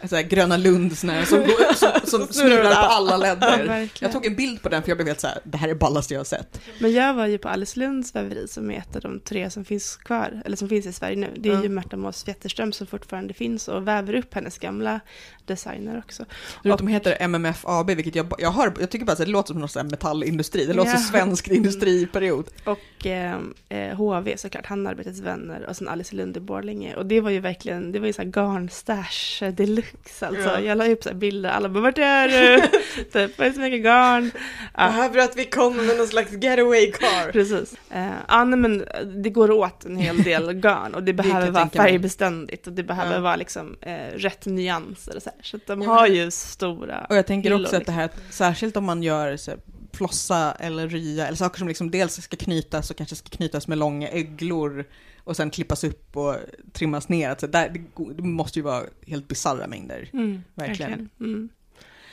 så 0.08 0.16
här 0.16 0.24
Gröna 0.24 0.58
Lund, 0.58 0.98
som, 0.98 1.10
går, 1.10 1.74
som, 1.76 1.90
som 2.08 2.28
Snurrar 2.34 2.72
på 2.72 2.88
alla 2.88 3.12
Ja, 3.12 3.18
ledder. 3.18 3.58
verkligen. 3.68 3.90
Jag 4.00 4.12
tog 4.12 4.26
en 4.26 4.36
bild 4.36 4.62
på 4.62 4.70
den 4.70 4.82
för 4.84 4.90
jag 4.90 4.98
blev 4.98 5.08
helt 5.08 5.20
så 5.20 5.28
här, 5.28 5.40
det 5.44 5.58
här 5.58 5.70
är 5.70 5.76
ballaste 5.76 6.14
jag 6.14 6.20
har 6.20 6.26
sett. 6.26 6.62
Men 6.80 6.94
jag 6.94 7.14
var 7.14 7.28
ju 7.28 7.38
på 7.38 7.50
Alice 7.50 7.80
Lunds 7.80 8.16
väveri 8.16 8.48
som 8.48 8.72
är 8.72 8.78
ett 8.78 8.96
av 8.96 9.02
de 9.02 9.20
tre 9.20 9.50
som 9.50 9.66
finns 9.66 9.96
kvar, 9.96 10.42
eller 10.46 10.58
som 10.58 10.70
finns 10.70 10.86
i 10.86 10.94
Sverige 10.94 11.16
nu. 11.18 11.28
Det 11.38 11.50
är 11.50 11.54
Ja. 11.54 11.64
ju 11.64 11.70
Märta 11.70 11.98
Mås 11.98 12.28
Wetterström 12.28 12.74
som 12.74 12.88
fortfarande 12.88 13.34
finns 13.34 13.68
och 13.68 13.88
väver 13.88 14.14
upp 14.14 14.34
hennes 14.34 14.58
gamla 14.58 15.00
designer 15.46 15.98
också. 16.06 16.26
Förutom 16.64 16.88
heter 16.88 17.10
det 17.10 17.16
MMF 17.16 17.62
AB, 17.66 17.90
vilket 17.90 18.16
jag, 18.16 18.34
jag 18.40 18.52
hör, 18.52 18.74
jag 18.80 18.90
tycker 18.92 19.06
bara 19.06 19.12
att 19.12 19.18
det 19.18 19.26
låter 19.26 19.54
som 19.54 19.62
någon 19.82 19.88
metallindustri, 19.88 20.66
det 20.66 20.74
låter 20.74 20.92
Ja. 20.92 20.98
som 20.98 21.06
svensk 21.06 21.48
industriperiod. 21.48 22.46
Och 22.66 23.06
eh, 23.08 23.38
eh, 23.70 23.96
HV 23.98 24.38
såklart, 24.38 24.66
Handarbetets 24.66 25.20
vänner 25.20 25.66
och 25.70 25.76
sen 25.76 25.88
Alice 25.88 26.16
Lund 26.16 26.38
i 26.38 26.40
Borlänge. 26.40 26.96
Och 26.96 27.06
det 27.06 27.22
var 27.22 27.30
ju 27.30 27.40
verkligen, 27.40 27.92
det 27.92 28.00
var 28.00 28.08
ju 28.08 28.14
så 28.14 28.22
här 28.22 28.30
garnstash 28.30 29.52
deluxe 29.52 29.91
alltså. 30.20 30.42
Ja. 30.42 30.60
Jag 30.60 30.78
la 30.78 30.88
upp 30.88 31.04
så 31.04 31.14
bilder, 31.14 31.50
alla 31.50 31.70
bara 31.70 31.82
vart 31.84 31.98
är 31.98 32.28
du? 32.28 32.62
typ, 33.12 33.38
vad 33.38 33.48
är 33.48 33.52
det 33.52 33.60
mycket 33.60 33.84
garn? 33.84 34.32
Ja, 34.78 34.88
Behöver 34.88 35.20
att 35.20 35.38
vi 35.38 35.46
kommer 35.46 35.84
med 35.84 35.98
någon 35.98 36.08
slags 36.08 36.32
getaway 36.32 36.92
car. 36.92 37.32
Precis. 37.32 37.74
Eh, 37.90 38.10
ja, 38.28 38.44
nej, 38.44 38.60
men 38.60 38.86
det 39.24 39.30
går 39.30 39.52
åt 39.52 39.86
en 39.86 39.98
hel 39.98 40.24
del 40.24 40.54
garn 40.62 40.94
och 40.94 41.04
det 41.04 41.14
behöver 41.14 41.46
jag 41.46 41.52
vara 41.54 41.70
färgbeständigt 41.70 42.68
och 42.68 42.74
det 42.74 42.84
behöver 42.84 43.14
Ja. 43.16 43.20
vara 43.20 43.36
liksom 43.36 43.78
eh, 43.82 44.18
rätt 44.18 44.46
nyanser 44.46 45.16
och 45.16 45.24
så 45.24 45.30
här. 45.30 45.40
Så 45.44 45.58
att 45.58 45.68
de 45.68 45.82
har 45.82 46.08
ju 46.08 46.32
stora 46.32 47.06
Och 47.10 47.16
jag 47.16 47.28
tänker 47.28 47.62
också 47.62 47.76
att 47.78 47.86
det 47.86 47.92
här, 47.92 48.10
särskilt 48.30 48.78
om 48.78 48.86
man 48.86 49.04
gör 49.04 49.38
så 49.38 49.52
flossa 49.94 50.56
eller 50.60 50.88
rya, 50.88 51.28
eller 51.28 51.38
saker 51.38 51.60
som 51.60 51.68
liksom 51.68 51.92
dels 51.92 52.22
ska 52.24 52.38
knytas 52.38 52.92
och 52.92 52.98
kanske 52.98 53.16
ska 53.16 53.30
knytas 53.30 53.68
med 53.68 53.78
långa 53.78 54.10
öglor 54.10 54.86
och 55.32 55.38
sen 55.38 55.50
klippas 55.52 55.84
upp 55.84 56.18
och 56.18 56.36
trimmas 56.74 57.10
ner. 57.10 57.30
Alltså 57.30 57.48
där, 57.48 57.70
det, 57.70 58.14
det 58.14 58.24
måste 58.24 58.60
ju 58.60 58.64
vara 58.64 58.84
helt 59.08 59.28
bisarra 59.28 59.68
mängder. 59.68 60.10
Mm, 60.14 60.44
verkligen. 60.56 60.90
verkligen. 60.90 61.10
Mm. 61.20 61.50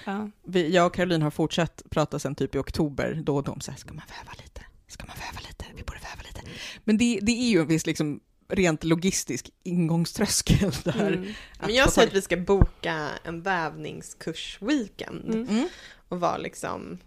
Ja. 0.05 0.31
Vi, 0.45 0.75
jag 0.75 0.87
och 0.87 0.95
Caroline 0.95 1.23
har 1.23 1.31
fortsatt 1.31 1.83
prata 1.91 2.19
sen 2.19 2.35
typ 2.35 2.55
i 2.55 2.59
oktober 2.59 3.21
då 3.25 3.37
och 3.37 3.43
då 3.45 3.53
om 3.53 3.61
så 3.61 3.71
här, 3.71 3.79
ska 3.79 3.95
man 3.95 4.05
väva 4.09 4.33
lite? 4.43 4.61
Ska 4.87 5.07
man 5.07 5.17
väva 5.17 5.41
lite? 5.49 5.65
Vi 5.77 5.83
borde 5.83 5.99
väva 6.01 6.23
lite. 6.23 6.41
Men 6.85 6.99
det, 6.99 7.19
det 7.23 7.33
är 7.33 7.51
ju 7.51 7.61
en 7.61 7.67
viss 7.67 7.87
liksom 7.87 8.21
rent 8.49 8.85
logistisk 8.85 9.51
ingångströskel 9.63 10.73
där. 10.85 11.13
Mm. 11.13 11.33
Men 11.61 11.75
jag 11.75 11.93
säger 11.93 12.09
att 12.09 12.15
vi 12.15 12.23
ska 12.23 12.37
boka 12.37 13.09
en 13.25 13.43
vävningskurs-weekend 13.43 15.25
Mm. 15.35 15.49
Mm. 15.49 15.69
och 16.09 16.21
vara 16.21 16.37
liksom 16.37 16.99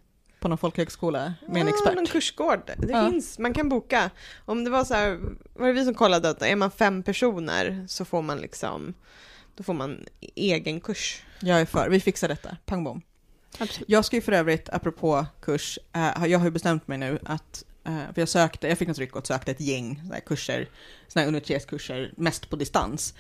På 0.42 0.48
någon 0.48 0.58
folkhögskola 0.58 1.34
med 1.48 1.62
en 1.62 1.68
Ja, 1.68 1.74
expert. 1.74 1.96
någon 1.96 2.06
kursgård. 2.06 2.72
Det 2.78 2.92
Ja. 2.92 3.10
finns, 3.10 3.40
man 3.40 3.54
kan 3.54 3.70
boka. 3.70 4.10
Om 4.46 4.64
det 4.64 4.70
var 4.70 4.84
så 4.86 4.94
här, 4.94 5.20
var 5.54 5.68
det 5.68 5.74
vi 5.74 5.86
som 5.86 5.94
kollade 5.94 6.30
att 6.30 6.42
är 6.42 6.56
man 6.56 6.72
fem 6.72 7.04
personer 7.04 7.86
så 7.90 8.06
får 8.06 8.22
man 8.22 8.38
liksom, 8.38 8.94
då 9.56 9.64
får 9.64 9.74
man 9.74 10.06
egen 10.36 10.80
kurs. 10.82 11.24
Jag 11.40 11.62
är 11.62 11.66
för, 11.66 11.90
vi 11.90 12.00
fixar 12.00 12.28
detta, 12.28 12.58
pang 12.66 12.84
bom. 12.84 13.02
Absolut. 13.60 13.90
Jag 13.90 14.06
ska 14.06 14.16
ju 14.16 14.22
för 14.22 14.32
övrigt, 14.32 14.70
apropå 14.70 15.26
kurs, 15.42 15.80
eh, 15.94 16.26
jag 16.28 16.40
har 16.40 16.46
ju 16.46 16.52
bestämt 16.52 16.88
mig 16.88 16.98
nu 16.98 17.20
att, 17.26 17.64
eh, 17.84 17.94
för 18.14 18.22
jag 18.22 18.30
sökte, 18.30 18.68
jag 18.68 18.78
fick 18.78 18.88
något 18.88 18.98
ryck 19.00 19.16
och 19.16 19.28
sökte 19.28 19.52
ett 19.52 19.62
gäng 19.62 20.02
så 20.08 20.14
här, 20.14 20.20
kurser, 20.22 20.70
såna 21.08 21.22
här 21.22 21.28
universitetskurser, 21.28 22.14
mest 22.18 22.50
på 22.50 22.56
distans. 22.56 23.14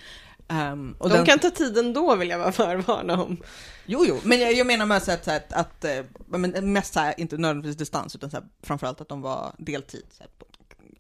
Um, 0.51 0.95
och 0.99 1.09
De 1.09 1.15
den- 1.15 1.25
kan 1.25 1.39
ta 1.39 1.49
tiden 1.49 1.93
då 1.93 2.15
vill 2.15 2.29
jag 2.29 2.39
bara 2.39 2.51
förvarna 2.63 3.23
om. 3.23 3.37
Jo, 3.85 4.05
jo, 4.07 4.19
men 4.23 4.39
jag, 4.39 4.53
jag 4.53 4.67
menar 4.67 4.85
med 4.85 5.03
så 5.03 5.11
att, 5.11 5.23
så 5.25 5.31
att, 5.31 5.53
att 5.53 5.85
eh, 5.85 6.05
men 6.27 6.73
mest 6.73 6.93
så 6.93 6.99
här, 6.99 7.13
inte 7.19 7.37
nödvändigtvis 7.37 7.77
distans, 7.77 8.15
utan 8.15 8.31
så 8.31 8.37
här, 8.37 8.45
framförallt 8.63 9.01
att 9.01 9.09
de 9.09 9.21
var 9.21 9.53
deltid, 9.57 10.05
så 10.11 10.23
här, 10.23 10.29
på 10.37 10.45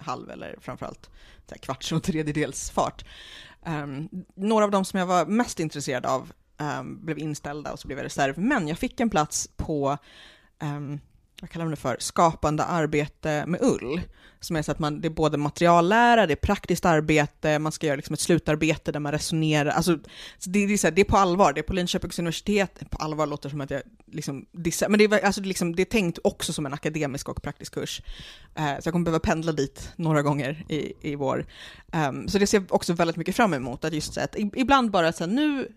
halv 0.03 0.31
eller 0.31 0.55
framförallt 0.61 1.05
så 1.47 1.55
här, 1.55 1.57
kvarts 1.57 1.91
och 1.91 2.03
tredjedels 2.03 2.71
fart. 2.71 3.05
Ehm, 3.65 4.09
några 4.35 4.65
av 4.65 4.71
de 4.71 4.85
som 4.85 4.99
jag 4.99 5.05
var 5.05 5.25
mest 5.25 5.59
intresserad 5.59 6.05
av 6.05 6.31
ehm, 6.57 7.05
blev 7.05 7.19
inställda 7.19 7.71
och 7.73 7.79
så 7.79 7.87
blev 7.87 7.97
jag 7.99 8.05
reserv, 8.05 8.37
men 8.39 8.67
jag 8.67 8.77
fick 8.79 8.99
en 8.99 9.09
plats 9.09 9.49
på 9.57 9.97
ehm, 10.59 10.99
vad 11.41 11.49
kallar 11.49 11.65
man 11.65 11.71
det 11.71 11.77
för, 11.77 11.95
skapande 11.99 12.63
arbete 12.63 13.43
med 13.47 13.61
ull. 13.61 14.01
Som 14.39 14.55
är 14.55 14.61
så 14.61 14.71
att 14.71 14.79
man, 14.79 15.01
det 15.01 15.07
är 15.07 15.09
både 15.09 15.37
materiallära, 15.37 16.27
det 16.27 16.33
är 16.33 16.35
praktiskt 16.35 16.85
arbete, 16.85 17.59
man 17.59 17.71
ska 17.71 17.87
göra 17.87 17.95
liksom 17.95 18.13
ett 18.13 18.19
slutarbete 18.19 18.91
där 18.91 18.99
man 18.99 19.11
resonerar, 19.11 19.71
alltså 19.71 19.99
så 20.37 20.49
det, 20.49 20.67
det, 20.67 20.73
är 20.73 20.77
så 20.77 20.87
här, 20.87 20.91
det 20.91 21.01
är 21.01 21.05
på 21.05 21.17
allvar, 21.17 21.53
det 21.53 21.61
är 21.61 21.63
på 21.63 21.73
Linköpings 21.73 22.19
universitet, 22.19 22.89
på 22.89 22.97
allvar 22.97 23.27
låter 23.27 23.49
som 23.49 23.61
att 23.61 23.69
jag 23.69 23.81
liksom 24.11 24.45
dissar, 24.51 24.89
men 24.89 24.99
det 24.99 25.05
är, 25.05 25.25
alltså, 25.25 25.41
det 25.41 25.45
är 25.45 25.47
liksom, 25.47 25.75
det 25.75 25.83
är 25.83 25.85
tänkt 25.85 26.19
också 26.23 26.53
som 26.53 26.65
en 26.65 26.73
akademisk 26.73 27.29
och 27.29 27.41
praktisk 27.41 27.73
kurs. 27.73 28.01
Eh, 28.55 28.63
så 28.63 28.87
jag 28.87 28.91
kommer 28.93 29.05
behöva 29.05 29.19
pendla 29.19 29.51
dit 29.51 29.91
några 29.95 30.21
gånger 30.21 30.65
i, 30.69 30.93
i 31.01 31.15
vår. 31.15 31.45
Um, 31.93 32.27
så 32.27 32.39
det 32.39 32.47
ser 32.47 32.57
jag 32.57 32.73
också 32.73 32.93
väldigt 32.93 33.17
mycket 33.17 33.35
fram 33.35 33.53
emot, 33.53 33.85
att 33.85 33.93
just 33.93 34.13
så 34.13 34.21
att 34.21 34.35
ibland 34.35 34.91
bara 34.91 35.13
så 35.13 35.23
här, 35.23 35.31
nu 35.31 35.67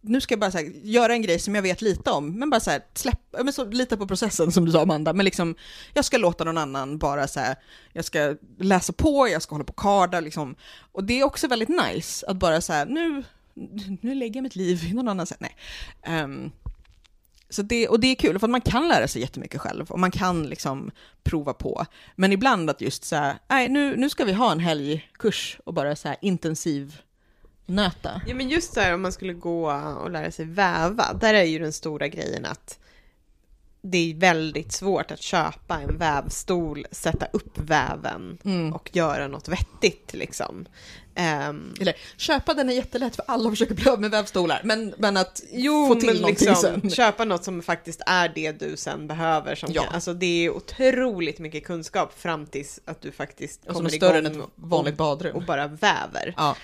nu 0.00 0.20
ska 0.20 0.32
jag 0.32 0.40
bara 0.40 0.50
så 0.50 0.58
här, 0.58 0.72
göra 0.82 1.12
en 1.12 1.22
grej 1.22 1.38
som 1.38 1.54
jag 1.54 1.62
vet 1.62 1.82
lite 1.82 2.10
om, 2.10 2.38
men 2.38 2.50
bara 2.50 2.60
så 2.60 2.70
här, 2.70 2.82
släpp, 2.94 3.20
men 3.44 3.52
så, 3.52 3.64
lita 3.64 3.96
på 3.96 4.06
processen 4.06 4.52
som 4.52 4.64
du 4.64 4.72
sa 4.72 4.82
Amanda, 4.82 5.12
men 5.12 5.24
liksom, 5.24 5.54
jag 5.94 6.04
ska 6.04 6.18
låta 6.18 6.44
någon 6.44 6.58
annan 6.58 6.98
bara 6.98 7.28
så 7.28 7.40
här, 7.40 7.56
jag 7.92 8.04
ska 8.04 8.36
läsa 8.58 8.92
på, 8.92 9.28
jag 9.28 9.42
ska 9.42 9.54
hålla 9.54 9.64
på 9.64 9.72
och 9.72 9.78
karda 9.78 10.20
liksom, 10.20 10.54
och 10.92 11.04
det 11.04 11.20
är 11.20 11.24
också 11.24 11.48
väldigt 11.48 11.68
nice 11.68 12.26
att 12.26 12.36
bara 12.36 12.60
så 12.60 12.72
här, 12.72 12.86
nu, 12.86 13.24
nu 14.00 14.14
lägger 14.14 14.36
jag 14.36 14.42
mitt 14.42 14.56
liv 14.56 14.84
i 14.84 14.92
någon 14.92 15.08
annan 15.08 15.26
sätt, 15.26 15.40
nej. 15.40 15.56
Um, 16.24 16.52
så 17.50 17.62
det, 17.62 17.88
och 17.88 18.00
det 18.00 18.06
är 18.06 18.14
kul, 18.14 18.38
för 18.38 18.46
att 18.46 18.50
man 18.50 18.60
kan 18.60 18.88
lära 18.88 19.08
sig 19.08 19.22
jättemycket 19.22 19.60
själv, 19.60 19.90
och 19.90 19.98
man 19.98 20.10
kan 20.10 20.42
liksom 20.42 20.90
prova 21.22 21.52
på, 21.52 21.86
men 22.16 22.32
ibland 22.32 22.70
att 22.70 22.80
just 22.80 23.04
så 23.04 23.16
här, 23.16 23.38
nej, 23.48 23.68
nu, 23.68 23.96
nu 23.96 24.10
ska 24.10 24.24
vi 24.24 24.32
ha 24.32 24.52
en 24.52 24.60
helgkurs 24.60 25.58
och 25.64 25.74
bara 25.74 25.96
så 25.96 26.08
här 26.08 26.16
intensiv 26.20 27.00
nöta. 27.70 28.20
Ja 28.26 28.34
men 28.34 28.48
just 28.48 28.74
så 28.74 28.80
här 28.80 28.94
om 28.94 29.02
man 29.02 29.12
skulle 29.12 29.32
gå 29.32 29.70
och 29.72 30.10
lära 30.10 30.30
sig 30.30 30.44
väva, 30.44 31.12
där 31.12 31.34
är 31.34 31.44
ju 31.44 31.58
den 31.58 31.72
stora 31.72 32.08
grejen 32.08 32.44
att 32.44 32.78
det 33.82 34.10
är 34.10 34.14
väldigt 34.14 34.72
svårt 34.72 35.10
att 35.10 35.22
köpa 35.22 35.80
en 35.80 35.98
vävstol, 35.98 36.86
sätta 36.90 37.26
upp 37.32 37.58
väven 37.58 38.38
Mm. 38.44 38.72
och 38.72 38.90
göra 38.92 39.28
något 39.28 39.48
vettigt 39.48 40.14
liksom. 40.14 40.66
Ehm, 41.14 41.74
Eller 41.80 41.94
köpa 42.16 42.54
den 42.54 42.70
är 42.70 42.74
jättelätt 42.74 43.16
för 43.16 43.24
alla 43.28 43.50
försöker 43.50 43.74
bli 43.74 43.90
av 43.90 44.00
med 44.00 44.10
vävstolar, 44.10 44.60
men, 44.64 44.94
men 44.98 45.16
att 45.16 45.42
Jo, 45.52 45.88
få 45.88 45.94
till 45.94 46.06
men 46.06 46.16
någonting 46.16 46.48
liksom, 46.48 46.80
sen. 46.80 46.90
köpa 46.90 47.24
något 47.24 47.44
som 47.44 47.62
faktiskt 47.62 48.02
är 48.06 48.32
det 48.34 48.52
du 48.52 48.76
sen 48.76 49.06
behöver. 49.06 49.54
Som 49.54 49.72
Ja. 49.72 49.82
kan, 49.82 49.94
alltså 49.94 50.14
det 50.14 50.44
är 50.46 50.50
otroligt 50.50 51.38
mycket 51.38 51.64
kunskap 51.66 52.20
fram 52.20 52.46
tills 52.46 52.80
att 52.84 53.00
du 53.00 53.12
faktiskt 53.12 53.60
Och 53.60 53.66
som 53.66 53.74
kommer 53.74 53.90
är 53.90 53.96
större 53.96 54.18
än 54.18 54.26
igång 54.26 54.42
ett 54.42 54.48
vanligt 54.54 54.96
badrum. 54.96 55.32
och, 55.36 55.40
och 55.40 55.46
bara 55.46 55.66
väver. 55.66 56.34
ja. 56.36 56.56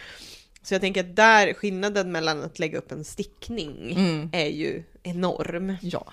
Så 0.66 0.74
jag 0.74 0.81
tänker 0.81 1.00
att 1.00 1.16
där, 1.16 1.55
skillnaden 1.55 2.12
mellan 2.12 2.42
att 2.42 2.59
lägga 2.59 2.79
upp 2.79 2.92
en 2.92 3.05
stickning 3.05 3.92
Mm. 3.96 4.31
är 4.33 4.46
ju 4.48 4.83
enorm. 5.02 5.76
ja. 5.83 6.12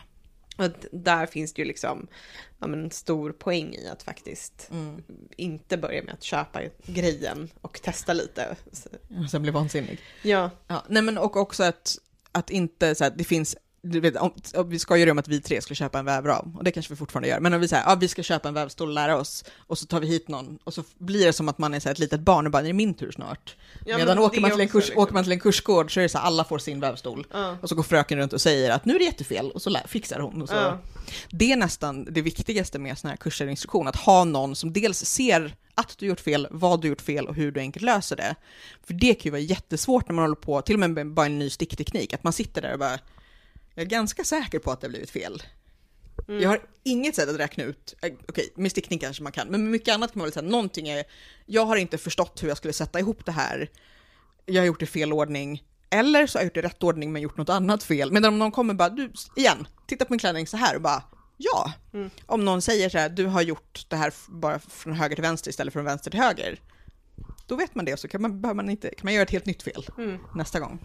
Och 0.57 0.69
där 0.91 1.25
finns 1.25 1.53
det 1.53 1.61
ju 1.61 1.67
liksom 1.67 2.07
ja, 2.59 2.67
men 2.67 2.83
en 2.83 2.91
stor 2.91 3.31
poäng 3.31 3.73
i 3.75 3.87
att 3.87 4.03
faktiskt 4.03 4.67
Mm. 4.71 5.03
inte 5.37 5.77
börja 5.77 6.03
med 6.03 6.13
att 6.13 6.23
köpa 6.23 6.61
grejen 6.85 7.49
och 7.61 7.81
testa 7.81 8.13
lite. 8.13 8.55
Och 9.23 9.29
Sen 9.31 9.41
blir 9.41 9.51
vansinnig. 9.51 9.99
Ja, 10.23 10.49
Ja. 10.67 10.83
Nej 10.89 11.01
men 11.01 11.17
och 11.17 11.35
också 11.37 11.63
att, 11.63 11.97
att 12.31 12.49
inte 12.49 12.95
så 12.95 13.03
här, 13.03 13.13
det 13.17 13.23
finns 13.23 13.55
du 13.85 13.99
vet, 13.99 14.15
om, 14.15 14.31
om 14.55 14.69
vi 14.69 14.79
skojar 14.79 15.11
om 15.11 15.19
att 15.19 15.27
vi 15.27 15.41
tre 15.41 15.61
skulle 15.61 15.75
köpa 15.75 15.99
en 15.99 16.05
vävram, 16.05 16.55
och 16.57 16.63
det 16.63 16.71
kanske 16.71 16.93
vi 16.93 16.97
fortfarande 16.97 17.27
gör, 17.27 17.39
men 17.39 17.53
om 17.53 17.61
vi 17.61 17.67
säger 17.67 17.83
ja, 17.83 17.95
vi 17.95 18.07
ska 18.07 18.23
köpa 18.23 18.47
en 18.47 18.53
vävstol 18.53 18.87
och 18.87 18.93
lära 18.93 19.17
oss, 19.17 19.43
och 19.57 19.77
så 19.77 19.85
tar 19.85 19.99
vi 19.99 20.07
hit 20.07 20.27
någon, 20.27 20.59
och 20.63 20.73
så 20.73 20.83
blir 20.97 21.25
det 21.25 21.33
som 21.33 21.49
att 21.49 21.57
man 21.57 21.73
är 21.73 21.79
så 21.79 21.89
här, 21.89 21.93
ett 21.93 21.99
litet 21.99 22.19
barn 22.19 22.45
och 22.45 22.51
bara, 22.51 22.61
det 22.61 22.69
är 22.69 22.73
min 22.73 22.93
tur 22.93 23.11
snart. 23.11 23.55
Ja, 23.85 23.97
Medan 23.97 24.19
åker 24.19 24.41
man, 24.41 24.51
till 24.51 24.61
en 24.61 24.67
kurs, 24.67 24.91
åker 24.95 25.13
man 25.13 25.23
till 25.23 25.31
en 25.33 25.39
kursgård 25.39 25.93
så 25.93 25.99
är 25.99 26.01
det 26.01 26.09
så 26.09 26.17
här, 26.17 26.25
alla 26.25 26.43
får 26.43 26.57
sin 26.59 26.79
vävstol. 26.79 27.27
ja, 27.31 27.57
Och 27.61 27.69
så 27.69 27.75
går 27.75 27.83
fröken 27.83 28.17
runt 28.17 28.33
och 28.33 28.41
säger 28.41 28.71
att 28.71 28.85
nu 28.85 28.95
är 28.95 28.99
det 28.99 29.05
jättefel, 29.05 29.51
och 29.51 29.61
så 29.61 29.69
lär, 29.69 29.83
fixar 29.87 30.19
hon. 30.19 30.41
Och 30.41 30.49
så. 30.49 30.55
ja. 30.55 30.77
Det 31.29 31.51
är 31.51 31.57
nästan 31.57 32.07
det 32.11 32.21
viktigaste 32.21 32.79
med 32.79 32.97
sådana 32.97 33.11
här 33.11 33.17
kurser 33.17 33.45
och 33.45 33.51
instruktion, 33.51 33.87
att 33.87 33.95
ha 33.95 34.23
någon 34.23 34.55
som 34.55 34.73
dels 34.73 35.05
ser 35.05 35.55
att 35.75 35.97
du 35.97 36.05
gjort 36.05 36.19
fel, 36.19 36.47
vad 36.51 36.81
du 36.81 36.87
gjort 36.87 37.01
fel 37.01 37.27
och 37.27 37.35
hur 37.35 37.51
du 37.51 37.59
enkelt 37.59 37.85
löser 37.85 38.15
det. 38.15 38.35
För 38.83 38.93
det 38.93 39.13
kan 39.13 39.23
ju 39.23 39.31
vara 39.31 39.41
jättesvårt 39.41 40.07
när 40.07 40.15
man 40.15 40.23
håller 40.23 40.35
på, 40.35 40.61
till 40.61 40.75
och 40.75 40.79
med 40.79 40.89
med 40.89 41.07
bara 41.07 41.25
en 41.25 41.39
ny 41.39 41.49
stickteknik, 41.49 42.13
att 42.13 42.23
man 42.23 42.33
sitter 42.33 42.61
där 42.61 42.73
och 42.73 42.79
bara, 42.79 42.99
jag 43.75 43.83
är 43.85 43.89
ganska 43.89 44.23
säker 44.23 44.59
på 44.59 44.71
att 44.71 44.81
det 44.81 44.87
har 44.87 44.89
blivit 44.89 45.09
fel. 45.11 45.43
Mm. 46.27 46.41
Jag 46.41 46.49
har 46.49 46.61
inget 46.83 47.15
sätt 47.15 47.29
att 47.29 47.39
räkna 47.39 47.63
ut, 47.63 47.95
eh, 48.01 48.13
okej, 48.27 48.53
med 48.55 48.71
stickning 48.71 48.99
kanske 48.99 49.23
man 49.23 49.31
kan, 49.31 49.47
men 49.47 49.61
med 49.63 49.71
mycket 49.71 49.93
annat 49.93 50.11
kan 50.11 50.19
man 50.19 50.25
väl 50.25 50.33
säga, 50.33 50.49
någonting 50.49 50.89
är, 50.89 51.03
jag 51.45 51.65
har 51.65 51.75
inte 51.75 51.97
förstått 51.97 52.43
hur 52.43 52.47
jag 52.47 52.57
skulle 52.57 52.73
sätta 52.73 52.99
ihop 52.99 53.25
det 53.25 53.31
här, 53.31 53.69
jag 54.45 54.61
har 54.61 54.65
gjort 54.67 54.79
det 54.79 54.83
i 54.83 54.87
fel 54.87 55.13
ordning, 55.13 55.63
eller 55.89 56.27
så 56.27 56.37
har 56.37 56.41
jag 56.41 56.45
gjort 56.45 56.53
det 56.53 56.59
i 56.59 56.63
rätt 56.63 56.83
ordning 56.83 57.13
men 57.13 57.21
gjort 57.21 57.37
något 57.37 57.49
annat 57.49 57.83
fel. 57.83 58.11
Medan 58.11 58.33
om 58.33 58.39
någon 58.39 58.51
kommer 58.51 58.73
bara, 58.73 58.89
du, 58.89 59.11
igen, 59.35 59.67
titta 59.87 60.05
på 60.05 60.13
min 60.13 60.19
klänning 60.19 60.47
så 60.47 60.57
här 60.57 60.75
och 60.75 60.81
bara, 60.81 61.03
ja. 61.37 61.73
Mm. 61.93 62.09
Om 62.25 62.45
någon 62.45 62.61
säger 62.61 62.89
så 62.89 62.97
här, 62.97 63.09
du 63.09 63.25
har 63.25 63.41
gjort 63.41 63.85
det 63.89 63.95
här 63.95 64.13
bara 64.27 64.59
från 64.59 64.93
höger 64.93 65.15
till 65.15 65.21
vänster 65.23 65.49
istället 65.49 65.73
för 65.73 65.79
från 65.79 65.85
vänster 65.85 66.11
till 66.11 66.19
höger. 66.19 66.59
Då 67.47 67.55
vet 67.55 67.75
man 67.75 67.85
det 67.85 67.93
och 67.93 67.99
så 67.99 68.07
kan 68.07 68.21
man, 68.21 68.41
behöver 68.41 68.55
man, 68.55 68.69
inte, 68.69 68.87
kan 68.87 69.01
man 69.03 69.13
göra 69.13 69.23
ett 69.23 69.31
helt 69.31 69.45
nytt 69.45 69.63
fel 69.63 69.85
Mm. 69.97 70.17
nästa 70.35 70.59
gång. 70.59 70.79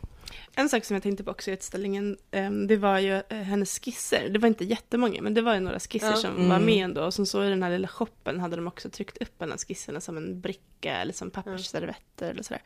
En 0.54 0.68
sak 0.68 0.84
som 0.84 0.94
jag 0.94 1.02
tänkte 1.02 1.24
på 1.24 1.30
också 1.30 1.50
i 1.50 1.54
utställningen, 1.54 2.16
em, 2.30 2.66
det 2.66 2.76
var 2.76 2.98
ju 2.98 3.12
eh, 3.28 3.36
hennes 3.38 3.78
skisser. 3.80 4.28
Det 4.28 4.38
var 4.38 4.48
inte 4.48 4.64
jättemånga, 4.64 5.22
men 5.22 5.34
det 5.34 5.42
var 5.42 5.54
ju 5.54 5.60
några 5.60 5.78
skisser 5.80 6.10
Ja. 6.10 6.16
som 6.16 6.36
Mm. 6.36 6.48
var 6.48 6.58
med 6.60 6.84
ändå. 6.84 7.04
Och 7.04 7.14
som 7.14 7.26
så 7.26 7.44
i 7.44 7.48
den 7.48 7.62
här 7.62 7.70
lilla 7.70 7.88
shoppen 7.88 8.40
hade 8.40 8.56
de 8.56 8.66
också 8.66 8.90
tryckt 8.90 9.18
upp 9.22 9.42
här 9.42 9.58
skisserna 9.58 10.00
som 10.00 10.16
en 10.16 10.40
bricka 10.40 10.96
eller 10.96 11.12
som 11.12 11.30
pappersservetter 11.30 12.30
eller 12.30 12.42
sådär. 12.42 12.62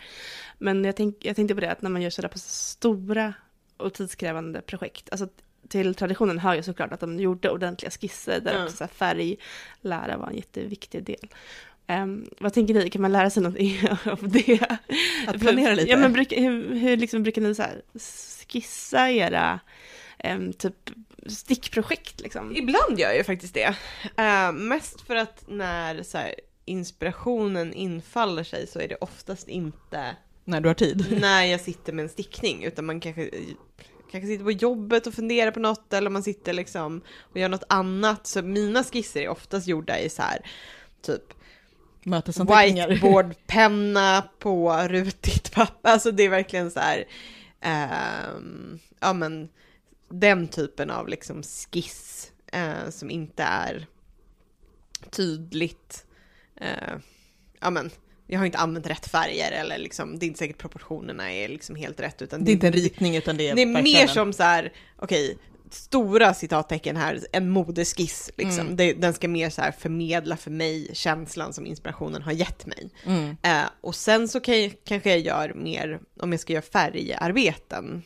Men 0.58 0.84
jag, 0.84 0.96
tänk, 0.96 1.24
jag 1.24 1.36
tänkte 1.36 1.54
på 1.54 1.60
det 1.60 1.70
att 1.72 1.82
när 1.82 1.90
man 1.90 2.02
gör 2.02 2.10
sådär 2.10 2.28
på 2.28 2.38
så 2.38 2.48
stora 2.48 3.34
och 3.76 3.94
tidskrävande 3.94 4.60
projekt, 4.60 5.08
alltså 5.12 5.28
till 5.68 5.94
traditionen 5.94 6.38
hör 6.38 6.54
ju 6.54 6.62
såklart 6.62 6.92
att 6.92 7.00
de 7.00 7.20
gjorde 7.20 7.50
ordentliga 7.50 7.90
skisser 7.90 8.40
där 8.40 8.54
Ja. 8.58 8.64
också 8.64 8.86
färglära 8.86 10.16
var 10.16 10.26
en 10.28 10.36
jätteviktig 10.36 11.04
del. 11.04 11.28
Em, 11.86 12.26
vad 12.40 12.52
tänker 12.52 12.74
ni, 12.74 12.90
kan 12.90 13.02
man 13.02 13.12
lära 13.12 13.30
sig 13.30 13.42
någonting 13.42 13.78
av 14.04 14.28
det? 14.28 14.78
Att 15.26 15.40
planera 15.40 15.74
lite. 15.74 15.90
Ja, 15.90 15.96
men 15.96 16.12
brukar, 16.12 16.36
hur, 16.36 16.74
hur 16.74 16.96
liksom 16.96 17.22
brukar 17.22 17.42
ni 17.42 17.54
så 17.54 17.62
här 17.62 17.82
skissa 18.48 19.10
era 19.10 19.60
em, 20.18 20.52
typ 20.52 20.90
stickprojekt 21.26 22.20
liksom? 22.20 22.56
Ibland 22.56 22.98
gör 22.98 23.12
jag 23.12 23.26
faktiskt 23.26 23.54
det. 23.54 23.74
Eh, 24.16 24.52
mest 24.52 25.00
för 25.00 25.16
att 25.16 25.44
när 25.48 26.02
så 26.02 26.18
här, 26.18 26.34
inspirationen 26.64 27.72
infaller 27.72 28.44
sig 28.44 28.66
så 28.66 28.78
är 28.78 28.88
det 28.88 28.96
oftast 29.00 29.48
inte 29.48 30.16
När 30.44 30.60
du 30.60 30.68
har 30.68 30.74
tid. 30.74 31.06
när 31.20 31.44
jag 31.44 31.60
sitter 31.60 31.92
med 31.92 32.02
en 32.02 32.08
stickning 32.08 32.64
utan 32.64 32.84
man 32.86 33.00
kanske, 33.00 33.30
kanske 34.10 34.26
sitter 34.26 34.44
på 34.44 34.52
jobbet 34.52 35.06
och 35.06 35.14
funderar 35.14 35.50
på 35.50 35.60
något 35.60 35.92
eller 35.92 36.10
man 36.10 36.22
sitter 36.22 36.52
liksom 36.52 37.02
och 37.20 37.36
gör 37.36 37.48
något 37.48 37.64
annat. 37.68 38.26
Så 38.26 38.42
mina 38.42 38.84
skisser 38.84 39.22
är 39.22 39.28
oftast 39.28 39.66
gjorda 39.66 39.98
i 39.98 40.08
så 40.08 40.22
här 40.22 40.40
typ. 41.02 41.34
Whiteboardpenna 42.04 44.28
på 44.38 44.72
rutigt 44.72 45.52
papper. 45.52 45.90
Alltså 45.90 46.10
det 46.10 46.22
är 46.22 46.28
verkligen 46.28 46.70
så 46.70 46.80
här, 46.80 47.04
ehm, 47.60 48.78
ja 49.00 49.12
men 49.12 49.48
den 50.08 50.48
typen 50.48 50.90
av 50.90 51.08
liksom 51.08 51.42
skiss 51.42 52.32
eh, 52.52 52.90
som 52.90 53.10
inte 53.10 53.42
är 53.42 53.86
tydligt. 55.10 56.04
Eh, 56.56 56.94
ja 57.60 57.70
men, 57.70 57.90
jag 58.26 58.38
har 58.38 58.46
inte 58.46 58.58
använt 58.58 58.86
rätt 58.86 59.06
färger 59.06 59.52
eller 59.52 59.78
liksom, 59.78 60.18
det 60.18 60.26
är 60.26 60.28
inte 60.28 60.38
säkert 60.38 60.58
proportionerna 60.58 61.32
är 61.32 61.48
liksom 61.48 61.76
helt 61.76 62.00
rätt 62.00 62.22
utan 62.22 62.44
Det 62.44 62.50
är 62.50 62.52
inte 62.52 62.66
en 62.66 62.72
ritning 62.72 63.16
utan 63.16 63.36
det 63.36 63.48
är 63.48 63.54
det 63.54 63.62
är 63.62 63.82
mer 63.82 64.06
som 64.06 64.32
så 64.32 64.42
här, 64.42 64.72
okej, 64.96 65.38
stora 65.72 66.34
citattecken 66.34 66.96
här, 66.96 67.20
en 67.32 67.50
modeskiss 67.50 68.30
liksom. 68.36 68.60
Mm. 68.60 68.76
Det, 68.76 68.92
den 68.92 69.12
ska 69.14 69.28
mer 69.28 69.50
så 69.50 69.62
här 69.62 69.72
förmedla 69.72 70.36
för 70.36 70.50
mig 70.50 70.90
känslan 70.92 71.52
som 71.52 71.66
inspirationen 71.66 72.22
har 72.22 72.32
gett 72.32 72.66
mig. 72.66 72.90
Mm. 73.06 73.36
Eh, 73.42 73.70
och 73.80 73.94
sen 73.94 74.28
så 74.28 74.40
kan 74.40 74.62
jag, 74.62 74.74
kanske 74.84 75.10
jag 75.10 75.18
gör 75.18 75.54
mer, 75.54 76.00
om 76.20 76.32
jag 76.32 76.40
ska 76.40 76.52
göra 76.52 76.62
färgarbeten, 76.62 78.02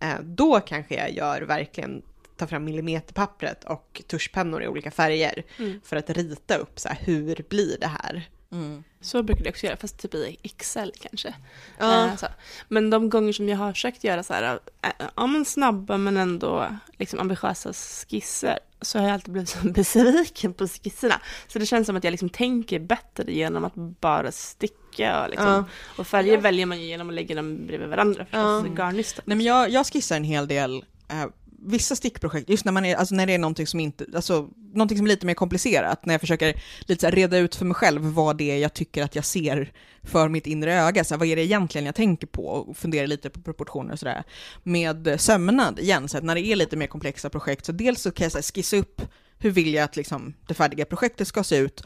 eh, 0.00 0.20
då 0.22 0.60
kanske 0.60 0.94
jag 0.94 1.12
gör 1.12 1.42
verkligen, 1.42 2.02
ta 2.36 2.46
fram 2.46 2.64
millimeterpappret 2.64 3.64
och 3.64 4.02
tuschpennor 4.06 4.62
i 4.62 4.68
olika 4.68 4.90
färger 4.90 5.42
Mm. 5.58 5.80
för 5.84 5.96
att 5.96 6.10
rita 6.10 6.56
upp 6.56 6.80
så 6.80 6.88
här, 6.88 6.98
hur 7.00 7.44
blir 7.48 7.76
det 7.80 7.86
här? 7.86 8.28
Mm. 8.52 8.84
Så 9.00 9.22
brukar 9.22 9.44
jag 9.44 9.50
också 9.50 9.66
göra, 9.66 9.76
fast 9.76 9.98
typ 9.98 10.14
i 10.14 10.36
Excel 10.42 10.92
kanske. 11.00 11.34
Ja. 11.78 12.16
Så. 12.16 12.26
Men 12.68 12.90
de 12.90 13.10
gånger 13.10 13.32
som 13.32 13.48
jag 13.48 13.56
har 13.56 13.72
försökt 13.72 14.04
göra 14.04 14.22
så 14.22 14.34
här, 14.34 14.58
eh, 14.82 14.90
ja 15.16 15.26
men 15.26 15.44
snabba 15.44 15.96
men 15.96 16.16
ändå 16.16 16.66
liksom 16.98 17.20
ambitiösa 17.20 17.72
skisser, 17.72 18.58
så 18.80 18.98
har 18.98 19.06
jag 19.06 19.14
alltid 19.14 19.32
blivit 19.32 19.48
så 19.48 19.58
besviken 19.74 20.52
på 20.54 20.68
skisserna. 20.68 21.20
Så 21.48 21.58
det 21.58 21.66
känns 21.66 21.86
som 21.86 21.96
att 21.96 22.04
jag 22.04 22.10
liksom 22.10 22.28
tänker 22.28 22.78
bättre 22.78 23.32
genom 23.32 23.64
att 23.64 23.74
bara 23.74 24.32
sticka 24.32 25.22
och 25.22 25.30
liksom. 25.30 25.46
Ja. 25.48 25.64
Och 25.98 26.06
färger 26.06 26.38
väljer 26.38 26.66
man 26.66 26.80
ju 26.80 26.86
genom 26.86 27.08
att 27.08 27.14
lägga 27.14 27.34
dem 27.34 27.66
bredvid 27.66 27.88
varandra 27.88 28.24
förstås, 28.24 28.64
Ja. 28.66 28.74
garnnystan. 28.84 29.22
Nej 29.26 29.36
men 29.36 29.46
jag, 29.46 29.70
jag 29.70 29.86
skissar 29.86 30.16
en 30.16 30.24
hel 30.24 30.48
del, 30.48 30.84
eh, 31.08 31.24
vissa 31.64 31.96
stickprojekt, 31.96 32.48
just 32.48 32.64
när 32.64 32.72
man 32.72 32.84
är, 32.84 32.96
alltså 32.96 33.14
när 33.14 33.26
det 33.26 33.34
är 33.34 33.38
någonting 33.38 33.66
som 33.66 33.80
inte, 33.80 34.06
alltså 34.14 34.48
någonting 34.74 34.98
som 34.98 35.06
är 35.06 35.10
lite 35.10 35.26
mer 35.26 35.34
komplicerat, 35.34 36.06
när 36.06 36.14
jag 36.14 36.20
försöker 36.20 36.62
lite 36.80 37.00
så 37.00 37.06
här 37.06 37.12
reda 37.12 37.38
ut 37.38 37.54
för 37.54 37.64
mig 37.64 37.74
själv 37.74 38.02
vad 38.02 38.36
det 38.36 38.50
är 38.50 38.58
jag 38.58 38.74
tycker 38.74 39.02
att 39.02 39.14
jag 39.14 39.24
ser 39.24 39.72
för 40.02 40.28
mitt 40.28 40.46
inre 40.46 40.74
öga, 40.74 41.04
så 41.04 41.14
här, 41.14 41.18
vad 41.18 41.28
är 41.28 41.36
det 41.36 41.44
egentligen 41.44 41.86
jag 41.86 41.94
tänker 41.94 42.26
på 42.26 42.46
och 42.46 42.76
funderar 42.76 43.06
lite 43.06 43.30
på 43.30 43.40
proportioner 43.40 43.92
och 43.92 43.98
sådär. 43.98 44.24
Med 44.62 45.20
sömnad 45.20 45.78
igen, 45.78 46.08
så 46.08 46.18
att 46.18 46.24
när 46.24 46.34
det 46.34 46.40
är 46.40 46.56
lite 46.56 46.76
mer 46.76 46.86
komplexa 46.86 47.30
projekt, 47.30 47.66
så 47.66 47.72
dels 47.72 48.02
så 48.02 48.10
kan 48.10 48.24
jag 48.24 48.32
så 48.32 48.38
här, 48.38 48.42
skissa 48.42 48.76
upp 48.76 49.02
hur 49.38 49.50
vill 49.50 49.74
jag 49.74 49.84
att 49.84 49.96
liksom, 49.96 50.34
det 50.46 50.54
färdiga 50.54 50.84
projektet 50.84 51.28
ska 51.28 51.44
se 51.44 51.56
ut, 51.56 51.82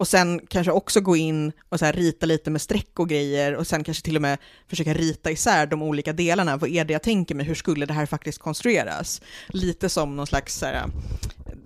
och 0.00 0.08
sen 0.08 0.40
kanske 0.48 0.72
också 0.72 1.00
gå 1.00 1.16
in 1.16 1.52
och 1.68 1.78
så 1.78 1.84
här 1.84 1.92
rita 1.92 2.26
lite 2.26 2.50
med 2.50 2.60
streck 2.60 2.98
och 2.98 3.08
grejer 3.08 3.54
och 3.54 3.66
sen 3.66 3.84
kanske 3.84 4.04
till 4.04 4.16
och 4.16 4.22
med 4.22 4.38
försöka 4.68 4.94
rita 4.94 5.30
isär 5.30 5.66
de 5.66 5.82
olika 5.82 6.12
delarna. 6.12 6.56
Vad 6.56 6.70
är 6.70 6.84
det 6.84 6.92
jag 6.92 7.02
tänker 7.02 7.34
mig? 7.34 7.46
Hur 7.46 7.54
skulle 7.54 7.86
det 7.86 7.92
här 7.92 8.06
faktiskt 8.06 8.38
konstrueras? 8.38 9.20
Lite 9.48 9.88
som 9.88 10.16
någon 10.16 10.26
slags 10.26 10.62
här, 10.62 10.74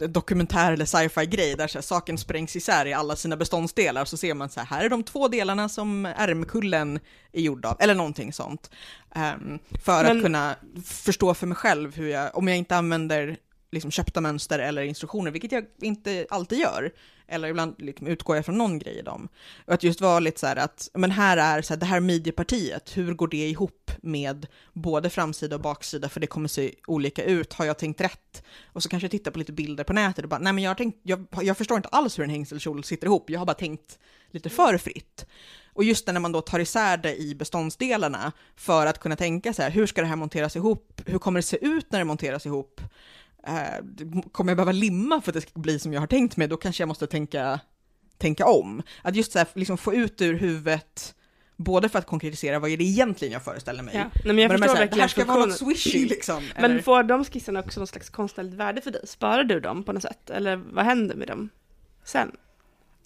eh, 0.00 0.08
dokumentär 0.08 0.72
eller 0.72 0.84
sci-fi 0.84 1.26
grej 1.26 1.54
där 1.56 1.66
så 1.66 1.78
här, 1.78 1.82
saken 1.82 2.18
sprängs 2.18 2.56
isär 2.56 2.86
i 2.86 2.92
alla 2.92 3.16
sina 3.16 3.36
beståndsdelar 3.36 4.04
så 4.04 4.16
ser 4.16 4.34
man 4.34 4.48
så 4.50 4.60
här, 4.60 4.66
här 4.66 4.84
är 4.84 4.88
de 4.88 5.02
två 5.02 5.28
delarna 5.28 5.68
som 5.68 6.06
ärmkullen 6.06 6.98
är 7.32 7.40
gjord 7.40 7.64
av, 7.64 7.76
eller 7.80 7.94
någonting 7.94 8.32
sånt. 8.32 8.70
Ehm, 9.14 9.58
för 9.84 10.02
Men- 10.02 10.16
att 10.16 10.22
kunna 10.22 10.56
förstå 10.84 11.34
för 11.34 11.46
mig 11.46 11.56
själv 11.56 11.96
hur 11.96 12.08
jag, 12.08 12.36
om 12.36 12.48
jag 12.48 12.56
inte 12.56 12.76
använder 12.76 13.36
liksom 13.74 13.90
köpta 13.90 14.20
mönster 14.20 14.58
eller 14.58 14.82
instruktioner, 14.82 15.30
vilket 15.30 15.52
jag 15.52 15.64
inte 15.80 16.26
alltid 16.30 16.58
gör, 16.58 16.92
eller 17.26 17.48
ibland 17.48 17.74
liksom 17.78 18.06
utgår 18.06 18.36
jag 18.36 18.44
från 18.44 18.58
någon 18.58 18.78
grej 18.78 18.98
i 18.98 19.02
dem. 19.02 19.28
Och 19.66 19.74
att 19.74 19.82
just 19.82 20.00
vara 20.00 20.20
lite 20.20 20.40
så 20.40 20.46
här 20.46 20.56
att, 20.56 20.90
men 20.94 21.10
här 21.10 21.36
är 21.36 21.62
så 21.62 21.74
här, 21.74 21.80
det 21.80 21.86
här 21.86 22.00
midjepartiet, 22.00 22.96
hur 22.96 23.14
går 23.14 23.28
det 23.28 23.48
ihop 23.48 23.90
med 24.02 24.46
både 24.72 25.10
framsida 25.10 25.56
och 25.56 25.62
baksida, 25.62 26.08
för 26.08 26.20
det 26.20 26.26
kommer 26.26 26.48
se 26.48 26.74
olika 26.86 27.24
ut, 27.24 27.52
har 27.52 27.64
jag 27.64 27.78
tänkt 27.78 28.00
rätt? 28.00 28.42
Och 28.72 28.82
så 28.82 28.88
kanske 28.88 29.04
jag 29.04 29.10
tittar 29.10 29.30
på 29.30 29.38
lite 29.38 29.52
bilder 29.52 29.84
på 29.84 29.92
nätet 29.92 30.24
och 30.24 30.28
bara, 30.28 30.40
nej 30.40 30.52
men 30.52 30.64
jag 30.64 30.70
har 30.70 30.74
tänkt, 30.74 30.98
jag, 31.02 31.26
jag 31.42 31.58
förstår 31.58 31.76
inte 31.76 31.88
alls 31.88 32.18
hur 32.18 32.24
en 32.24 32.30
hängselkjol 32.30 32.84
sitter 32.84 33.06
ihop, 33.06 33.30
jag 33.30 33.38
har 33.38 33.46
bara 33.46 33.54
tänkt 33.54 33.98
lite 34.30 34.50
för 34.50 34.78
fritt. 34.78 35.26
Och 35.74 35.84
just 35.84 36.06
det 36.06 36.12
när 36.12 36.20
man 36.20 36.32
då 36.32 36.40
tar 36.40 36.58
isär 36.58 36.96
det 36.96 37.16
i 37.16 37.34
beståndsdelarna 37.34 38.32
för 38.56 38.86
att 38.86 38.98
kunna 38.98 39.16
tänka 39.16 39.52
så 39.52 39.62
här, 39.62 39.70
hur 39.70 39.86
ska 39.86 40.00
det 40.00 40.06
här 40.06 40.16
monteras 40.16 40.56
ihop? 40.56 41.00
Hur 41.06 41.18
kommer 41.18 41.38
det 41.38 41.42
se 41.42 41.66
ut 41.66 41.92
när 41.92 41.98
det 41.98 42.04
monteras 42.04 42.46
ihop? 42.46 42.80
Eh, 43.46 43.84
kommer 44.32 44.50
jag 44.50 44.56
behöva 44.56 44.72
limma 44.72 45.20
för 45.20 45.30
att 45.30 45.34
det 45.34 45.40
ska 45.40 45.60
bli 45.60 45.78
som 45.78 45.92
jag 45.92 46.00
har 46.00 46.06
tänkt 46.06 46.36
mig? 46.36 46.48
Då 46.48 46.56
kanske 46.56 46.82
jag 46.82 46.88
måste 46.88 47.06
tänka, 47.06 47.60
tänka 48.18 48.46
om. 48.46 48.82
Att 49.02 49.16
just 49.16 49.32
så 49.32 49.38
här, 49.38 49.48
liksom 49.54 49.78
få 49.78 49.94
ut 49.94 50.22
ur 50.22 50.34
huvudet, 50.34 51.14
både 51.56 51.88
för 51.88 51.98
att 51.98 52.06
konkretisera 52.06 52.58
vad 52.58 52.70
är 52.70 52.76
det 52.76 52.84
egentligen 52.84 53.32
jag 53.32 53.42
föreställer 53.44 53.82
mig, 53.82 53.94
Ja. 53.96 54.00
Nej, 54.24 54.34
men 54.34 54.38
jag 54.38 54.48
men 54.48 54.60
de 54.60 54.66
förstår 54.66 54.74
så 54.76 54.82
här, 54.82 54.90
det 54.90 55.00
här 55.00 55.08
ska 55.08 55.24
vara 55.24 55.46
något 55.46 55.56
swishy 55.58 56.06
liksom. 56.08 56.42
Men 56.56 56.64
eller? 56.70 56.82
får 56.82 57.02
de 57.02 57.24
skissarna 57.24 57.60
också 57.60 57.80
något 57.80 57.88
slags 57.88 58.10
konstnärligt 58.10 58.54
värde 58.54 58.80
för 58.80 58.90
dig? 58.90 59.06
Sparar 59.06 59.44
du 59.44 59.60
dem 59.60 59.84
på 59.84 59.92
något 59.92 60.02
sätt? 60.02 60.30
Eller 60.30 60.56
vad 60.56 60.84
händer 60.84 61.14
med 61.14 61.28
dem 61.28 61.48
sen? 62.04 62.32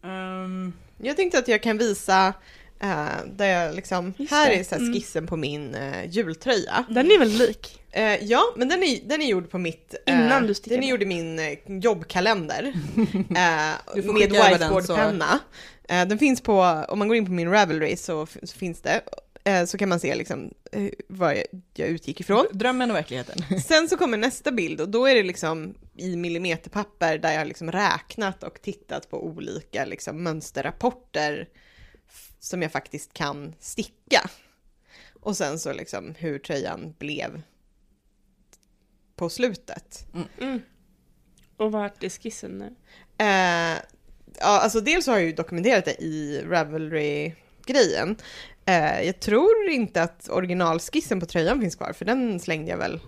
Ehm, 0.03 0.73
Jag 0.99 1.17
tänkte 1.17 1.39
att 1.39 1.49
jag 1.49 1.63
kan 1.63 1.79
visa 1.79 2.35
eh, 2.81 3.07
där 3.37 3.47
jag 3.47 3.75
liksom, 3.77 4.15
här 4.31 4.49
det. 4.51 4.55
är 4.61 4.65
så 4.65 4.75
här 4.75 4.83
Mm. 4.83 4.95
skissen 4.95 5.27
på 5.27 5.37
min 5.37 5.75
uh, 5.75 6.07
jultröja. 6.11 6.85
Den 6.89 7.07
är 7.11 7.19
väldigt 7.19 7.49
lik. 7.49 7.78
Eh, 7.93 8.25
ja, 8.25 8.43
men 8.57 8.69
den 8.69 8.83
är, 8.83 9.01
den 9.09 9.23
är 9.23 9.27
gjord 9.27 9.51
på 9.51 9.59
mitt... 9.59 9.95
eh, 10.07 10.15
Innan 10.15 10.47
du 10.47 10.55
stickade. 10.55 10.77
Den 10.77 10.85
är 10.85 10.91
gjord 10.91 11.03
i 11.03 11.07
min 11.07 11.39
eh, 11.39 11.59
jobbkalender. 11.67 12.63
eh, 13.15 13.25
med 13.31 14.35
över 14.37 14.59
den, 14.59 14.59
whiteboardpenna. 14.59 15.39
Eh, 15.89 16.07
den 16.09 16.19
finns 16.19 16.41
på, 16.41 16.85
om 16.89 16.99
man 16.99 17.09
går 17.09 17.17
in 17.17 17.27
på 17.27 17.33
min 17.33 17.51
Ravelry 17.51 17.97
så, 17.97 18.27
så 18.43 18.59
finns 18.59 18.81
det. 18.81 19.01
Eh, 19.45 19.65
så 19.65 19.79
kan 19.79 19.89
man 19.89 20.01
se 20.01 20.15
liksom 20.15 20.55
vad 21.09 21.37
jag, 21.37 21.45
jag 21.75 21.89
utgick 21.89 22.21
ifrån. 22.21 22.47
Drömmen 22.53 22.91
och 22.91 22.97
verkligheten. 22.97 23.61
Sen 23.61 23.89
så 23.89 23.97
kommer 23.97 24.19
nästa 24.19 24.51
bild 24.53 24.81
och 24.81 24.89
då 24.89 25.07
är 25.07 25.15
det 25.15 25.23
liksom 25.23 25.75
i 25.97 26.17
millimeterpapper 26.17 27.19
där 27.19 27.33
jag 27.33 27.47
liksom 27.49 27.73
räknat 27.73 28.43
och 28.43 28.63
tittat 28.63 29.11
på 29.11 29.25
olika 29.27 29.85
liksom 29.85 30.23
mönsterrapporter 30.23 31.49
som 32.41 32.63
jag 32.63 32.73
faktiskt 32.73 33.13
kan 33.13 33.55
sticka. 33.61 34.31
Och 35.21 35.37
sen 35.37 35.59
så 35.59 35.73
liksom 35.73 36.15
hur 36.19 36.39
tröjan 36.39 36.95
blev 36.99 37.43
på 39.19 39.29
slutet. 39.29 40.07
Mm. 40.41 40.61
Och 41.57 41.73
vart 41.73 42.03
är 42.05 42.09
skissen 42.09 42.59
nu? 42.59 42.75
Eh, 43.25 43.79
ja, 44.39 44.61
alltså 44.61 44.81
dels 44.81 45.07
har 45.07 45.15
jag 45.15 45.23
ju 45.27 45.33
dokumenterat 45.33 45.85
det 45.85 46.03
i 46.03 46.43
Ravelry-grejen. 46.47 48.17
Eh, 48.65 49.03
jag 49.03 49.21
tror 49.21 49.69
inte 49.69 50.03
att 50.03 50.29
originalskissen 50.29 51.21
på 51.21 51.27
tröjan 51.27 51.61
finns 51.61 51.77
kvar, 51.77 51.93
för 51.93 52.05
den 52.05 52.41
slängde 52.41 52.71
jag 52.71 52.79
väl 52.79 53.01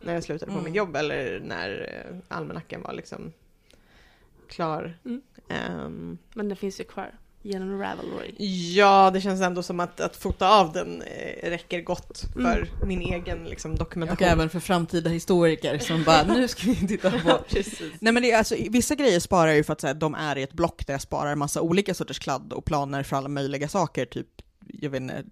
när 0.00 0.14
jag 0.14 0.22
slutade 0.24 0.50
på 0.52 0.58
Mm. 0.58 0.64
mitt 0.64 0.74
jobb 0.74 0.96
eller 0.96 1.40
när 1.40 1.70
eh, 2.10 2.16
almanackan 2.36 2.82
var 2.82 2.92
liksom 2.92 3.32
klar. 4.48 4.98
Mm. 5.04 5.22
Ehm, 5.48 6.18
Men 6.34 6.48
den 6.48 6.56
finns 6.56 6.80
ju 6.80 6.84
kvar 6.84 7.18
genom 7.46 7.78
Ravelry. 7.80 8.34
ja, 8.74 9.10
det 9.14 9.20
känns 9.20 9.40
ändå 9.40 9.62
som 9.62 9.80
att, 9.80 10.00
att 10.00 10.16
fota 10.16 10.48
av 10.60 10.72
den 10.72 11.02
eh, 11.02 11.50
räcker 11.50 11.80
gott 11.80 12.24
för 12.32 12.40
Mm. 12.56 12.88
min 12.88 13.00
egen 13.02 13.44
liksom, 13.44 13.72
Och 13.72 13.78
dokumentation. 13.78 14.28
även 14.28 14.50
för 14.50 14.60
framtida 14.60 15.10
historiker 15.10 15.78
som 15.78 16.04
bara, 16.04 16.22
nu 16.22 16.48
ska 16.48 16.62
vi 16.66 16.86
titta 16.86 17.10
på 17.10 17.18
Ja. 17.28 17.38
Nej 18.00 18.12
men 18.12 18.22
det 18.22 18.32
alltså, 18.32 18.54
vissa 18.70 18.94
grejer 18.94 19.20
sparar 19.20 19.46
jag 19.46 19.56
ju 19.56 19.64
för 19.64 19.72
att 19.72 19.80
så 19.80 19.86
här, 19.86 19.94
de 19.94 20.14
är 20.14 20.38
i 20.38 20.42
ett 20.42 20.52
block 20.52 20.86
där 20.86 20.94
jag 20.94 21.00
sparar 21.00 21.34
massa 21.34 21.60
olika 21.60 21.94
sorters 21.94 22.18
kladd 22.18 22.52
och 22.52 22.64
planer 22.64 23.02
för 23.02 23.16
alla 23.16 23.28
möjliga 23.28 23.68
saker, 23.68 24.06
typ, 24.06 24.26
jag 24.66 24.90
vet 24.90 25.00
inte, 25.00 25.24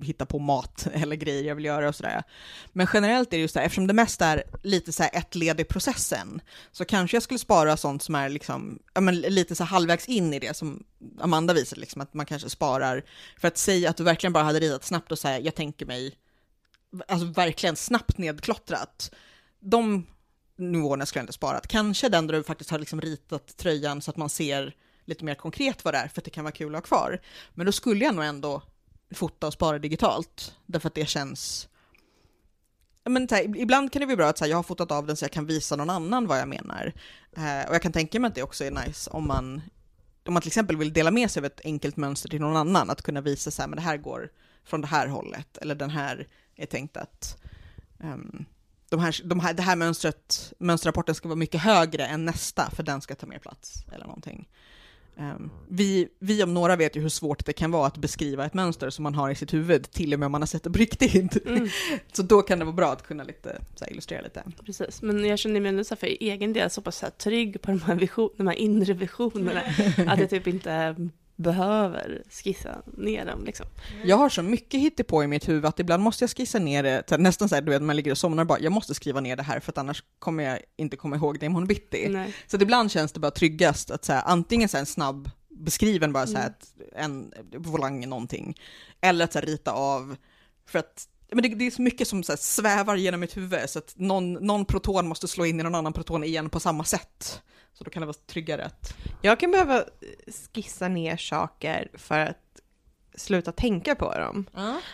hitta 0.00 0.26
på 0.26 0.38
mat 0.38 0.86
eller 0.92 1.16
grejer 1.16 1.42
jag 1.42 1.54
vill 1.54 1.64
göra 1.64 1.88
och 1.88 1.94
sådär. 1.94 2.22
Men 2.72 2.86
generellt 2.94 3.32
är 3.32 3.36
det 3.36 3.40
just 3.40 3.54
så 3.54 3.58
här, 3.58 3.66
eftersom 3.66 3.86
det 3.86 3.94
mest 3.94 4.22
är 4.22 4.42
lite 4.62 4.92
så 4.92 5.02
här 5.02 5.10
ett 5.14 5.34
led 5.34 5.60
i 5.60 5.64
processen, 5.64 6.40
så 6.72 6.84
kanske 6.84 7.16
jag 7.16 7.22
skulle 7.22 7.38
spara 7.38 7.76
sånt 7.76 8.02
som 8.02 8.14
är 8.14 8.28
liksom, 8.28 8.78
ja 8.94 9.00
men 9.00 9.20
lite 9.20 9.54
så 9.54 9.64
här 9.64 9.68
halvvägs 9.68 10.08
in 10.08 10.34
i 10.34 10.38
det 10.38 10.56
som 10.56 10.84
Amanda 11.20 11.54
visade, 11.54 11.80
liksom, 11.80 12.02
att 12.02 12.14
man 12.14 12.26
kanske 12.26 12.50
sparar, 12.50 13.04
för 13.38 13.48
att 13.48 13.58
säga 13.58 13.90
att 13.90 13.96
du 13.96 14.04
verkligen 14.04 14.32
bara 14.32 14.44
hade 14.44 14.60
ritat 14.60 14.84
snabbt 14.84 15.12
och 15.12 15.18
säga, 15.18 15.40
jag 15.40 15.54
tänker 15.54 15.86
mig, 15.86 16.14
alltså 17.08 17.26
verkligen 17.26 17.76
snabbt 17.76 18.18
nedklottrat, 18.18 19.10
de 19.60 20.06
nivåerna 20.56 21.06
skulle 21.06 21.20
jag 21.20 21.22
inte 21.24 21.32
sparat. 21.32 21.66
Kanske 21.66 22.08
den 22.08 22.26
där 22.26 22.34
du 22.34 22.42
faktiskt 22.42 22.70
har 22.70 22.78
liksom 22.78 23.00
ritat 23.00 23.56
tröjan 23.56 24.02
så 24.02 24.10
att 24.10 24.16
man 24.16 24.28
ser 24.28 24.74
lite 25.04 25.24
mer 25.24 25.34
konkret 25.34 25.84
vad 25.84 25.94
det 25.94 25.98
är, 25.98 26.08
för 26.08 26.20
att 26.20 26.24
det 26.24 26.30
kan 26.30 26.44
vara 26.44 26.52
kul 26.52 26.74
att 26.74 26.80
ha 26.80 26.86
kvar. 26.86 27.20
Men 27.54 27.66
då 27.66 27.72
skulle 27.72 28.04
jag 28.04 28.14
nog 28.14 28.24
ändå 28.24 28.62
fota 29.16 29.46
och 29.46 29.52
spara 29.52 29.78
digitalt, 29.78 30.56
därför 30.66 30.88
att 30.88 30.94
det 30.94 31.08
känns... 31.08 31.68
Men, 33.04 33.28
här, 33.30 33.56
ibland 33.56 33.92
kan 33.92 34.00
det 34.00 34.06
bli 34.06 34.16
bra 34.16 34.28
att 34.28 34.38
så 34.38 34.44
här, 34.44 34.50
jag 34.50 34.58
har 34.58 34.62
fotat 34.62 34.90
av 34.90 35.06
den 35.06 35.16
så 35.16 35.24
jag 35.24 35.32
kan 35.32 35.46
visa 35.46 35.76
någon 35.76 35.90
annan 35.90 36.26
vad 36.26 36.38
jag 36.38 36.48
menar. 36.48 36.92
Eh, 37.36 37.68
och 37.68 37.74
jag 37.74 37.82
kan 37.82 37.92
tänka 37.92 38.20
mig 38.20 38.28
att 38.28 38.34
det 38.34 38.42
också 38.42 38.64
är 38.64 38.70
nice 38.70 39.10
om 39.10 39.26
man, 39.26 39.62
om 40.26 40.32
man 40.34 40.42
till 40.42 40.48
exempel 40.48 40.76
vill 40.76 40.92
dela 40.92 41.10
med 41.10 41.30
sig 41.30 41.40
av 41.40 41.44
ett 41.44 41.60
enkelt 41.64 41.96
mönster 41.96 42.28
till 42.28 42.40
någon 42.40 42.56
annan, 42.56 42.90
att 42.90 43.02
kunna 43.02 43.20
visa 43.20 43.50
så 43.50 43.62
här, 43.62 43.68
men 43.68 43.76
det 43.76 43.82
här 43.82 43.96
går 43.96 44.30
från 44.64 44.80
det 44.80 44.86
här 44.86 45.06
hållet, 45.06 45.56
eller 45.56 45.74
den 45.74 45.90
här 45.90 46.28
är 46.56 46.66
tänkt 46.66 46.96
att 46.96 47.42
um, 47.98 48.44
de 48.88 49.00
här, 49.00 49.20
de 49.24 49.40
här, 49.40 49.54
det 49.54 49.62
här 49.62 49.76
mönstret, 49.76 50.52
mönsterrapporten 50.58 51.14
ska 51.14 51.28
vara 51.28 51.36
mycket 51.36 51.60
högre 51.60 52.06
än 52.06 52.24
nästa, 52.24 52.70
för 52.70 52.82
den 52.82 53.00
ska 53.00 53.14
ta 53.14 53.26
mer 53.26 53.38
plats, 53.38 53.84
eller 53.92 54.06
någonting. 54.06 54.48
Ehm, 55.16 55.50
vi, 55.68 56.08
vi 56.18 56.42
om 56.42 56.54
några 56.54 56.76
vet 56.76 56.96
ju 56.96 57.00
hur 57.00 57.08
svårt 57.08 57.46
det 57.46 57.52
kan 57.52 57.70
vara 57.70 57.86
att 57.86 57.96
beskriva 57.96 58.46
ett 58.46 58.54
mönster 58.54 58.90
som 58.90 59.02
man 59.02 59.14
har 59.14 59.30
i 59.30 59.34
sitt 59.34 59.54
huvud, 59.54 59.90
till 59.90 60.12
och 60.12 60.18
med 60.18 60.26
om 60.26 60.32
man 60.32 60.42
har 60.42 60.46
sett 60.46 60.62
det 60.62 60.70
på 60.70 60.78
riktigt. 60.78 61.46
Mm. 61.46 61.68
Så 62.12 62.22
då 62.22 62.42
kan 62.42 62.58
det 62.58 62.64
vara 62.64 62.74
bra 62.74 62.92
att 62.92 63.02
kunna 63.02 63.24
lite, 63.24 63.58
så 63.74 63.84
här, 63.84 63.92
illustrera 63.92 64.22
lite. 64.22 64.42
Precis, 64.66 65.02
men 65.02 65.24
jag 65.24 65.38
känner 65.38 65.60
mig 65.60 65.84
så 65.84 65.94
här 65.94 65.98
för 65.98 66.06
egen 66.06 66.52
del 66.52 66.70
så 66.70 66.82
pass 66.82 66.96
så 66.96 67.06
här 67.06 67.10
trygg 67.10 67.62
på 67.62 67.70
de 67.70 67.80
här, 67.80 67.94
vision, 67.94 68.30
de 68.36 68.46
här 68.46 68.54
inre 68.54 68.92
visionerna 68.92 69.62
att 70.12 70.20
jag 70.20 70.30
typ 70.30 70.46
inte 70.46 70.96
behöver 71.36 72.22
skissa 72.30 72.82
ner 72.96 73.24
dem. 73.24 73.44
Liksom. 73.44 73.66
Jag 74.04 74.16
har 74.16 74.28
så 74.28 74.42
mycket 74.42 74.80
hittepå 74.80 75.24
i 75.24 75.26
mitt 75.26 75.48
huvud 75.48 75.64
att 75.64 75.80
ibland 75.80 76.02
måste 76.02 76.22
jag 76.24 76.30
skissa 76.30 76.58
ner 76.58 76.82
det, 76.82 77.18
nästan 77.18 77.48
så 77.48 77.54
här, 77.54 77.62
du 77.62 77.70
vet, 77.70 77.82
man 77.82 77.96
ligger 77.96 78.10
och 78.10 78.18
somnar 78.18 78.42
och 78.42 78.46
bara, 78.46 78.60
jag 78.60 78.72
måste 78.72 78.94
skriva 78.94 79.20
ner 79.20 79.36
det 79.36 79.42
här 79.42 79.60
för 79.60 79.72
att 79.72 79.78
annars 79.78 80.04
kommer 80.18 80.44
jag 80.44 80.58
inte 80.76 80.96
komma 80.96 81.16
ihåg 81.16 81.38
det 81.40 81.46
imorgon 81.46 81.66
bitti. 81.66 82.08
Nej. 82.08 82.34
Så 82.46 82.56
att 82.56 82.62
ibland 82.62 82.90
känns 82.90 83.12
det 83.12 83.20
bara 83.20 83.30
tryggast 83.30 83.90
att 83.90 84.04
så 84.04 84.12
här, 84.12 84.22
antingen 84.26 84.68
så 84.68 84.76
här, 84.76 84.82
en 84.82 84.86
snabb 84.86 85.30
beskriven 85.50 86.12
bara 86.12 86.26
så 86.26 86.36
här, 86.36 86.52
Mm. 86.96 87.32
en 87.44 87.62
volang 87.62 88.08
någonting, 88.08 88.58
eller 89.00 89.24
att 89.24 89.32
så 89.32 89.38
här, 89.38 89.46
rita 89.46 89.72
av, 89.72 90.16
för 90.66 90.78
att 90.78 91.08
men 91.32 91.42
det, 91.42 91.48
det 91.48 91.66
är 91.66 91.70
så 91.70 91.82
mycket 91.82 92.08
som 92.08 92.22
så 92.22 92.32
här, 92.32 92.36
svävar 92.36 92.96
genom 92.96 93.20
mitt 93.20 93.36
huvud, 93.36 93.70
så 93.70 93.78
att 93.78 93.92
någon, 93.96 94.32
någon 94.32 94.64
proton 94.64 95.08
måste 95.08 95.28
slå 95.28 95.46
in 95.46 95.60
i 95.60 95.62
någon 95.62 95.74
annan 95.74 95.92
proton 95.92 96.24
igen 96.24 96.50
på 96.50 96.60
samma 96.60 96.84
sätt. 96.84 97.42
Så 97.72 97.84
då 97.84 97.90
kan 97.90 98.00
det 98.00 98.06
vara 98.06 98.16
tryggare 98.26 98.64
att... 98.64 98.94
Jag 99.22 99.40
kan 99.40 99.50
behöva 99.50 99.84
skissa 100.54 100.88
ner 100.88 101.16
saker 101.16 101.90
för 101.94 102.18
att 102.18 102.38
sluta 103.14 103.52
tänka 103.52 103.94
på 103.94 104.18
dem. 104.18 104.46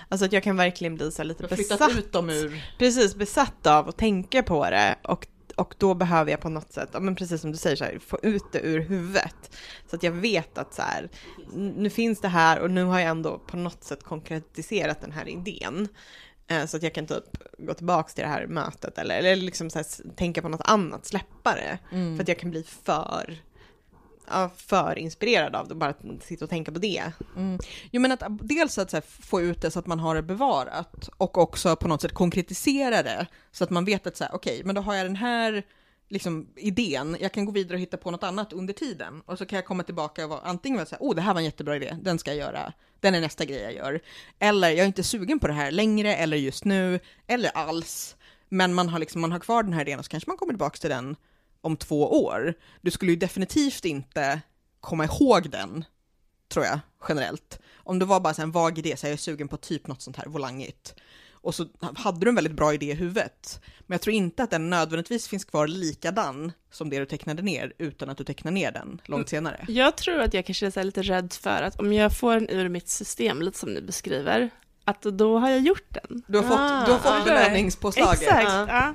Alltså 0.09 0.25
att 0.25 0.33
jag 0.33 0.43
kan 0.43 0.57
verkligen 0.57 0.95
bli 0.95 1.11
så 1.11 1.23
lite 1.23 1.43
besatt. 1.43 1.91
ut 1.91 2.13
dem 2.13 2.31
ur... 2.31 2.65
Precis, 2.79 3.15
besatt 3.15 3.67
av 3.67 3.89
att 3.89 3.97
tänka 3.97 4.43
på 4.43 4.71
det 4.71 4.97
och, 5.03 5.27
och 5.57 5.75
då 5.79 5.95
behöver 5.95 6.31
jag 6.31 6.41
på 6.41 6.49
något 6.49 6.73
sätt, 6.73 6.91
ja, 6.93 7.01
men 7.01 7.15
precis 7.15 7.41
som 7.41 7.53
du 7.53 7.59
säger, 7.59 7.77
så 7.77 7.85
här, 7.85 7.99
få 7.99 8.19
ut 8.23 8.53
det 8.53 8.61
ur 8.61 8.81
huvudet. 8.81 9.57
Så 9.91 9.97
att 9.97 10.03
jag 10.03 10.13
vet 10.13 10.59
att 10.59 10.75
så 10.75 10.83
här, 10.83 11.09
nu 11.55 11.91
finns 11.91 12.21
det 12.21 12.29
här 12.29 12.61
och 12.61 12.71
nu 12.71 12.85
har 12.85 13.01
jag 13.01 13.09
ändå 13.09 13.39
på 13.39 13.57
något 13.57 13.85
sätt 13.85 14.03
konkretiserat 14.03 15.01
den 15.01 15.13
här 15.13 15.29
idén. 15.29 15.89
Eh, 16.49 16.67
Så 16.67 16.77
att 16.77 16.83
jag 16.83 16.95
kan 16.95 17.07
typ 17.07 17.25
gå 17.59 17.75
tillbaka 17.75 18.09
till 18.13 18.23
det 18.25 18.31
här 18.31 18.47
mötet 18.47 18.99
eller, 18.99 19.19
eller 19.19 19.37
liksom 19.37 19.71
så 19.71 19.79
här, 19.79 20.15
tänka 20.17 20.43
på 20.43 20.49
något 20.49 20.61
annat, 20.65 21.07
släppa 21.07 21.55
det. 21.55 21.79
Mm. 21.93 22.17
För 22.17 22.23
att 22.23 22.29
jag 22.29 22.39
kan 22.39 22.51
bli 22.51 22.63
för, 22.63 23.43
ja, 24.31 24.51
för 24.57 24.99
inspirerad 24.99 25.55
av 25.55 25.69
det, 25.69 25.75
bara 25.75 25.91
att 25.91 26.23
sitta 26.23 26.45
och 26.45 26.51
tänka 26.51 26.73
på 26.73 26.79
det. 26.79 27.13
Mm. 27.37 27.59
Jo 27.91 28.01
men 28.01 28.13
att 28.13 28.23
dels 28.29 28.79
att 28.79 28.93
här, 28.93 29.01
få 29.01 29.41
ut 29.41 29.63
det 29.63 29.71
så 29.71 29.79
att 29.79 29.87
man 29.87 30.01
har 30.01 30.15
det 30.15 30.23
bevarat 30.23 31.09
och 31.17 31.39
också 31.39 31.77
på 31.77 31.89
något 31.89 32.03
sätt 32.03 32.15
konkretisera 32.15 33.03
det 33.03 33.27
så 33.53 33.65
att 33.65 33.71
man 33.71 33.85
vet 33.85 34.07
att 34.07 34.17
så 34.17 34.25
här, 34.25 34.35
okej, 34.35 34.63
men 34.65 34.75
då 34.75 34.81
har 34.81 34.95
jag 34.95 35.07
den 35.07 35.17
här 35.17 35.63
liksom, 36.09 36.47
idén, 36.57 37.17
jag 37.21 37.33
kan 37.33 37.45
gå 37.45 37.53
vidare 37.53 37.75
och 37.75 37.81
hitta 37.81 37.97
på 37.97 38.11
något 38.11 38.23
annat 38.25 38.53
under 38.53 38.75
tiden 38.75 39.23
och 39.27 39.39
så 39.39 39.47
kan 39.47 39.57
jag 39.57 39.67
komma 39.67 39.83
tillbaka 39.83 40.25
och 40.25 40.31
vara 40.31 40.41
antingen 40.41 40.77
vara 40.77 40.87
så 40.87 40.95
här, 40.95 41.03
oh 41.03 41.15
det 41.15 41.23
här 41.23 41.35
var 41.35 41.41
en 41.41 41.45
jättebra 41.45 41.77
idé, 41.77 41.97
den 42.03 42.19
ska 42.19 42.31
jag 42.31 42.39
göra, 42.39 42.73
den 43.01 43.15
är 43.15 43.21
nästa 43.21 43.45
grej 43.45 43.61
jag 43.61 43.75
gör, 43.75 44.01
eller 44.39 44.69
jag 44.69 44.79
är 44.79 44.87
inte 44.87 45.03
sugen 45.03 45.39
på 45.39 45.47
det 45.47 45.53
här 45.53 45.71
längre 45.71 46.17
eller 46.17 46.37
just 46.37 46.65
nu 46.65 47.01
eller 47.27 47.51
alls, 47.51 48.17
men 48.49 48.75
man 48.75 48.89
har 48.89 48.99
liksom, 48.99 49.21
man 49.21 49.33
har 49.33 49.39
kvar 49.39 49.63
den 49.63 49.73
här 49.73 49.81
idén 49.81 49.99
och 49.99 50.05
så 50.05 50.11
kanske 50.11 50.31
man 50.31 50.37
kommer 50.37 50.53
tillbaka 50.53 50.77
till 50.77 50.91
den 50.91 51.17
om 51.61 51.77
två 51.77 52.25
år. 52.25 52.55
Du 52.81 52.91
skulle 52.91 53.13
ju 53.13 53.19
definitivt 53.19 53.85
inte 53.85 54.41
komma 54.81 55.05
ihåg 55.05 55.51
den 55.51 55.85
tror 56.49 56.65
jag, 56.65 56.81
generellt. 57.09 57.59
Om 57.77 57.99
det 57.99 58.05
var 58.05 58.21
bara 58.21 58.35
så 58.35 58.41
här 58.41 58.47
en 58.47 58.53
vag 58.53 58.79
idé, 58.79 58.97
så 58.97 59.07
här, 59.07 59.11
jag 59.11 59.19
är 59.19 59.23
sugen 59.23 59.49
på 59.49 59.57
typ 59.57 59.87
något 59.87 60.03
sånt 60.03 60.17
här 60.17 60.27
volangigt. 60.27 60.95
Och 61.49 61.55
så 61.55 61.67
hade 61.97 62.21
du 62.21 62.29
en 62.29 62.35
väldigt 62.35 62.53
bra 62.53 62.75
idé 62.75 62.87
i 62.87 62.95
huvudet. 62.95 63.61
Men 63.87 63.95
jag 63.95 64.01
tror 64.01 64.15
inte 64.15 64.43
att 64.43 64.51
den 64.51 64.71
nödvändigtvis 64.71 65.29
finns 65.29 65.45
kvar 65.45 65.67
likadan 65.67 66.53
som 66.71 66.91
det 66.91 66.99
du 66.99 67.07
tecknade 67.07 67.43
ner, 67.43 67.73
utan 67.79 68.11
att 68.11 68.19
du 68.19 68.25
tecknar 68.25 68.53
ner 68.53 68.73
den 68.73 69.01
långt 69.05 69.29
senare. 69.29 69.65
Jag 69.69 69.97
tror 69.97 70.21
att 70.21 70.35
jag 70.35 70.47
kanske 70.47 70.67
är 70.67 70.85
lite 70.85 71.03
rädd 71.03 71.33
för 71.33 71.63
att 71.63 71.81
om 71.81 71.93
jag 71.93 72.17
får 72.17 72.35
den 72.35 72.49
ur 72.49 72.69
mitt 72.69 72.89
system, 72.89 73.43
lite 73.43 73.59
som 73.59 73.75
ni 73.75 73.81
beskriver, 73.81 74.51
att 74.85 75.03
då 75.03 75.39
har 75.39 75.51
jag 75.51 75.61
gjort 75.61 75.89
den. 75.89 76.23
Du 76.27 76.39
har 76.39 76.45
fått, 76.45 76.59
Ah, 76.61 76.87
du 76.87 76.93
har 76.93 76.99
fått 76.99 77.13
ah. 77.13 77.25
belöningspåslaget. 77.25 78.23
Exakt, 78.23 78.51
ja. 78.51 78.95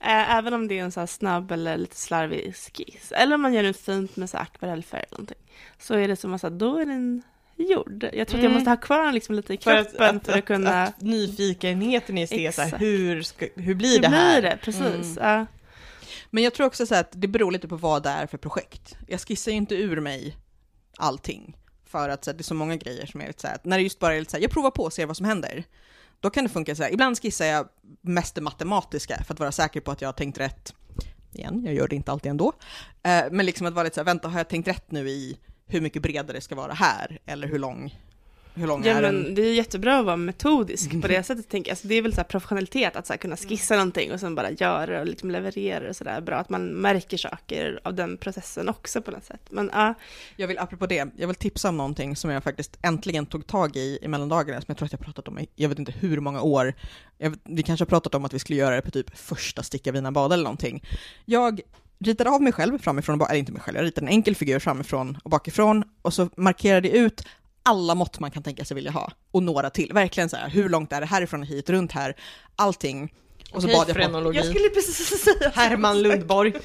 Eh, 0.00 0.36
Även 0.36 0.54
om 0.54 0.68
det 0.68 0.78
är 0.78 0.82
en 0.82 0.92
så 0.92 1.00
här 1.00 1.06
snabb 1.06 1.52
eller 1.52 1.76
lite 1.76 1.96
slarvig 1.96 2.54
skiss. 2.56 3.12
Eller 3.12 3.34
om 3.34 3.42
man 3.42 3.54
gör 3.54 3.62
den 3.62 3.74
fint 3.74 4.16
med 4.16 4.30
så 4.30 4.36
akvarellfärg 4.36 5.00
eller 5.02 5.12
någonting. 5.12 5.38
Så 5.78 5.94
är 5.94 6.08
det 6.08 6.16
som 6.16 6.34
att 6.34 6.42
då 6.42 6.78
är 6.78 6.86
den 6.86 7.22
gjord. 7.56 8.08
Jag 8.12 8.12
tror 8.12 8.22
att 8.22 8.30
jag 8.32 8.40
Mm. 8.44 8.52
måste 8.52 8.70
ha 8.70 8.76
kvar 8.76 9.04
den 9.04 9.14
liksom 9.14 9.34
lite 9.34 9.54
i 9.54 9.58
För 9.58 9.84
kroppen 9.84 10.16
att, 10.16 10.26
för 10.26 10.38
att, 10.38 10.44
kunna... 10.44 10.82
att 10.82 11.00
nyfikenheten 11.00 12.18
i 12.18 12.26
det, 12.26 12.54
så 12.54 12.62
här, 12.62 12.78
hur, 12.78 13.22
ska, 13.22 13.46
hur 13.56 13.74
blir 13.74 13.94
hur 13.94 14.02
det 14.02 14.08
här? 14.08 14.40
blir 14.40 14.50
det? 14.50 14.58
Precis. 14.62 15.16
Mm. 15.16 15.28
Ja. 15.28 15.46
Men 16.30 16.44
jag 16.44 16.54
tror 16.54 16.66
också 16.66 16.86
så 16.86 16.94
att 16.94 17.08
det 17.12 17.28
beror 17.28 17.52
lite 17.52 17.68
på 17.68 17.76
vad 17.76 18.02
det 18.02 18.08
är 18.10 18.26
för 18.26 18.38
projekt. 18.38 18.96
Jag 19.08 19.20
skissar 19.20 19.50
ju 19.50 19.56
inte 19.56 19.74
ur 19.74 20.00
mig 20.00 20.36
allting. 20.98 21.56
För 21.86 22.08
att 22.08 22.24
så 22.24 22.30
här, 22.30 22.38
det 22.38 22.40
är 22.40 22.44
så 22.44 22.54
många 22.54 22.76
grejer 22.76 23.06
som 23.06 23.20
är 23.20 23.26
lite 23.26 23.40
så 23.40 23.46
här, 23.46 23.54
att 23.54 23.64
när 23.64 23.76
det 23.76 23.82
just 23.82 23.98
bara 23.98 24.14
är 24.14 24.18
lite 24.18 24.30
så 24.30 24.36
här, 24.36 24.42
jag 24.42 24.50
provar 24.50 24.70
på 24.70 24.82
och 24.82 24.92
ser 24.92 25.06
vad 25.06 25.16
som 25.16 25.26
händer. 25.26 25.64
Då 26.20 26.30
kan 26.30 26.44
det 26.44 26.50
funka 26.50 26.74
så 26.74 26.82
här, 26.82 26.92
ibland 26.92 27.18
skissar 27.22 27.44
jag 27.46 27.68
mest 28.00 28.34
det 28.34 28.40
matematiska 28.40 29.24
för 29.26 29.34
att 29.34 29.40
vara 29.40 29.52
säker 29.52 29.80
på 29.80 29.90
att 29.90 30.00
jag 30.00 30.08
har 30.08 30.12
tänkt 30.12 30.38
rätt. 30.38 30.74
Igen, 31.32 31.62
jag 31.64 31.74
gör 31.74 31.88
det 31.88 31.96
inte 31.96 32.12
alltid 32.12 32.30
ändå. 32.30 32.52
Eh, 33.02 33.24
men 33.30 33.46
liksom 33.46 33.66
att 33.66 33.74
vara 33.74 33.84
lite 33.84 33.94
så 33.94 34.00
här, 34.00 34.04
vänta, 34.04 34.28
har 34.28 34.38
jag 34.38 34.48
tänkt 34.48 34.68
rätt 34.68 34.90
nu 34.90 35.08
i 35.08 35.38
hur 35.74 35.80
mycket 35.80 36.02
bredare 36.02 36.36
det 36.36 36.40
ska 36.40 36.54
vara 36.54 36.72
här? 36.72 37.18
Eller 37.26 37.48
hur 37.48 37.58
lång, 37.58 37.98
hur 38.54 38.66
lång 38.66 38.84
Ja, 38.84 38.92
är 38.92 39.02
den? 39.02 39.14
men 39.22 39.34
det 39.34 39.42
är 39.42 39.54
jättebra 39.54 39.98
att 39.98 40.04
vara 40.04 40.16
metodisk 40.16 41.02
på 41.02 41.08
det 41.08 41.22
sättet. 41.22 41.48
Tänker 41.48 41.68
jag. 41.70 41.72
Alltså, 41.72 41.88
det 41.88 41.94
är 41.94 42.02
väl 42.02 42.14
så 42.14 42.24
professionalitet 42.24 42.96
att 42.96 43.06
så 43.06 43.14
kunna 43.18 43.36
skissa 43.36 43.74
någonting 43.74 44.12
och 44.12 44.20
sen 44.20 44.34
bara 44.34 44.50
göra 44.50 45.00
och 45.00 45.06
liksom 45.06 45.30
leverera 45.30 45.88
och 45.88 45.96
sådär 45.96 46.20
bra. 46.20 46.36
Att 46.36 46.48
man 46.50 46.66
märker 46.66 47.16
saker 47.16 47.80
av 47.84 47.94
den 47.94 48.16
processen 48.16 48.68
också 48.68 49.02
på 49.02 49.10
något 49.10 49.24
sätt. 49.24 49.40
Men 49.50 49.70
ja, 49.72 49.94
Jag 50.36 50.48
vill, 50.48 50.58
apropå 50.58 50.86
det, 50.86 51.08
jag 51.16 51.26
vill 51.26 51.36
tipsa 51.36 51.68
om 51.68 51.76
någonting 51.76 52.16
som 52.16 52.30
jag 52.30 52.42
faktiskt 52.44 52.78
äntligen 52.82 53.26
tog 53.26 53.46
tag 53.46 53.76
i 53.76 53.98
i 54.02 54.08
mellandagarna, 54.08 54.60
som 54.60 54.66
jag 54.68 54.76
tror 54.76 54.86
att 54.86 54.92
jag 54.92 55.00
pratat 55.00 55.28
om 55.28 55.38
i, 55.38 55.46
jag 55.54 55.68
vet 55.68 55.78
inte 55.78 55.92
hur 55.92 56.20
många 56.20 56.42
år. 56.42 56.74
Vet, 57.18 57.32
vi 57.44 57.62
kanske 57.62 57.82
har 57.84 57.88
pratat 57.88 58.14
om 58.14 58.24
att 58.24 58.34
vi 58.34 58.38
skulle 58.38 58.58
göra 58.58 58.74
det 58.76 58.82
på 58.82 58.90
typ 58.90 59.16
första 59.18 59.62
sticka 59.62 59.92
vina 59.92 60.12
bad 60.12 60.32
eller 60.32 60.44
någonting. 60.44 60.82
Jag 61.24 61.60
ritade 62.06 62.30
av 62.30 62.42
mig 62.42 62.52
själv 62.52 62.78
framifrån, 62.78 63.20
eller 63.20 63.34
inte 63.34 63.52
mig 63.52 63.62
själv, 63.62 63.76
jag 63.76 63.84
ritade 63.84 64.06
en 64.06 64.12
enkel 64.12 64.34
figur 64.34 64.58
framifrån 64.58 65.18
och 65.24 65.30
bakifrån 65.30 65.84
och 66.02 66.14
så 66.14 66.28
markerade 66.36 66.88
jag 66.88 66.96
ut 66.96 67.24
alla 67.62 67.94
mått 67.94 68.20
man 68.20 68.30
kan 68.30 68.42
tänka 68.42 68.64
sig 68.64 68.74
vilja 68.74 68.90
ha 68.90 69.12
och 69.30 69.42
några 69.42 69.70
till. 69.70 69.92
Verkligen 69.92 70.28
så 70.28 70.36
här, 70.36 70.48
hur 70.48 70.68
långt 70.68 70.92
är 70.92 71.00
det 71.00 71.06
härifrån 71.06 71.40
och 71.40 71.46
hit, 71.46 71.70
runt 71.70 71.92
här, 71.92 72.16
allting. 72.56 73.12
Och 73.52 73.62
så 73.62 73.68
Okej, 73.68 73.78
bad 73.78 73.88
jag 73.88 73.96
på, 73.96 74.02
frenologi. 74.02 74.36
jag 74.36 74.46
skulle 74.46 74.68
precis 74.68 75.24
säga 75.24 75.52
Herman 75.54 76.02
Lundborg. 76.02 76.52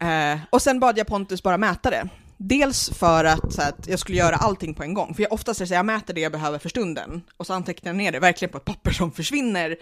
Eh, 0.00 0.38
och 0.50 0.62
sen 0.62 0.80
bad 0.80 0.98
jag 0.98 1.06
Pontus 1.06 1.42
bara 1.42 1.58
mäta 1.58 1.90
det. 1.90 2.08
Dels 2.36 2.90
för 2.90 3.24
att, 3.24 3.52
så 3.52 3.62
att 3.62 3.88
jag 3.88 3.98
skulle 3.98 4.18
göra 4.18 4.36
allting 4.36 4.74
på 4.74 4.82
en 4.82 4.94
gång, 4.94 5.14
för 5.14 5.22
jag 5.22 5.32
oftast 5.32 5.60
är 5.60 5.66
så 5.66 5.74
här, 5.74 5.78
jag 5.78 5.86
mäter 5.86 6.14
det 6.14 6.20
jag 6.20 6.32
behöver 6.32 6.58
för 6.58 6.68
stunden, 6.68 7.22
och 7.36 7.46
så 7.46 7.52
antecknar 7.52 7.88
jag 7.88 7.96
ner 7.96 8.12
det 8.12 8.20
verkligen 8.20 8.52
på 8.52 8.58
ett 8.58 8.64
papper 8.64 8.90
som 8.90 9.12
försvinner, 9.12 9.76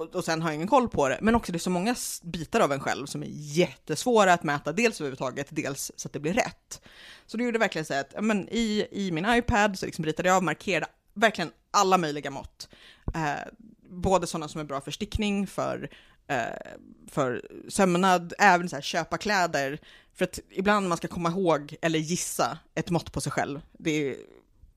och, 0.00 0.14
och 0.14 0.24
sen 0.24 0.42
har 0.42 0.48
jag 0.48 0.54
ingen 0.54 0.68
koll 0.68 0.88
på 0.88 1.08
det. 1.08 1.18
Men 1.22 1.34
också 1.34 1.52
det 1.52 1.56
är 1.56 1.60
så 1.60 1.70
många 1.70 1.94
bitar 2.22 2.60
av 2.60 2.72
en 2.72 2.80
själv 2.80 3.06
som 3.06 3.22
är 3.22 3.28
jättesvåra 3.30 4.32
att 4.32 4.42
mäta, 4.42 4.72
dels 4.72 5.00
överhuvudtaget, 5.00 5.46
dels 5.50 5.92
så 5.96 6.08
att 6.08 6.12
det 6.12 6.20
blir 6.20 6.32
rätt. 6.32 6.82
Så 7.26 7.36
då 7.36 7.44
gjorde 7.44 7.54
jag 7.54 7.60
verkligen 7.60 7.84
så 7.84 7.94
att, 7.94 8.12
ja, 8.14 8.20
men 8.20 8.48
i, 8.48 8.86
i 8.90 9.10
min 9.12 9.26
iPad 9.34 9.78
så 9.78 9.86
liksom 9.86 10.04
ritade 10.04 10.28
jag 10.28 10.36
av, 10.36 10.42
markerade 10.42 10.86
verkligen 11.14 11.50
alla 11.70 11.98
möjliga 11.98 12.30
mått. 12.30 12.68
Eh, 13.14 13.48
både 13.90 14.26
sådana 14.26 14.48
som 14.48 14.60
är 14.60 14.64
bra 14.64 14.80
för 14.80 14.90
stickning, 14.90 15.46
för 15.46 15.90
eh, 16.26 16.72
för 17.08 17.48
sömnad, 17.68 18.32
även 18.38 18.68
så 18.68 18.76
här, 18.76 18.82
köpa 18.82 19.18
kläder. 19.18 19.78
För 20.14 20.24
att 20.24 20.38
ibland 20.50 20.88
man 20.88 20.98
ska 20.98 21.08
komma 21.08 21.28
ihåg 21.28 21.76
eller 21.82 21.98
gissa 21.98 22.58
ett 22.74 22.90
mått 22.90 23.12
på 23.12 23.20
sig 23.20 23.32
själv. 23.32 23.60
Det 23.72 24.16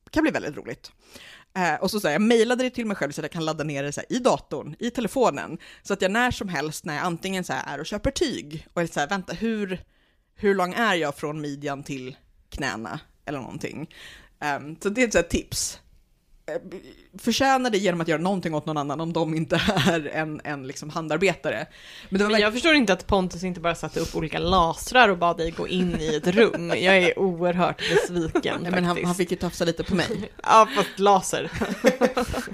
kan 0.09 0.24
bli 0.24 0.32
väldigt 0.32 0.55
roligt. 0.55 0.91
Eh, 1.55 1.75
och 1.75 1.91
så, 1.91 1.99
så 1.99 2.07
här, 2.07 2.13
jag 2.13 2.21
mejlade 2.21 2.63
det 2.63 2.69
till 2.69 2.85
mig 2.85 2.97
själv 2.97 3.11
så 3.11 3.21
att 3.21 3.23
jag 3.23 3.31
kan 3.31 3.45
ladda 3.45 3.63
ner 3.63 3.83
det 3.83 3.91
så 3.91 4.01
här, 4.01 4.13
i 4.13 4.19
datorn, 4.19 4.75
i 4.79 4.89
telefonen. 4.89 5.57
Så 5.83 5.93
att 5.93 6.01
jag 6.01 6.11
när 6.11 6.31
som 6.31 6.49
helst 6.49 6.85
när 6.85 6.95
jag 6.95 7.05
antingen 7.05 7.43
så 7.43 7.53
här, 7.53 7.75
är 7.75 7.79
och 7.79 7.85
köper 7.85 8.11
tyg 8.11 8.67
och 8.73 8.81
är 8.81 8.87
så 8.87 8.99
här, 8.99 9.07
vänta, 9.07 9.33
hur, 9.33 9.83
hur 10.35 10.55
lång 10.55 10.73
är 10.73 10.95
jag 10.95 11.15
från 11.15 11.41
midjan 11.41 11.83
till 11.83 12.15
knäna 12.49 12.99
eller 13.25 13.39
någonting. 13.39 13.89
Ehm, 14.39 14.75
så 14.83 14.89
det 14.89 15.01
är 15.01 15.05
ett 15.07 15.13
så 15.13 15.19
här 15.19 15.25
tips. 15.25 15.79
Förtjänar 17.19 17.69
det 17.69 17.77
genom 17.77 18.01
att 18.01 18.07
göra 18.07 18.21
någonting 18.21 18.53
åt 18.53 18.65
någon 18.65 18.77
annan 18.77 19.01
om 19.01 19.13
de 19.13 19.35
inte 19.35 19.61
är 19.87 20.07
en, 20.07 20.41
en 20.43 20.67
liksom 20.67 20.89
handarbetare. 20.89 21.65
Men 22.09 22.31
Men 22.31 22.41
jag 22.41 22.53
förstår 22.53 22.73
inte 22.73 22.93
att 22.93 23.07
Pontus 23.07 23.43
inte 23.43 23.59
bara 23.59 23.75
satte 23.75 23.99
upp 23.99 24.15
olika 24.15 24.39
lasrar 24.39 25.09
och 25.09 25.17
bad 25.17 25.37
dig 25.37 25.51
gå 25.51 25.67
in 25.67 25.95
i 25.99 26.15
ett 26.15 26.27
rum. 26.27 26.67
Jag 26.69 26.97
är 26.97 27.19
oerhört 27.19 27.77
besviken 27.89 28.57
Nej, 28.61 28.71
men 28.71 28.83
han, 28.85 29.05
han 29.05 29.15
fick 29.15 29.31
ju 29.31 29.37
tafsa 29.37 29.65
lite 29.65 29.83
på 29.83 29.95
mig. 29.95 30.07
Ja, 30.43 30.67
fast 30.75 30.99
laser. 30.99 31.51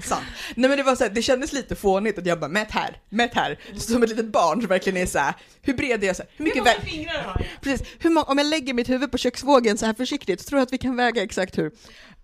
Sant. 0.02 0.24
Nej 0.54 0.68
men 0.68 0.78
det 0.78 0.82
var 0.84 0.96
så 0.96 1.04
här, 1.04 1.10
det 1.10 1.22
kändes 1.22 1.52
lite 1.52 1.76
fånigt 1.76 2.18
att 2.18 2.26
jag 2.26 2.40
bara 2.40 2.48
mät 2.50 2.70
här, 2.70 2.96
mät 3.08 3.34
här. 3.34 3.58
Som 3.76 4.02
ett 4.02 4.08
litet 4.08 4.26
barn 4.32 4.60
som 4.60 4.68
verkligen 4.68 4.96
är 4.96 5.06
så 5.06 5.18
här, 5.18 5.34
hur 5.62 5.74
bred 5.74 6.02
är 6.02 6.06
jag? 6.06 6.16
Så 6.16 6.22
här, 6.22 6.30
hur 6.36 6.44
mycket 6.44 6.62
vä- 6.64 6.80
fingrar 6.84 7.22
har 7.22 7.36
jag? 7.40 7.62
Precis, 7.62 7.88
hur 7.98 8.10
många, 8.10 8.24
om 8.24 8.38
jag 8.38 8.46
lägger 8.46 8.74
mitt 8.74 8.88
huvud 8.88 9.10
på 9.12 9.18
köksvågen 9.18 9.78
så 9.78 9.86
här 9.86 9.94
försiktigt, 9.94 10.40
så 10.40 10.48
tror 10.48 10.58
jag 10.58 10.66
att 10.66 10.72
vi 10.72 10.78
kan 10.78 10.96
väga 10.96 11.22
exakt 11.22 11.58
hur. 11.58 11.70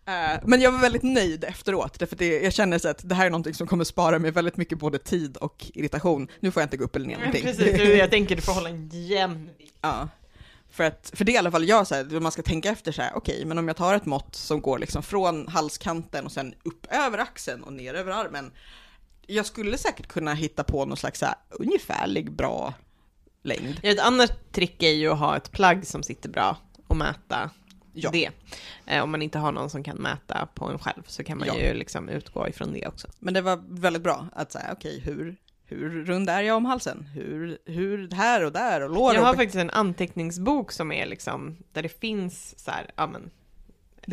Eh, 0.07 0.41
men 0.45 0.61
jag 0.61 0.73
var 0.73 0.79
väldigt 0.79 1.03
nöjd 1.03 1.45
efteråt, 1.45 1.99
därför 1.99 2.15
att 2.15 2.19
det, 2.19 2.43
jag 2.43 2.53
känner 2.53 2.79
så 2.79 2.89
att 2.89 3.09
det 3.09 3.15
här 3.15 3.27
är 3.27 3.31
någonting 3.31 3.55
som 3.55 3.67
kommer 3.67 3.85
spara 3.85 4.19
mig 4.19 4.31
väldigt 4.31 4.57
mycket 4.57 4.79
både 4.79 4.99
tid 4.99 5.37
och 5.37 5.67
irritation. 5.75 6.29
Nu 6.41 6.51
får 6.51 6.61
jag 6.61 6.67
inte 6.67 6.77
gå 6.77 6.85
upp 6.85 6.97
eller 6.97 7.07
ner 7.07 7.19
någonting. 7.19 7.43
Precis, 7.43 7.81
jag 7.81 8.11
tänker, 8.11 8.37
du 8.37 8.43
får 8.43 8.53
hålla 8.53 8.69
en 8.69 8.89
jämn. 8.93 9.51
Ja. 9.81 10.09
För, 10.71 10.85
att, 10.85 11.13
för 11.15 11.25
det 11.25 11.33
är 11.33 11.35
i 11.35 11.39
alla 11.39 11.51
fall 11.51 11.69
jag, 11.69 11.87
så 11.87 11.95
här, 11.95 12.21
man 12.21 12.33
ska 12.33 12.43
tänka 12.43 12.71
efter 12.71 12.93
så 12.93 13.03
här, 13.03 13.11
okej, 13.15 13.45
men 13.45 13.59
om 13.59 13.69
jag 13.69 13.77
tar 13.77 13.95
ett 13.95 14.07
mått 14.07 14.35
som 14.35 14.61
går 14.61 14.79
liksom 14.79 15.03
från 15.03 15.49
halskanten 15.49 16.25
och 16.25 16.33
sen 16.33 16.55
upp 16.65 16.87
över 16.91 17.19
axeln 17.19 17.63
och 17.63 17.73
ner 17.73 17.95
över 17.95 18.13
armen. 18.13 18.53
Jag 19.27 19.47
skulle 19.47 19.79
säkert 19.79 20.07
kunna 20.07 20.35
hitta 20.35 20.65
på 20.65 20.85
någon 20.85 20.97
slags 20.97 21.21
så 21.21 21.27
här, 21.27 21.35
ungefärlig 21.51 22.33
bra 22.33 22.75
längd. 23.43 23.81
Ett 23.83 24.01
annat 24.01 24.53
trick 24.53 24.83
är 24.83 24.91
ju 24.91 25.13
att 25.13 25.19
ha 25.19 25.37
ett 25.37 25.53
plagg 25.53 25.87
som 25.87 26.03
sitter 26.03 26.29
bra 26.29 26.57
och 26.87 26.97
mäta 26.97 27.51
Ja. 28.03 28.11
det. 28.11 28.31
Eh, 28.87 29.03
om 29.03 29.11
man 29.11 29.23
inte 29.23 29.39
har 29.39 29.53
någon 29.53 29.71
som 29.71 29.83
kan 29.83 29.97
mäta 29.97 30.49
på 30.55 30.65
en 30.65 30.79
själv 30.79 31.03
så 31.07 31.25
kan 31.25 31.39
man 31.39 31.49
Ja. 31.49 31.57
ju 31.59 31.75
liksom 31.75 32.09
utgå 32.09 32.49
ifrån 32.49 32.73
det 32.73 32.87
också. 32.87 33.09
Men 33.19 33.35
det 33.35 33.41
var 33.41 33.63
väldigt 33.69 34.03
bra 34.03 34.27
att 34.33 34.53
säga, 34.53 34.69
okej, 34.73 35.01
hur, 35.05 35.37
hur 35.65 36.05
rund 36.05 36.31
är 36.31 36.41
jag 36.43 36.57
om 36.57 36.65
halsen? 36.65 37.03
Hur, 37.15 37.59
hur 37.65 38.11
här 38.11 38.45
och 38.45 38.53
där 38.53 38.81
och 38.81 38.91
lår 38.91 39.15
Jag 39.15 39.23
har 39.23 39.35
faktiskt 39.35 39.57
en 39.57 39.71
anteckningsbok 39.71 40.73
som 40.73 40.93
är 40.93 41.07
liksom, 41.07 41.57
där 41.73 41.83
det 41.83 42.01
finns 42.01 42.59
så 42.65 42.71
här, 42.71 42.91
ja 42.97 43.07
men, 43.07 43.31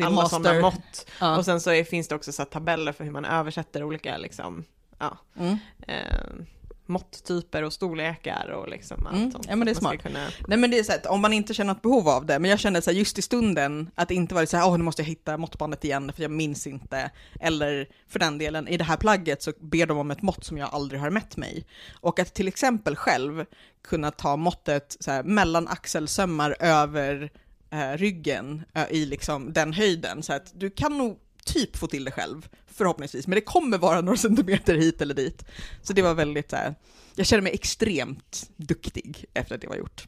alla 0.06 0.28
sådana 0.28 0.60
mått. 0.60 1.10
Ja. 1.20 1.38
Och 1.38 1.44
sen 1.44 1.60
så 1.60 1.70
är, 1.70 1.84
finns 1.84 2.08
det 2.08 2.14
också 2.14 2.32
så 2.32 2.44
tabeller 2.44 2.92
för 2.92 3.04
hur 3.04 3.10
man 3.10 3.24
översätter 3.24 3.82
olika 3.82 4.16
liksom, 4.16 4.64
ja, 4.98 5.18
Mm. 5.38 5.56
eh, 5.86 6.46
måtttyper 6.86 7.62
och 7.62 7.72
storlekar 7.72 8.48
och 8.48 8.68
liksom 8.68 9.06
allt 9.06 9.16
Mm, 9.16 9.32
sånt. 9.32 9.46
ja, 9.48 9.56
men 9.56 9.66
det 9.66 9.72
är 9.72 9.74
smart. 9.74 10.02
Kunna... 10.02 10.28
Nej 10.48 10.58
men 10.58 10.70
det 10.70 10.78
är 10.78 10.82
så 10.82 10.92
att 10.92 11.06
om 11.06 11.20
man 11.20 11.32
inte 11.32 11.54
känner 11.54 11.74
något 11.74 11.82
behov 11.82 12.08
av 12.08 12.26
det, 12.26 12.38
men 12.38 12.50
jag 12.50 12.58
kände 12.60 12.82
så 12.82 12.90
här, 12.90 12.98
just 12.98 13.18
i 13.18 13.22
stunden 13.22 13.90
att 13.94 14.08
det 14.08 14.14
inte 14.14 14.34
var 14.34 14.44
så 14.46 14.56
här, 14.56 14.66
åh 14.68 14.76
nu 14.78 14.84
måste 14.84 15.02
jag 15.02 15.06
hitta 15.06 15.36
måttbandet 15.36 15.84
igen 15.84 16.12
för 16.16 16.22
jag 16.22 16.30
minns 16.30 16.66
inte. 16.66 17.10
Eller 17.40 17.88
för 18.08 18.18
den 18.18 18.38
delen, 18.38 18.68
i 18.68 18.76
det 18.76 18.84
här 18.84 18.96
plagget 18.96 19.42
så 19.42 19.52
ber 19.60 19.86
de 19.86 19.98
om 19.98 20.10
ett 20.10 20.22
mått 20.22 20.44
som 20.44 20.58
jag 20.58 20.68
aldrig 20.72 21.00
har 21.00 21.10
mätt 21.10 21.36
mig. 21.36 21.66
Och 22.00 22.18
att 22.18 22.34
till 22.34 22.48
exempel 22.48 22.96
själv 22.96 23.44
kunna 23.88 24.10
ta 24.10 24.36
måttet 24.36 24.96
så 25.00 25.10
här, 25.10 25.22
mellan 25.22 25.68
axelsömmar 25.68 26.56
över 26.60 27.30
eh, 27.70 27.92
ryggen 27.96 28.62
i 28.90 29.04
liksom 29.06 29.52
den 29.52 29.72
höjden. 29.72 30.22
Så 30.22 30.32
att 30.32 30.52
du 30.54 30.70
kan 30.70 30.98
nog 30.98 31.18
typ 31.46 31.76
få 31.76 31.86
till 31.86 32.04
det 32.04 32.10
själv, 32.10 32.48
förhoppningsvis, 32.66 33.26
men 33.26 33.34
det 33.34 33.40
kommer 33.40 33.78
vara 33.78 34.00
några 34.00 34.16
centimeter 34.16 34.74
hit 34.74 35.00
eller 35.00 35.14
dit. 35.14 35.44
Så 35.82 35.92
det 35.92 36.02
var 36.02 36.14
väldigt 36.14 36.50
så 36.50 36.56
här, 36.56 36.74
jag 37.14 37.26
känner 37.26 37.42
mig 37.42 37.52
extremt 37.52 38.50
duktig 38.56 39.24
efter 39.34 39.54
att 39.54 39.60
det 39.60 39.66
var 39.66 39.76
gjort. 39.76 40.06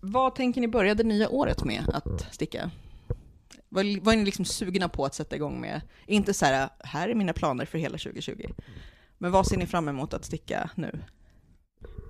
Vad 0.00 0.34
tänker 0.34 0.60
ni 0.60 0.68
börja 0.68 0.94
det 0.94 1.04
nya 1.04 1.28
året 1.28 1.64
med 1.64 1.88
att 1.88 2.34
sticka? 2.34 2.70
Vad, 3.68 3.86
vad 4.02 4.14
är 4.14 4.18
ni 4.18 4.24
liksom 4.24 4.44
sugna 4.44 4.88
på 4.88 5.04
att 5.04 5.14
sätta 5.14 5.36
igång 5.36 5.60
med? 5.60 5.80
Inte 6.06 6.34
så 6.34 6.46
här, 6.46 6.68
här 6.78 7.08
är 7.08 7.14
mina 7.14 7.32
planer 7.32 7.64
för 7.64 7.78
hela 7.78 7.98
2020. 7.98 8.50
Men 9.18 9.32
vad 9.32 9.46
ser 9.46 9.56
ni 9.56 9.66
fram 9.66 9.88
emot 9.88 10.14
att 10.14 10.24
sticka 10.24 10.70
nu? 10.74 11.04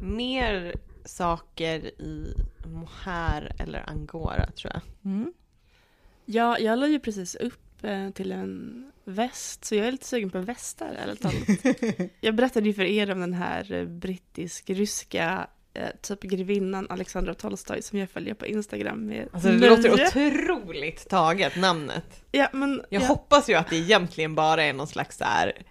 Mer 0.01 0.75
saker 1.05 2.01
i 2.01 2.35
mohair 2.66 3.57
eller 3.59 3.91
angora 3.91 4.47
tror 4.47 4.73
jag. 4.73 4.83
Mm. 5.12 5.33
Ja, 6.25 6.59
jag 6.59 6.79
la 6.79 6.87
ju 6.87 7.01
precis 7.01 7.35
upp 7.35 7.70
eh, 7.85 8.11
till 8.11 8.33
en 8.33 8.85
väst, 9.05 9.64
så 9.64 9.74
jag 9.74 9.87
är 9.87 9.93
lite 9.93 10.07
sugen 10.07 10.31
på 10.31 10.39
västar 10.41 11.14
talat. 11.20 12.11
Jag 12.20 12.35
berättade 12.35 12.66
ju 12.66 12.74
för 12.74 12.83
er 12.85 13.11
om 13.11 13.20
den 13.20 13.35
här 13.35 13.72
eh, 13.72 13.85
brittisk-ryska 13.85 15.47
eh, 15.74 15.89
typ 16.03 16.22
grevinnan 16.22 16.87
Alexandra 16.91 17.35
Tolstoj 17.35 17.83
som 17.83 17.99
jag 17.99 18.11
följer 18.11 18.35
på 18.35 18.47
Instagram 18.47 19.07
med 19.07 19.28
Alltså 19.33 19.49
det 19.49 19.57
nöje. 19.57 19.70
låter 19.76 20.07
otroligt 20.07 21.09
taget 21.09 21.57
namnet. 21.57 22.22
Ja, 22.33 22.49
men 22.53 22.83
Jag 22.89 23.03
ja, 23.03 23.07
hoppas 23.07 23.49
ju 23.51 23.55
att 23.55 23.70
det 23.70 23.76
egentligen 23.76 24.35
bara 24.35 24.62
är 24.64 24.72
någon 24.72 24.87
slags 24.87 25.16
så 25.18 25.24
här 25.24 25.62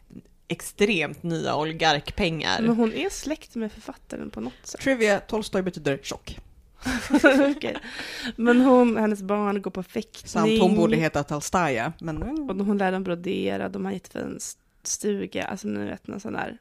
extremt 0.48 1.24
nya 1.24 1.56
oligarkpengar. 1.56 2.62
men 2.62 2.76
hon 2.76 2.94
är 2.94 3.10
släkt 3.10 3.56
med 3.56 3.72
författaren 3.72 4.30
på 4.30 4.40
något 4.42 4.54
sätt. 4.64 4.82
Trivia, 4.82 5.20
Tolstoj 5.20 5.62
betyder 5.62 6.00
tjock. 6.04 6.40
Men 8.36 8.62
hon, 8.62 8.98
hennes 8.98 9.22
barn 9.22 9.62
går 9.62 9.72
på 9.72 9.84
fäktning. 9.84 10.30
Samt 10.30 10.60
hon 10.60 10.76
borde 10.76 10.96
heta 10.96 11.24
Tolstaja, 11.24 11.94
men 12.00 12.24
Och 12.50 12.66
hon 12.66 12.78
lär 12.78 12.92
dem 12.92 13.04
brodera, 13.04 13.70
de 13.70 13.86
har 13.86 13.92
en 13.92 13.98
jättefin 13.98 14.40
stuga, 14.84 15.46
alltså 15.46 15.68
nu 15.68 15.86
vet 15.86 16.08
någon 16.08 16.20
sån 16.20 16.34
där 16.34 16.58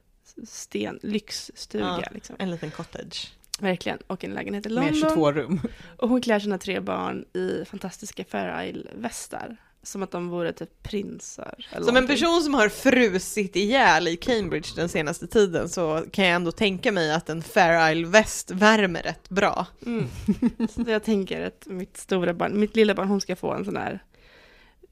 sten, 0.46 0.98
lyxstuga 1.02 1.84
Ja. 2.04 2.08
liksom. 2.14 2.36
En 2.38 2.50
liten 2.50 2.70
cottage. 2.70 3.32
Verkligen. 3.60 3.98
Och 4.06 4.24
en 4.24 4.30
lägenhet 4.30 4.66
i 4.66 4.68
med 4.68 4.84
London. 4.84 5.10
22 5.10 5.32
rum. 5.32 5.60
Och 5.96 6.08
hon 6.08 6.20
klär 6.20 6.40
sina 6.40 6.58
tre 6.58 6.80
barn 6.80 7.24
i 7.34 7.64
fantastiska 7.64 8.24
Fair 8.24 8.62
Isle-västar. 8.68 9.56
Som 9.88 10.02
att 10.02 10.10
de 10.10 10.28
vore 10.28 10.52
typ 10.52 10.82
prinsar. 10.82 11.54
eller 11.70 11.86
Som 11.86 11.88
en 11.88 11.94
någonting. 11.94 12.16
person 12.16 12.42
som 12.42 12.54
har 12.54 12.68
frusit 12.68 13.56
ihjäl 13.56 14.08
i 14.08 14.16
Cambridge 14.16 14.68
den 14.76 14.88
senaste 14.88 15.26
tiden 15.26 15.68
så 15.68 16.04
kan 16.12 16.24
jag 16.24 16.34
ändå 16.34 16.52
tänka 16.52 16.92
mig 16.92 17.12
att 17.12 17.28
en 17.28 17.42
Fair 17.42 17.92
Isle-väst 17.92 18.50
värmer 18.50 19.02
rätt 19.02 19.28
bra. 19.28 19.66
Mm. 19.86 20.06
Så 20.74 20.84
jag 20.86 21.02
tänker 21.04 21.46
att 21.46 21.66
mitt 21.66 21.96
stora 21.96 22.34
barn, 22.34 22.60
mitt 22.60 22.76
lilla 22.76 22.94
barn, 22.94 23.08
hon 23.08 23.20
ska 23.20 23.36
få 23.36 23.52
en 23.52 23.64
sån 23.64 23.76
här 23.76 24.02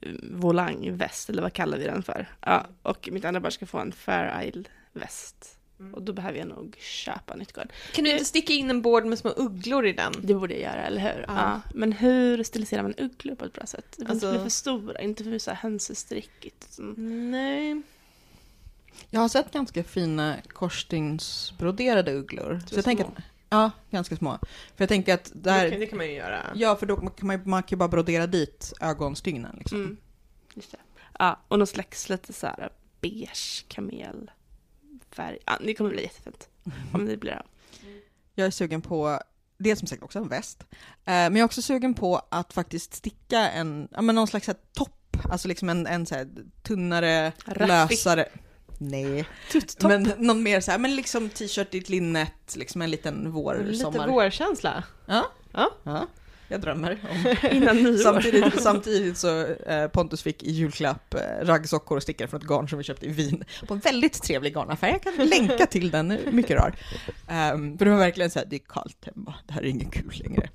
eh, 0.01 0.13
volangväst, 0.23 1.31
eller 1.31 1.43
vad 1.43 1.53
kallar 1.53 1.79
vi 1.79 1.85
den 1.85 2.03
för? 2.03 2.27
Ja, 2.41 2.67
och 2.83 3.09
mitt 3.13 3.25
andra 3.25 3.41
barn 3.41 3.53
ska 3.53 3.67
få 3.67 3.79
en 3.79 3.93
Fair 3.93 4.43
Isle-väst. 4.49 5.56
Mm. 5.81 5.95
Och 5.95 6.03
då 6.03 6.13
behöver 6.13 6.39
jag 6.39 6.49
nog 6.49 6.77
köpa 6.79 7.37
nytt 7.37 7.53
garn. 7.53 7.69
Kan 7.93 8.05
du 8.05 8.11
inte 8.13 8.25
sticka 8.25 8.53
in 8.53 8.71
en 8.71 8.83
board 8.83 9.05
med 9.07 9.19
små 9.19 9.31
ugglor 9.31 9.87
i 9.87 9.93
den? 9.93 10.13
Det 10.23 10.35
borde 10.35 10.55
jag 10.55 10.63
göra, 10.63 10.87
eller 10.87 11.01
hur? 11.01 11.25
Ja. 11.29 11.35
Ja. 11.37 11.61
Men 11.75 11.93
hur 11.93 12.43
stiliserar 12.43 12.83
man 12.83 12.95
ugglor 12.99 13.35
på 13.35 13.45
ett 13.45 13.53
bra 13.53 13.67
sätt? 13.67 13.95
Det 13.99 14.07
Alltså- 14.11 14.27
inte 14.27 14.39
bli 14.39 14.43
för 14.45 14.51
stora, 14.51 15.01
inte 15.01 15.25
för 15.25 15.39
så 15.39 15.51
här 15.51 15.59
hönsestrickigt. 15.59 16.67
utan- 16.73 17.31
Nej. 17.31 17.83
Jag 19.11 19.21
har 19.21 19.29
sett 19.29 19.53
ganska 19.53 19.85
fina 19.85 20.37
korsstygnsbroderade 20.49 22.13
ugglor. 22.13 22.61
Så 22.63 22.69
Så 22.69 22.75
jag 22.79 22.85
tänker 22.85 23.05
små. 23.05 23.13
att, 23.17 23.23
ja, 23.51 23.71
ganska 23.91 24.17
små. 24.17 24.39
För 24.77 24.83
jag 24.85 24.89
tänker 24.89 25.15
att 25.15 25.31
där, 25.35 25.71
Det 25.71 25.87
kan 25.87 25.97
man 25.99 26.07
ju 26.07 26.13
göra. 26.13 26.43
ja 26.55 26.77
för 26.77 26.87
då 26.87 26.97
kan 26.97 27.27
man, 27.27 27.41
man 27.45 27.63
kan 27.63 27.77
ju 27.77 27.79
bara 27.79 27.89
brodera 27.89 28.27
dit 28.27 28.73
ögonstygnen 28.81 29.57
liksom. 29.59 29.79
Mm. 29.79 29.97
Just 30.55 30.73
det. 30.73 30.79
Ja, 31.19 31.41
och 31.49 31.59
någon 31.59 31.67
slags 31.67 32.09
lite 32.09 32.33
så 32.33 32.47
här 32.47 32.71
beige 33.01 33.65
kamelfärg. 35.17 35.39
Ja, 35.47 35.59
det 35.61 35.75
kommer 35.75 35.91
bli 35.91 36.03
jättefint. 36.03 36.49
Om 36.93 37.07
det 37.07 37.17
blir 37.17 37.33
av. 37.33 37.47
Jag 38.35 38.47
är 38.47 38.51
sugen 38.51 38.83
på, 38.83 39.21
det 39.59 39.71
är 39.71 39.77
som 39.77 39.89
sagt 39.89 40.03
också 40.03 40.19
en 40.19 40.29
väst, 40.29 40.65
eh, 40.71 40.77
men 41.05 41.37
jag 41.37 41.41
är 41.41 41.45
också 41.45 41.63
sugen 41.63 41.95
på 41.95 42.23
att 42.29 42.53
faktiskt 42.53 42.95
sticka 42.95 43.39
en, 43.51 43.89
ja 43.93 44.03
men 44.03 44.15
någon 44.15 44.27
slags 44.27 44.47
här 44.47 44.57
topp, 44.73 45.17
alltså 45.31 45.49
liksom 45.49 45.69
en, 45.69 45.87
en 45.87 46.07
så 46.07 46.15
här 46.15 46.29
tunnare, 46.63 47.33
Raffig. 47.47 47.67
lösare, 47.69 48.29
nej, 48.79 49.25
Tutt-topp. 49.53 49.89
men 49.91 50.03
någon 50.19 50.43
mer 50.43 50.61
så 50.61 50.71
här, 50.71 50.79
men 50.79 50.97
liksom 50.97 51.29
t-shirt 51.29 51.75
i 51.75 51.79
ett 51.79 51.89
linnet, 51.89 52.57
liksom 52.57 52.83
en 52.83 52.91
liten 52.91 53.33
vår, 53.33 53.61
Lite 53.65 53.79
sommar. 53.79 54.09
vårkänsla. 54.09 54.85
Ja, 55.07 55.27
Ja. 55.53 55.71
ja, 55.83 56.07
jag 56.49 56.61
drömmer 56.61 56.99
om 57.11 57.51
Innan 57.57 57.83
nyår. 57.83 57.97
Samtidigt, 57.97 58.63
samtidigt 58.63 59.19
så 59.19 59.47
eh, 59.47 59.89
Pontus 59.89 60.23
fick 60.23 60.43
i 60.43 60.51
julklapp 60.51 61.15
eh, 61.15 61.21
raggsockor 61.47 61.97
och 61.97 62.03
stickor 62.03 62.27
från 62.27 62.41
ett 62.41 62.47
garn 62.47 62.69
som 62.69 62.79
vi 62.79 62.85
köpte 62.85 63.07
i 63.07 63.09
Wien 63.09 63.45
på 63.69 63.75
en 63.75 63.81
väldigt 63.81 64.23
trevlig 64.23 64.55
garnaffär. 64.55 64.89
Jag 64.89 65.03
kan 65.03 65.27
länka 65.27 65.67
till 65.67 65.91
den, 65.91 66.19
mycket 66.31 66.57
rar. 66.57 66.75
Um, 67.53 67.79
för 67.79 67.85
det 67.85 67.91
var 67.91 67.99
verkligen 67.99 68.31
så 68.31 68.39
här, 68.39 68.47
det 68.47 68.57
är 68.57 68.61
kallt 68.69 69.05
hemma, 69.07 69.35
det 69.47 69.53
här 69.53 69.63
är 69.63 69.67
ingen 69.67 69.91
kul 69.91 70.13
längre. 70.15 70.49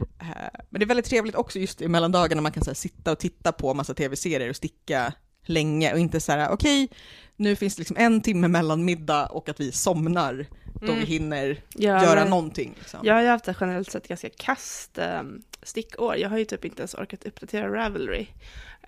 Eh, 0.00 0.60
men 0.70 0.78
det 0.80 0.84
är 0.84 0.88
väldigt 0.88 1.06
trevligt 1.06 1.34
också 1.34 1.58
just 1.58 1.82
i 1.82 1.88
mellandagarna 1.88 2.42
man 2.42 2.52
kan 2.52 2.64
så 2.64 2.70
här, 2.70 2.74
sitta 2.74 3.12
och 3.12 3.18
titta 3.18 3.52
på 3.52 3.74
massa 3.74 3.94
tv-serier 3.94 4.50
och 4.50 4.56
sticka 4.56 5.12
länge 5.46 5.92
och 5.92 5.98
inte 5.98 6.20
så 6.20 6.32
här, 6.32 6.50
okej, 6.50 6.88
nu 7.36 7.56
finns 7.56 7.76
det 7.76 7.80
liksom 7.80 7.96
en 7.96 8.20
timme 8.20 8.48
mellan 8.48 8.84
middag 8.84 9.26
och 9.26 9.48
att 9.48 9.60
vi 9.60 9.72
somnar 9.72 10.46
då 10.80 10.86
Mm. 10.86 10.98
vi 10.98 11.04
hinner 11.04 11.62
Ja, 11.74 12.04
göra 12.04 12.20
men- 12.20 12.30
någonting. 12.30 12.74
Liksom. 12.78 13.00
Jag 13.02 13.14
har 13.14 13.22
ju 13.22 13.28
haft 13.28 13.48
ett 13.48 13.56
generellt 13.60 13.90
sett 13.90 14.08
ganska 14.08 14.30
kast 14.30 14.98
eh, 14.98 15.22
stickår. 15.62 16.16
Jag 16.16 16.28
har 16.30 16.38
ju 16.38 16.44
typ 16.44 16.64
inte 16.64 16.80
ens 16.80 16.94
orkat 16.94 17.24
uppdatera 17.24 17.72
Ravelry. 17.74 18.26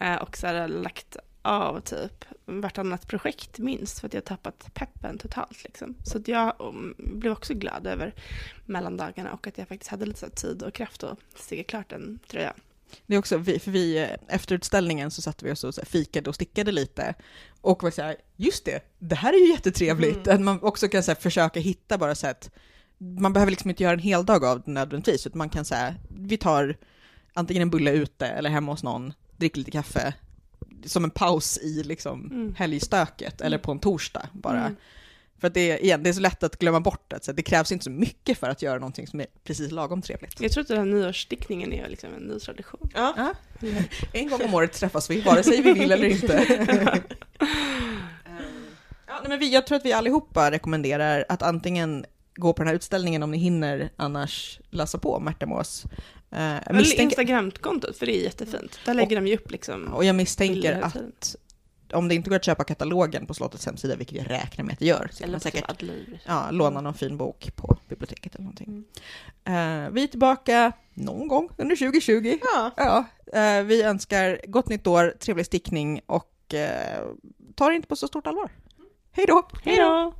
Eh, 0.01 0.15
och 0.17 0.37
så 0.37 0.47
här 0.47 0.69
lagt 0.69 1.17
av 1.43 1.81
typ 1.81 2.25
vartannat 2.47 3.07
projekt 3.09 3.59
minst 3.59 4.01
för 4.01 4.07
att 4.07 4.15
jag 4.15 4.21
har 4.21 4.27
tappat 4.27 4.71
peppen 4.75 5.19
totalt 5.19 5.65
liksom. 5.65 5.95
Så 6.05 6.19
att 6.19 6.29
jag 6.29 6.55
um, 6.59 6.95
blev 6.99 7.33
också 7.33 7.55
glad 7.55 7.87
över 7.87 8.15
mellandagarna 8.67 9.33
och 9.33 9.47
att 9.47 9.59
jag 9.59 9.69
faktiskt 9.69 9.91
hade 9.91 10.07
lite 10.07 10.31
tid 10.31 10.63
och 10.63 10.75
kraft 10.75 11.03
att 11.05 11.19
sticka 11.35 11.63
klart 11.65 11.93
en 11.93 12.19
tröja. 12.29 12.55
Det 13.07 13.15
är 13.15 13.19
också 13.19 13.37
vi, 13.37 13.59
för 13.59 13.71
vi, 13.71 13.99
eh, 13.99 14.09
efter 14.29 14.55
utställningen 14.55 15.11
så 15.11 15.23
satte 15.23 15.45
vi 15.45 15.53
oss 15.53 15.65
och 15.65 15.75
så 15.75 15.85
fikade 15.85 16.29
och 16.29 16.35
stickade 16.35 16.73
lite. 16.73 17.15
Och 17.61 17.83
var 17.83 17.91
så 17.91 18.03
här, 18.03 18.17
just 18.37 18.65
det, 18.65 18.81
det 18.99 19.15
här 19.15 19.33
är 19.33 19.39
ju 19.39 19.51
jättetrevligt. 19.53 20.27
Mm. 20.27 20.35
Att 20.35 20.41
man 20.41 20.63
också 20.63 20.89
kan 20.89 21.03
så 21.03 21.11
här, 21.11 21.21
försöka 21.21 21.61
hitta 21.61 21.99
bara 21.99 22.15
så 22.15 22.27
att 22.27 22.51
man 22.99 23.33
behöver 23.33 23.51
liksom 23.51 23.71
inte 23.71 23.83
göra 23.83 23.93
en 23.93 23.99
hel 23.99 24.25
dag 24.27 24.45
av 24.45 24.63
det 24.63 24.71
nödvändigtvis, 24.71 25.27
utan 25.27 25.39
man 25.39 25.49
kan 25.51 25.65
säga, 25.65 25.95
vi 26.09 26.37
tar 26.37 26.77
antingen 27.35 27.63
en 27.63 27.71
bulle 27.71 27.93
ute 27.93 28.27
eller 28.27 28.51
hemma 28.51 28.73
hos 28.73 28.83
någon, 28.83 29.13
dricker 29.37 29.59
lite 29.59 29.71
kaffe, 29.71 30.15
som 30.85 31.05
en 31.05 31.11
paus 31.11 31.59
i 31.59 31.83
liksom 31.83 32.27
Mm. 32.31 32.55
helgstöket, 32.55 33.41
eller 33.41 33.59
på 33.59 33.73
en 33.73 33.79
torsdag 33.79 34.29
bara. 34.33 34.61
Mm. 34.61 34.77
För 35.41 35.47
att 35.49 35.55
det, 35.55 35.71
är- 35.71 35.83
igen, 35.83 36.03
det 36.03 36.09
är 36.11 36.13
så 36.15 36.21
lätt 36.21 36.43
att 36.43 36.59
glömma 36.59 36.81
bort 36.81 37.05
det, 37.11 37.25
så 37.25 37.33
det 37.33 37.43
krävs 37.43 37.73
inte 37.73 37.85
så 37.85 37.91
mycket 37.91 38.39
för 38.39 38.49
att 38.49 38.63
göra 38.63 38.79
någonting 38.79 39.07
som 39.07 39.21
är 39.21 39.27
precis 39.45 39.71
lagom 39.71 40.03
trevligt. 40.03 40.41
Jag 40.41 40.53
tror 40.53 40.63
att 40.63 40.69
den 40.69 40.79
här 40.79 40.85
nyårsstickningen 40.85 41.73
är 41.73 41.89
liksom 41.89 42.15
en 42.15 42.23
ny 42.23 42.39
tradition. 42.39 42.91
Ja. 42.95 43.15
Ja. 43.17 43.35
En 44.13 44.29
gång 44.29 44.43
om 44.45 44.55
året 44.55 44.73
träffas 44.73 45.11
vi, 45.11 45.21
vare 45.21 45.43
sig 45.43 45.63
vi 45.63 45.73
vill 45.73 45.93
eller 45.93 46.09
inte. 46.09 46.45
ja, 49.07 49.15
nej, 49.21 49.29
men 49.29 49.39
vi, 49.39 49.53
jag 49.53 49.67
tror 49.67 49.77
att 49.77 49.85
vi 49.85 49.93
allihopa 49.93 50.51
rekommenderar 50.51 51.25
att 51.29 51.43
antingen 51.43 52.05
gå 52.35 52.53
på 52.53 52.63
den 52.63 52.69
här 52.69 52.75
utställningen 52.75 53.23
om 53.23 53.31
ni 53.31 53.39
hinner, 53.39 53.91
annars 53.97 54.61
läsa 54.71 54.99
på 54.99 55.21
Märtamås. 55.21 55.85
Uh, 56.33 56.69
Eller 56.69 57.01
Instagramkontot, 57.01 57.97
för 57.99 58.07
det 58.07 58.17
är 58.17 58.25
jättefint. 58.25 58.79
Där 58.85 58.95
lägger 58.95 59.17
de 59.17 59.27
ju 59.27 59.35
upp 59.35 59.51
liksom 59.51 59.89
och 59.89 60.05
jag 60.05 60.17
misstänker 60.17 60.81
att. 60.83 61.37
Om 61.93 62.09
det 62.09 62.15
inte 62.15 62.31
går 62.31 62.37
att 62.37 62.45
köpa 62.45 62.65
katalogen 62.65 63.27
på 63.27 63.35
slottets 63.35 63.67
hemsida, 63.67 63.97
vilket 63.97 64.19
jag 64.19 64.31
räknar 64.31 64.65
med 64.65 64.73
att 64.73 64.79
det 64.79 64.87
gör, 64.87 65.09
så 65.13 65.19
kan 65.19 65.25
Eller 65.25 65.33
man 65.33 65.41
säkert 65.41 65.83
ja, 66.27 66.51
låna 66.51 66.81
någon 66.81 66.95
fin 66.95 67.17
bok 67.17 67.57
på 67.57 67.79
biblioteket 67.89 68.35
eller 68.35 68.45
någonting. 68.45 68.85
Mm. 69.45 69.87
Eh, 69.87 69.91
vi 69.91 70.03
är 70.03 70.07
tillbaka 70.07 70.73
någon 70.95 71.29
gång 71.29 71.49
under 71.57 71.77
2020. 71.77 72.39
Ja, 72.43 72.71
Ja, 72.77 73.05
eh, 73.41 73.63
vi 73.63 73.83
önskar 73.83 74.41
gott 74.47 74.69
nytt 74.69 74.87
år, 74.87 75.15
trevlig 75.19 75.47
stickning 75.47 76.01
och 76.07 76.55
eh, 76.55 77.01
ta 77.55 77.69
det 77.69 77.75
inte 77.75 77.89
på 77.89 77.97
så 77.97 78.07
stort 78.09 78.27
allvar. 78.27 78.51
Hej 79.13 79.27
då! 79.27 79.49
Hej 79.65 79.77
då! 79.77 80.15